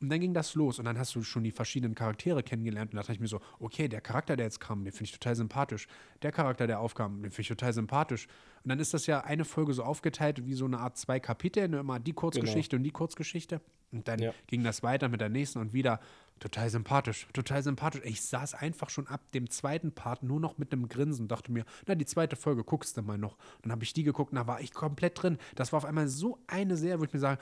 Und 0.00 0.10
dann 0.10 0.20
ging 0.20 0.34
das 0.34 0.54
los 0.54 0.78
und 0.78 0.84
dann 0.84 0.98
hast 0.98 1.14
du 1.14 1.22
schon 1.22 1.44
die 1.44 1.50
verschiedenen 1.50 1.94
Charaktere 1.94 2.42
kennengelernt 2.42 2.92
und 2.92 2.96
da 2.96 3.02
dachte 3.02 3.12
ich 3.12 3.20
mir 3.20 3.28
so, 3.28 3.40
okay, 3.58 3.88
der 3.88 4.00
Charakter, 4.00 4.36
der 4.36 4.46
jetzt 4.46 4.60
kam, 4.60 4.84
den 4.84 4.92
finde 4.92 5.04
ich 5.04 5.12
total 5.12 5.36
sympathisch. 5.36 5.86
Der 6.22 6.32
Charakter, 6.32 6.66
der 6.66 6.80
aufkam, 6.80 7.22
den 7.22 7.30
finde 7.30 7.42
ich 7.42 7.48
total 7.48 7.72
sympathisch. 7.72 8.26
Und 8.64 8.70
dann 8.70 8.78
ist 8.78 8.94
das 8.94 9.06
ja 9.06 9.20
eine 9.20 9.44
Folge 9.44 9.72
so 9.72 9.82
aufgeteilt 9.82 10.46
wie 10.46 10.54
so 10.54 10.64
eine 10.64 10.78
Art 10.78 10.96
zwei 10.96 11.20
Kapitel, 11.20 11.68
ne? 11.68 11.78
immer 11.78 12.00
die 12.00 12.12
Kurzgeschichte 12.12 12.76
genau. 12.76 12.80
und 12.80 12.84
die 12.84 12.90
Kurzgeschichte. 12.90 13.60
Und 13.92 14.08
dann 14.08 14.18
ja. 14.18 14.32
ging 14.48 14.64
das 14.64 14.82
weiter 14.82 15.08
mit 15.08 15.20
der 15.20 15.28
nächsten 15.28 15.60
und 15.60 15.72
wieder 15.72 16.00
total 16.40 16.68
sympathisch, 16.68 17.28
total 17.32 17.62
sympathisch. 17.62 18.02
Ich 18.04 18.22
saß 18.22 18.54
einfach 18.54 18.90
schon 18.90 19.06
ab 19.06 19.20
dem 19.32 19.48
zweiten 19.48 19.92
Part 19.92 20.22
nur 20.22 20.40
noch 20.40 20.58
mit 20.58 20.72
einem 20.72 20.88
Grinsen 20.88 21.22
und 21.24 21.28
dachte 21.30 21.52
mir, 21.52 21.64
na, 21.86 21.94
die 21.94 22.04
zweite 22.04 22.34
Folge 22.36 22.64
guckst 22.64 22.96
du 22.96 23.02
mal 23.02 23.18
noch. 23.18 23.36
Dann 23.62 23.70
habe 23.70 23.84
ich 23.84 23.92
die 23.92 24.02
geguckt 24.02 24.32
und 24.32 24.36
da 24.36 24.46
war 24.46 24.60
ich 24.60 24.72
komplett 24.72 25.22
drin. 25.22 25.38
Das 25.54 25.72
war 25.72 25.78
auf 25.78 25.84
einmal 25.84 26.08
so 26.08 26.38
eine 26.48 26.76
Serie, 26.76 27.00
wo 27.00 27.04
ich 27.04 27.12
mir 27.12 27.20
sage, 27.20 27.40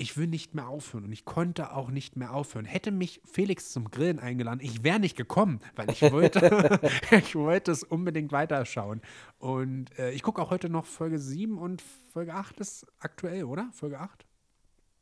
ich 0.00 0.16
will 0.16 0.28
nicht 0.28 0.54
mehr 0.54 0.66
aufhören 0.66 1.04
und 1.04 1.12
ich 1.12 1.26
konnte 1.26 1.72
auch 1.74 1.90
nicht 1.90 2.16
mehr 2.16 2.32
aufhören. 2.32 2.64
Hätte 2.64 2.90
mich 2.90 3.20
Felix 3.24 3.70
zum 3.70 3.90
Grillen 3.90 4.18
eingeladen, 4.18 4.60
ich 4.62 4.82
wäre 4.82 4.98
nicht 4.98 5.14
gekommen, 5.14 5.60
weil 5.76 5.90
ich 5.90 6.00
wollte, 6.10 6.80
ich 7.10 7.36
wollte 7.36 7.70
es 7.70 7.82
unbedingt 7.82 8.32
weiterschauen. 8.32 9.02
Und 9.38 9.96
äh, 9.98 10.10
ich 10.12 10.22
gucke 10.22 10.40
auch 10.40 10.50
heute 10.50 10.70
noch 10.70 10.86
Folge 10.86 11.18
7 11.18 11.58
und 11.58 11.82
Folge 11.82 12.32
8 12.32 12.60
ist 12.60 12.86
aktuell, 12.98 13.44
oder? 13.44 13.68
Folge 13.72 14.00
8? 14.00 14.24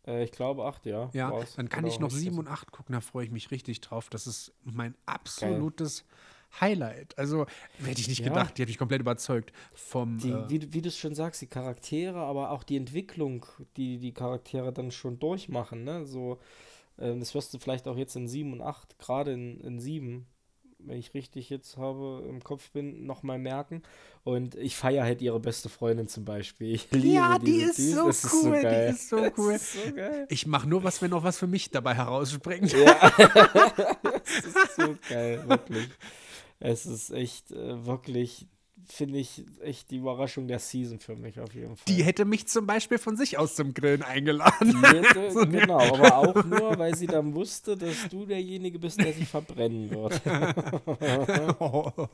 Äh, 0.08 0.24
ich 0.24 0.32
glaube 0.32 0.64
8, 0.64 0.86
ja. 0.86 1.10
Ja, 1.12 1.32
dann 1.54 1.68
kann 1.68 1.86
ich 1.86 2.00
noch 2.00 2.10
7 2.10 2.36
und 2.36 2.48
8 2.48 2.72
gucken, 2.72 2.92
da 2.92 3.00
freue 3.00 3.24
ich 3.24 3.30
mich 3.30 3.52
richtig 3.52 3.80
drauf. 3.80 4.10
Das 4.10 4.26
ist 4.26 4.52
mein 4.64 4.96
absolutes 5.06 6.00
Geil. 6.00 6.08
Highlight. 6.60 7.16
Also 7.18 7.46
hätte 7.84 8.00
ich 8.00 8.08
nicht 8.08 8.20
ja. 8.20 8.28
gedacht, 8.28 8.56
die 8.56 8.62
hätte 8.62 8.70
mich 8.70 8.78
komplett 8.78 9.00
überzeugt 9.00 9.52
vom. 9.74 10.18
Die, 10.18 10.30
äh, 10.30 10.48
wie, 10.48 10.72
wie 10.72 10.82
du 10.82 10.88
es 10.88 10.98
schon 10.98 11.14
sagst, 11.14 11.42
die 11.42 11.46
Charaktere, 11.46 12.18
aber 12.18 12.50
auch 12.50 12.64
die 12.64 12.76
Entwicklung, 12.76 13.46
die 13.76 13.98
die 13.98 14.12
Charaktere 14.12 14.72
dann 14.72 14.90
schon 14.90 15.18
durchmachen. 15.18 15.84
Ne? 15.84 16.06
So, 16.06 16.38
äh, 16.96 17.16
das 17.16 17.34
wirst 17.34 17.54
du 17.54 17.58
vielleicht 17.58 17.86
auch 17.88 17.96
jetzt 17.96 18.16
in 18.16 18.28
7 18.28 18.52
und 18.52 18.62
8, 18.62 18.98
gerade 18.98 19.32
in, 19.32 19.60
in 19.60 19.80
7, 19.80 20.26
wenn 20.80 20.98
ich 20.98 21.14
richtig 21.14 21.50
jetzt 21.50 21.76
habe 21.76 22.24
im 22.28 22.42
Kopf 22.42 22.70
bin, 22.70 23.04
nochmal 23.04 23.38
merken. 23.38 23.82
Und 24.24 24.54
ich 24.54 24.76
feiere 24.76 25.04
halt 25.04 25.22
ihre 25.22 25.40
beste 25.40 25.68
Freundin 25.68 26.06
zum 26.06 26.24
Beispiel. 26.24 26.72
Ich 26.72 26.90
liebe 26.90 27.08
ja, 27.08 27.38
die 27.38 27.62
ist, 27.62 27.76
so 27.76 28.04
cool, 28.04 28.10
ist 28.10 28.22
so 28.22 28.52
die 28.52 28.90
ist 28.90 29.08
so 29.08 29.16
cool. 29.36 29.52
Ist 29.54 29.72
so 29.72 29.80
ich 30.28 30.46
mache 30.46 30.68
nur 30.68 30.84
was, 30.84 31.02
wenn 31.02 31.10
noch 31.10 31.24
was 31.24 31.38
für 31.38 31.46
mich 31.46 31.70
dabei 31.70 31.94
herausspringt. 31.94 32.72
Ja. 32.72 33.10
das 33.16 34.46
ist 34.46 34.76
so 34.76 34.94
geil, 35.08 35.42
wirklich. 35.48 35.88
Es 36.60 36.86
ist 36.86 37.10
echt 37.10 37.52
äh, 37.52 37.86
wirklich 37.86 38.48
finde 38.86 39.18
ich 39.18 39.44
echt 39.60 39.90
die 39.90 39.96
Überraschung 39.96 40.48
der 40.48 40.58
Season 40.58 40.98
für 40.98 41.16
mich 41.16 41.38
auf 41.40 41.54
jeden 41.54 41.76
Fall. 41.76 41.84
Die 41.88 42.02
hätte 42.02 42.24
mich 42.24 42.46
zum 42.48 42.66
Beispiel 42.66 42.98
von 42.98 43.16
sich 43.16 43.38
aus 43.38 43.54
zum 43.54 43.74
Grillen 43.74 44.02
eingeladen. 44.02 44.82
Hätte, 44.84 45.30
so 45.32 45.40
genau, 45.46 45.78
aber 45.78 46.16
auch 46.16 46.44
nur, 46.44 46.78
weil 46.78 46.94
sie 46.94 47.06
dann 47.06 47.34
wusste, 47.34 47.76
dass 47.76 48.08
du 48.08 48.26
derjenige 48.26 48.78
bist, 48.78 49.00
der 49.00 49.12
sich 49.12 49.28
verbrennen 49.28 49.90
wird. 49.90 50.20
oh. 51.60 51.90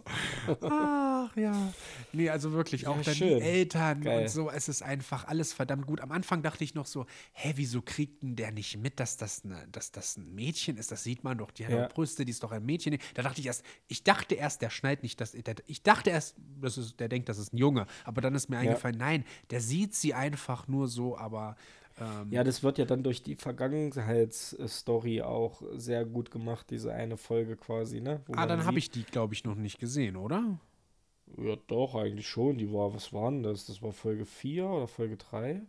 Ach 0.60 1.36
ja. 1.36 1.72
Nee, 2.12 2.30
also 2.30 2.52
wirklich, 2.52 2.86
auch 2.86 2.96
ja, 2.96 3.02
dann 3.02 3.14
schön. 3.14 3.38
die 3.38 3.44
Eltern 3.44 4.00
Geil. 4.02 4.22
und 4.22 4.28
so, 4.28 4.50
es 4.50 4.68
ist 4.68 4.82
einfach 4.82 5.26
alles 5.26 5.52
verdammt 5.52 5.86
gut. 5.86 6.00
Am 6.00 6.12
Anfang 6.12 6.42
dachte 6.42 6.64
ich 6.64 6.74
noch 6.74 6.86
so, 6.86 7.06
hä, 7.32 7.52
wieso 7.56 7.82
kriegt 7.82 8.22
denn 8.22 8.36
der 8.36 8.52
nicht 8.52 8.78
mit, 8.78 9.00
dass 9.00 9.16
das, 9.16 9.44
eine, 9.44 9.66
dass 9.70 9.92
das 9.92 10.16
ein 10.16 10.34
Mädchen 10.34 10.76
ist? 10.76 10.90
Das 10.90 11.04
sieht 11.04 11.24
man 11.24 11.38
doch, 11.38 11.50
die 11.50 11.66
hat 11.66 11.72
ja. 11.72 11.88
Brüste, 11.88 12.24
die 12.24 12.30
ist 12.30 12.42
doch 12.42 12.52
ein 12.52 12.64
Mädchen. 12.64 12.98
Da 13.14 13.22
dachte 13.22 13.40
ich 13.40 13.46
erst, 13.46 13.64
ich 13.88 14.04
dachte 14.04 14.34
erst, 14.34 14.62
der 14.62 14.70
schneidet 14.70 15.02
nicht, 15.02 15.20
dass, 15.20 15.34
ich 15.34 15.82
dachte 15.82 16.10
erst, 16.10 16.36
das 16.60 16.78
ist, 16.78 16.98
der 17.00 17.08
denkt, 17.08 17.28
das 17.28 17.38
ist 17.38 17.52
ein 17.52 17.58
Junge. 17.58 17.86
Aber 18.04 18.20
dann 18.20 18.34
ist 18.34 18.48
mir 18.48 18.58
eingefallen, 18.58 18.98
ja. 18.98 19.06
nein, 19.06 19.24
der 19.50 19.60
sieht 19.60 19.94
sie 19.94 20.14
einfach 20.14 20.68
nur 20.68 20.88
so, 20.88 21.16
aber. 21.16 21.56
Ähm, 21.98 22.30
ja, 22.30 22.42
das 22.42 22.62
wird 22.62 22.78
ja 22.78 22.84
dann 22.84 23.02
durch 23.02 23.22
die 23.22 23.36
Vergangenheitsstory 23.36 25.22
auch 25.22 25.62
sehr 25.76 26.04
gut 26.04 26.30
gemacht, 26.30 26.66
diese 26.70 26.92
eine 26.92 27.16
Folge 27.16 27.56
quasi, 27.56 28.00
ne? 28.00 28.20
Wo 28.26 28.34
ah, 28.34 28.46
dann 28.46 28.64
habe 28.64 28.78
ich 28.78 28.90
die, 28.90 29.04
glaube 29.04 29.34
ich, 29.34 29.44
noch 29.44 29.54
nicht 29.54 29.78
gesehen, 29.78 30.16
oder? 30.16 30.58
Ja, 31.38 31.56
doch, 31.66 31.94
eigentlich 31.94 32.28
schon. 32.28 32.58
Die 32.58 32.72
war, 32.72 32.94
was 32.94 33.12
war 33.12 33.30
denn 33.30 33.42
das? 33.42 33.66
Das 33.66 33.82
war 33.82 33.92
Folge 33.92 34.26
4 34.26 34.66
oder 34.66 34.88
Folge 34.88 35.16
3? 35.16 35.62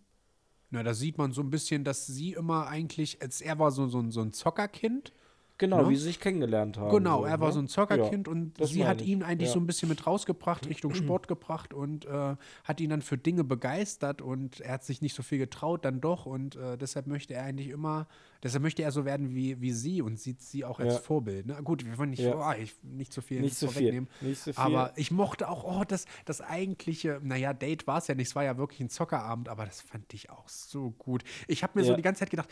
Na, 0.72 0.84
da 0.84 0.94
sieht 0.94 1.18
man 1.18 1.32
so 1.32 1.42
ein 1.42 1.50
bisschen, 1.50 1.84
dass 1.84 2.06
sie 2.08 2.34
immer 2.34 2.68
eigentlich, 2.68 3.22
als 3.22 3.42
er 3.42 3.60
war 3.60 3.72
so, 3.72 3.88
so, 3.88 4.10
so 4.10 4.22
ein 4.22 4.34
Zockerkind 4.34 5.14
Genau, 5.58 5.84
ne? 5.84 5.90
wie 5.90 5.96
sie 5.96 6.04
sich 6.04 6.20
kennengelernt 6.20 6.78
haben. 6.78 6.92
Genau, 6.92 7.22
so, 7.22 7.26
er 7.26 7.40
war 7.40 7.48
ne? 7.48 7.54
so 7.54 7.60
ein 7.60 7.68
Zockerkind 7.68 8.28
ja, 8.28 8.34
und 8.34 8.68
sie 8.68 8.86
hat 8.86 9.02
ihn 9.02 9.24
eigentlich 9.24 9.50
ja. 9.50 9.54
so 9.54 9.60
ein 9.60 9.66
bisschen 9.66 9.88
mit 9.88 10.06
rausgebracht, 10.06 10.68
Richtung 10.68 10.94
Sport 10.94 11.30
gebracht 11.30 11.74
und 11.74 12.06
äh, 12.06 12.36
hat 12.66 12.82
ihn 12.82 12.90
dann 12.90 13.02
für 13.02 13.18
Dinge 13.18 13.46
begeistert 13.46 14.22
und 14.22 14.60
er 14.60 14.74
hat 14.74 14.84
sich 14.84 15.02
nicht 15.02 15.16
so 15.16 15.24
viel 15.24 15.38
getraut, 15.38 15.86
dann 15.86 16.02
doch 16.02 16.26
und 16.26 16.58
äh, 16.58 16.78
deshalb 16.78 17.08
möchte 17.08 17.36
er 17.36 17.44
eigentlich 17.44 17.70
immer, 17.70 18.08
deshalb 18.44 18.64
möchte 18.64 18.84
er 18.84 18.92
so 18.92 19.06
werden 19.06 19.34
wie, 19.34 19.62
wie 19.62 19.72
sie 19.72 20.02
und 20.02 20.20
sieht 20.20 20.42
sie 20.42 20.66
auch 20.66 20.80
als 20.80 20.96
ja. 20.96 21.00
Vorbild. 21.00 21.46
Ne? 21.46 21.58
Gut, 21.64 21.86
wir 21.86 21.98
wollen 21.98 22.10
nicht, 22.10 22.26
oh, 22.26 22.54
ich, 22.60 22.76
nicht 22.84 23.14
so 23.14 23.22
viel 23.22 23.40
nicht 23.40 23.56
so 23.56 23.68
vorwegnehmen, 23.68 24.10
viel. 24.20 24.30
Nicht 24.30 24.42
so 24.42 24.52
viel. 24.52 24.62
aber 24.62 24.92
ich 24.98 25.10
mochte 25.12 25.48
auch, 25.48 25.64
oh, 25.64 25.86
das, 25.88 26.06
das 26.26 26.42
eigentliche, 26.42 27.22
naja, 27.24 27.54
Date 27.54 27.88
war 27.88 28.00
es 28.00 28.08
ja 28.08 28.16
nicht, 28.16 28.28
es 28.28 28.36
war 28.36 28.44
ja 28.44 28.58
wirklich 28.58 28.82
ein 28.82 28.90
Zockerabend, 28.90 29.48
aber 29.48 29.66
das 29.66 29.80
fand 29.80 30.14
ich 30.14 30.30
auch 30.30 30.50
so 30.50 30.92
gut. 30.92 31.24
Ich 31.48 31.64
habe 31.64 31.80
mir 31.80 31.86
so 31.86 31.96
die 31.96 32.02
ganze 32.02 32.20
Zeit 32.20 32.30
gedacht, 32.30 32.50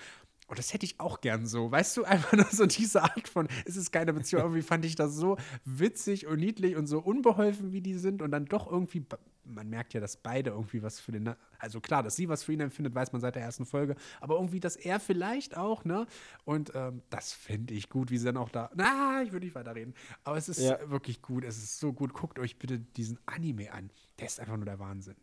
Oh, 0.49 0.53
das 0.53 0.73
hätte 0.73 0.85
ich 0.85 0.99
auch 0.99 1.21
gern 1.21 1.45
so. 1.45 1.71
Weißt 1.71 1.95
du, 1.97 2.03
einfach 2.05 2.33
nur 2.33 2.45
so 2.45 2.65
diese 2.65 3.03
Art 3.03 3.27
von, 3.27 3.47
es 3.65 3.77
ist 3.77 3.91
keine 3.91 4.13
Beziehung. 4.13 4.43
Irgendwie 4.43 4.61
fand 4.61 4.85
ich 4.85 4.95
das 4.95 5.15
so 5.15 5.37
witzig 5.65 6.27
und 6.27 6.39
niedlich 6.39 6.75
und 6.75 6.87
so 6.87 6.99
unbeholfen, 6.99 7.71
wie 7.71 7.81
die 7.81 7.95
sind. 7.95 8.21
Und 8.21 8.31
dann 8.31 8.45
doch 8.45 8.69
irgendwie, 8.69 9.05
man 9.45 9.69
merkt 9.69 9.93
ja, 9.93 10.01
dass 10.01 10.17
beide 10.17 10.51
irgendwie 10.51 10.83
was 10.83 10.99
für 10.99 11.11
den, 11.11 11.33
also 11.59 11.79
klar, 11.79 12.03
dass 12.03 12.15
sie 12.15 12.29
was 12.29 12.43
für 12.43 12.53
ihn 12.53 12.59
empfindet, 12.59 12.93
weiß 12.93 13.13
man 13.13 13.21
seit 13.21 13.35
der 13.35 13.43
ersten 13.43 13.65
Folge. 13.65 13.95
Aber 14.19 14.35
irgendwie, 14.35 14.59
dass 14.59 14.75
er 14.75 14.99
vielleicht 14.99 15.55
auch, 15.55 15.85
ne? 15.85 16.05
Und 16.43 16.71
ähm, 16.75 17.01
das 17.09 17.33
finde 17.33 17.73
ich 17.73 17.89
gut, 17.89 18.11
wie 18.11 18.17
sie 18.17 18.25
dann 18.25 18.37
auch 18.37 18.49
da, 18.49 18.69
na, 18.75 19.21
ich 19.23 19.31
würde 19.31 19.45
nicht 19.45 19.55
weiterreden. 19.55 19.93
Aber 20.23 20.37
es 20.37 20.49
ist 20.49 20.59
ja. 20.59 20.77
wirklich 20.89 21.21
gut. 21.21 21.45
Es 21.45 21.57
ist 21.57 21.79
so 21.79 21.93
gut. 21.93 22.13
Guckt 22.13 22.37
euch 22.39 22.59
bitte 22.59 22.79
diesen 22.79 23.19
Anime 23.25 23.71
an. 23.71 23.91
Der 24.19 24.27
ist 24.27 24.39
einfach 24.39 24.57
nur 24.57 24.65
der 24.65 24.79
Wahnsinn. 24.79 25.15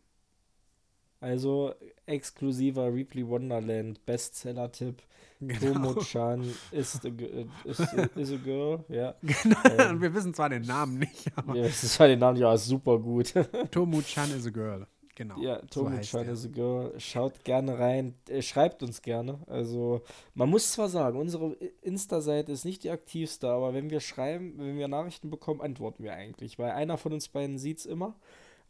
Also 1.21 1.73
exklusiver 2.07 2.93
Ripley 2.93 3.27
Wonderland 3.27 4.05
Bestseller-Tipp. 4.05 5.01
Genau. 5.39 5.93
Tomo-chan 5.93 6.41
is, 6.71 6.99
is, 7.03 7.79
is, 8.15 8.31
a 8.31 8.37
girl, 8.37 8.85
ja. 8.89 9.15
Genau, 9.23 9.57
ähm, 9.79 9.99
wir 9.99 10.13
wissen 10.13 10.35
zwar 10.35 10.49
den 10.49 10.61
Namen 10.61 10.99
nicht, 10.99 11.31
aber. 11.35 11.55
Wir 11.55 11.63
wissen 11.63 11.89
zwar 11.89 12.07
den 12.07 12.19
Namen, 12.19 12.37
ja, 12.37 12.55
super 12.57 12.99
gut. 12.99 13.33
Tomo-chan 13.71 14.29
is 14.37 14.45
a 14.45 14.51
girl. 14.51 14.85
Genau. 15.15 15.39
Ja, 15.39 15.57
Tomo-chan 15.63 16.25
so 16.25 16.31
is 16.31 16.45
a 16.45 16.47
girl. 16.47 16.93
Schaut 16.99 17.43
gerne 17.43 17.79
rein, 17.79 18.13
äh, 18.29 18.43
schreibt 18.43 18.83
uns 18.83 19.01
gerne. 19.01 19.39
Also, 19.47 20.03
man 20.35 20.47
muss 20.47 20.71
zwar 20.71 20.89
sagen, 20.89 21.19
unsere 21.19 21.53
Insta-Seite 21.81 22.51
ist 22.51 22.63
nicht 22.63 22.83
die 22.83 22.91
aktivste, 22.91 23.49
aber 23.49 23.73
wenn 23.73 23.89
wir 23.89 23.99
schreiben, 23.99 24.53
wenn 24.57 24.77
wir 24.77 24.87
Nachrichten 24.87 25.31
bekommen, 25.31 25.61
antworten 25.61 26.03
wir 26.03 26.13
eigentlich, 26.13 26.59
weil 26.59 26.71
einer 26.71 26.97
von 26.97 27.13
uns 27.13 27.29
beiden 27.29 27.57
sieht 27.57 27.79
es 27.79 27.85
immer. 27.87 28.15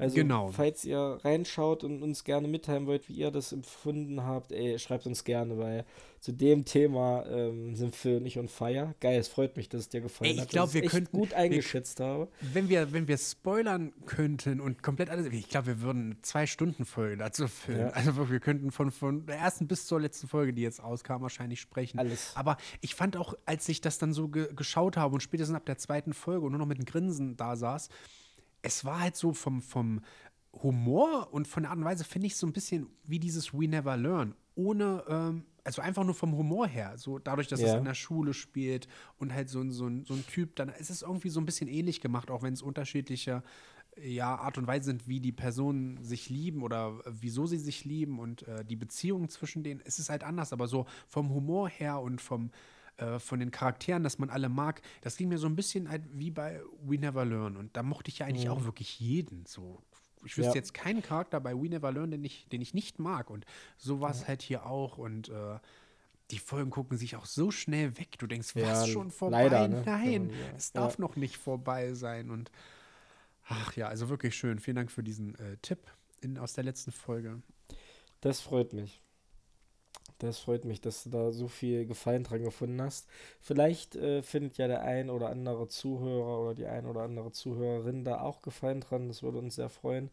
Also, 0.01 0.15
genau. 0.15 0.49
falls 0.49 0.83
ihr 0.83 1.19
reinschaut 1.23 1.83
und 1.83 2.01
uns 2.01 2.23
gerne 2.23 2.47
mitteilen 2.47 2.87
wollt, 2.87 3.07
wie 3.09 3.13
ihr 3.13 3.31
das 3.31 3.51
empfunden 3.51 4.23
habt, 4.23 4.51
ey, 4.51 4.79
schreibt 4.79 5.05
uns 5.05 5.23
gerne, 5.23 5.57
weil 5.57 5.85
zu 6.21 6.31
dem 6.31 6.65
Thema 6.65 7.25
ähm, 7.25 7.75
sind 7.75 7.95
Phil 7.95 8.17
und 8.17 8.27
ich 8.27 8.37
on 8.37 8.47
fire. 8.47 8.93
Geil, 8.99 9.19
es 9.19 9.27
freut 9.27 9.57
mich, 9.57 9.69
dass 9.69 9.81
es 9.81 9.89
dir 9.89 10.01
gefallen 10.01 10.29
ey, 10.29 10.35
ich 10.35 10.41
hat. 10.41 10.47
Ich 10.47 10.51
glaube, 10.51 10.73
wir 10.73 10.83
könnten 10.83 11.17
gut 11.17 11.33
eingeschätzt 11.33 11.97
wir, 11.97 12.05
habe. 12.05 12.27
Wenn 12.53 12.69
wir, 12.69 12.93
wenn 12.93 13.07
wir 13.07 13.17
spoilern 13.17 13.91
könnten 14.05 14.61
und 14.61 14.83
komplett 14.83 15.09
alles, 15.09 15.25
ich 15.27 15.49
glaube, 15.49 15.67
wir 15.67 15.81
würden 15.81 16.17
zwei 16.21 16.45
Stunden 16.45 16.85
Folge 16.85 17.17
dazu 17.17 17.47
füllen. 17.47 17.79
Ja. 17.79 17.89
Also 17.89 18.29
wir 18.29 18.39
könnten 18.39 18.71
von, 18.71 18.91
von 18.91 19.25
der 19.25 19.37
ersten 19.37 19.67
bis 19.67 19.87
zur 19.87 19.99
letzten 19.99 20.27
Folge, 20.27 20.53
die 20.53 20.61
jetzt 20.61 20.81
auskam, 20.81 21.23
wahrscheinlich 21.23 21.59
sprechen. 21.59 21.97
Alles. 21.97 22.33
Aber 22.35 22.57
ich 22.81 22.93
fand 22.93 23.17
auch, 23.17 23.33
als 23.45 23.67
ich 23.67 23.81
das 23.81 23.97
dann 23.97 24.13
so 24.13 24.27
ge 24.27 24.47
geschaut 24.55 24.97
habe 24.97 25.15
und 25.15 25.21
spätestens 25.21 25.55
ab 25.55 25.65
der 25.65 25.79
zweiten 25.79 26.13
Folge 26.13 26.45
und 26.45 26.51
nur 26.51 26.59
noch 26.59 26.67
mit 26.67 26.77
einem 26.77 26.85
Grinsen 26.85 27.35
da 27.35 27.55
saß, 27.55 27.89
es 28.61 28.85
war 28.85 28.99
halt 28.99 29.15
so 29.15 29.33
vom, 29.33 29.61
vom 29.61 30.01
Humor 30.53 31.29
und 31.31 31.47
von 31.47 31.63
der 31.63 31.71
Art 31.71 31.79
und 31.79 31.85
Weise 31.85 32.03
finde 32.03 32.27
ich 32.27 32.35
so 32.35 32.45
ein 32.45 32.53
bisschen 32.53 32.87
wie 33.03 33.19
dieses 33.19 33.53
We 33.53 33.67
Never 33.67 33.97
Learn. 33.97 34.35
Ohne, 34.55 35.03
ähm, 35.07 35.45
also 35.63 35.81
einfach 35.81 36.03
nur 36.03 36.13
vom 36.13 36.35
Humor 36.35 36.67
her. 36.67 36.97
So 36.97 37.19
dadurch, 37.19 37.47
dass 37.47 37.61
ja. 37.61 37.69
es 37.69 37.73
in 37.75 37.85
der 37.85 37.93
Schule 37.93 38.33
spielt 38.33 38.87
und 39.17 39.33
halt 39.33 39.49
so, 39.49 39.63
so, 39.69 39.89
so 40.03 40.13
ein 40.13 40.25
Typ, 40.27 40.55
dann 40.55 40.69
ist 40.69 40.89
es 40.89 41.01
irgendwie 41.01 41.29
so 41.29 41.39
ein 41.39 41.45
bisschen 41.45 41.69
ähnlich 41.69 42.01
gemacht, 42.01 42.29
auch 42.29 42.43
wenn 42.43 42.53
es 42.53 42.61
unterschiedliche 42.61 43.43
ja, 43.97 44.35
Art 44.35 44.57
und 44.57 44.67
Weise 44.67 44.85
sind, 44.85 45.07
wie 45.07 45.19
die 45.19 45.31
Personen 45.31 46.01
sich 46.03 46.29
lieben 46.29 46.63
oder 46.63 46.99
wieso 47.05 47.45
sie 47.45 47.57
sich 47.57 47.83
lieben 47.85 48.19
und 48.19 48.47
äh, 48.47 48.63
die 48.63 48.75
Beziehungen 48.75 49.29
zwischen 49.29 49.63
denen. 49.63 49.81
Es 49.83 49.99
ist 49.99 50.09
halt 50.09 50.23
anders, 50.23 50.53
aber 50.53 50.67
so 50.67 50.85
vom 51.07 51.29
Humor 51.29 51.69
her 51.69 52.01
und 52.01 52.21
vom, 52.21 52.51
äh, 52.97 53.19
von 53.19 53.39
den 53.39 53.51
Charakteren, 53.51 54.03
dass 54.03 54.19
man 54.19 54.29
alle 54.29 54.49
mag, 54.49 54.81
das 55.01 55.17
ging 55.17 55.29
mir 55.29 55.37
so 55.37 55.47
ein 55.47 55.55
bisschen 55.55 55.89
halt 55.89 56.03
wie 56.13 56.31
bei 56.31 56.61
We 56.83 56.97
Never 56.97 57.25
Learn. 57.25 57.57
Und 57.57 57.75
da 57.75 57.83
mochte 57.83 58.09
ich 58.09 58.19
ja 58.19 58.25
eigentlich 58.25 58.45
mhm. 58.45 58.51
auch 58.51 58.65
wirklich 58.65 58.99
jeden. 58.99 59.45
So, 59.45 59.81
ich 60.25 60.37
wüsste 60.37 60.51
ja. 60.51 60.55
jetzt 60.55 60.73
keinen 60.73 61.01
Charakter 61.01 61.39
bei 61.39 61.55
We 61.55 61.69
Never 61.69 61.91
Learn, 61.91 62.11
den 62.11 62.23
ich, 62.23 62.47
den 62.49 62.61
ich 62.61 62.73
nicht 62.73 62.99
mag. 62.99 63.29
Und 63.29 63.45
so 63.77 64.01
war 64.01 64.11
es 64.11 64.21
ja. 64.21 64.27
halt 64.27 64.41
hier 64.41 64.65
auch. 64.65 64.97
Und 64.97 65.29
äh, 65.29 65.59
die 66.31 66.39
Folgen 66.39 66.69
gucken 66.69 66.97
sich 66.97 67.15
auch 67.15 67.25
so 67.25 67.51
schnell 67.51 67.97
weg. 67.97 68.17
Du 68.17 68.27
denkst, 68.27 68.55
was 68.55 68.63
ja, 68.63 68.87
schon 68.87 69.11
vorbei? 69.11 69.43
Leider, 69.43 69.67
ne? 69.67 69.83
Nein, 69.85 70.31
es 70.55 70.71
darf 70.71 70.97
noch 70.97 71.15
nicht 71.15 71.37
vorbei 71.37 71.93
sein. 71.93 72.29
Und 72.29 72.51
ach 73.45 73.75
ja, 73.75 73.87
also 73.87 74.09
wirklich 74.09 74.35
schön. 74.35 74.59
Vielen 74.59 74.75
Dank 74.75 74.91
für 74.91 75.03
diesen 75.03 75.35
äh, 75.35 75.57
Tipp 75.61 75.79
in, 76.21 76.37
aus 76.37 76.53
der 76.53 76.63
letzten 76.63 76.91
Folge. 76.91 77.41
Das 78.21 78.39
freut 78.39 78.73
mich. 78.73 79.01
Das 80.19 80.37
freut 80.39 80.65
mich, 80.65 80.81
dass 80.81 81.03
du 81.03 81.09
da 81.09 81.31
so 81.31 81.47
viel 81.47 81.85
Gefallen 81.85 82.23
dran 82.23 82.43
gefunden 82.43 82.81
hast. 82.81 83.07
Vielleicht 83.39 83.95
äh, 83.95 84.21
findet 84.21 84.57
ja 84.57 84.67
der 84.67 84.83
ein 84.83 85.09
oder 85.09 85.29
andere 85.29 85.67
Zuhörer 85.67 86.41
oder 86.41 86.53
die 86.53 86.67
ein 86.67 86.85
oder 86.85 87.01
andere 87.01 87.31
Zuhörerin 87.31 88.03
da 88.03 88.21
auch 88.21 88.41
Gefallen 88.43 88.81
dran. 88.81 89.07
Das 89.07 89.23
würde 89.23 89.39
uns 89.39 89.55
sehr 89.55 89.69
freuen. 89.69 90.11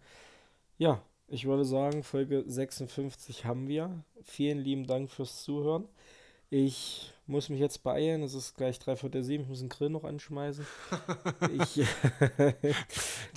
Ja, 0.78 1.02
ich 1.26 1.46
würde 1.46 1.64
sagen, 1.64 2.02
Folge 2.02 2.42
56 2.46 3.44
haben 3.44 3.68
wir. 3.68 4.02
Vielen 4.22 4.58
lieben 4.58 4.86
Dank 4.86 5.10
fürs 5.10 5.42
Zuhören. 5.42 5.84
Ich 6.50 7.12
muss 7.26 7.50
mich 7.50 7.60
jetzt 7.60 7.82
beeilen. 7.82 8.22
Es 8.22 8.32
ist 8.32 8.56
gleich 8.56 8.78
drei 8.78 8.96
Viertel 8.96 9.22
sieben. 9.22 9.42
Ich 9.42 9.48
muss 9.50 9.58
den 9.58 9.68
Grill 9.68 9.90
noch 9.90 10.04
anschmeißen. 10.04 10.66
ich, 11.52 11.74
die, 11.74 11.84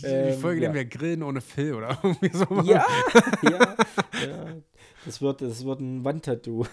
die 0.01 0.31
Folge 0.39 0.57
ähm, 0.57 0.63
ja. 0.63 0.69
nennen 0.69 0.75
wir 0.75 0.85
Grillen 0.85 1.23
ohne 1.23 1.41
Phil 1.41 1.73
oder 1.73 1.99
irgendwie 2.03 2.37
so. 2.37 2.45
Ja, 2.61 2.85
ja, 3.41 3.75
ja. 4.25 4.55
Das 5.05 5.21
wird, 5.21 5.41
das 5.41 5.65
wird 5.65 5.79
ein 5.79 6.05
Wandtattoo. 6.05 6.63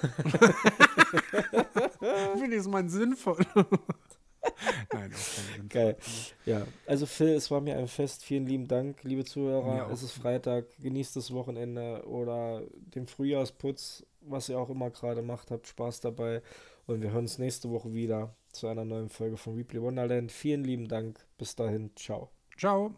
Finde 2.39 2.57
ich 2.57 2.61
es 2.61 2.68
mal 2.68 2.89
sinnvoll. 2.89 3.39
Nein, 4.93 5.12
auch 5.12 5.68
Geil. 5.68 5.97
Ja, 6.45 6.66
also 6.87 7.07
Phil, 7.07 7.29
es 7.29 7.51
war 7.51 7.61
mir 7.61 7.76
ein 7.76 7.89
Fest. 7.89 8.24
Vielen 8.24 8.47
lieben 8.47 8.68
Dank, 8.68 9.03
liebe 9.03 9.24
Zuhörer. 9.24 9.91
Es 9.93 10.03
ist 10.03 10.12
Freitag. 10.12 10.66
Genießt 10.81 11.16
das 11.16 11.33
Wochenende 11.33 12.05
oder 12.07 12.62
den 12.95 13.07
Frühjahrsputz, 13.07 14.05
was 14.20 14.49
ihr 14.49 14.59
auch 14.59 14.70
immer 14.70 14.91
gerade 14.91 15.22
macht. 15.22 15.51
Habt 15.51 15.66
Spaß 15.66 16.01
dabei. 16.01 16.43
Und 16.87 17.03
wir 17.03 17.11
hören 17.11 17.24
uns 17.24 17.39
nächste 17.39 17.70
Woche 17.70 17.93
wieder 17.93 18.35
zu 18.53 18.66
einer 18.66 18.85
neuen 18.85 19.09
Folge 19.09 19.37
von 19.37 19.57
Weebly 19.57 19.81
Wonderland. 19.83 20.33
Vielen 20.33 20.64
lieben 20.64 20.89
Dank. 20.89 21.18
Bis 21.37 21.55
dahin. 21.55 21.91
Ciao. 21.97 22.31
Ciao. 22.57 22.95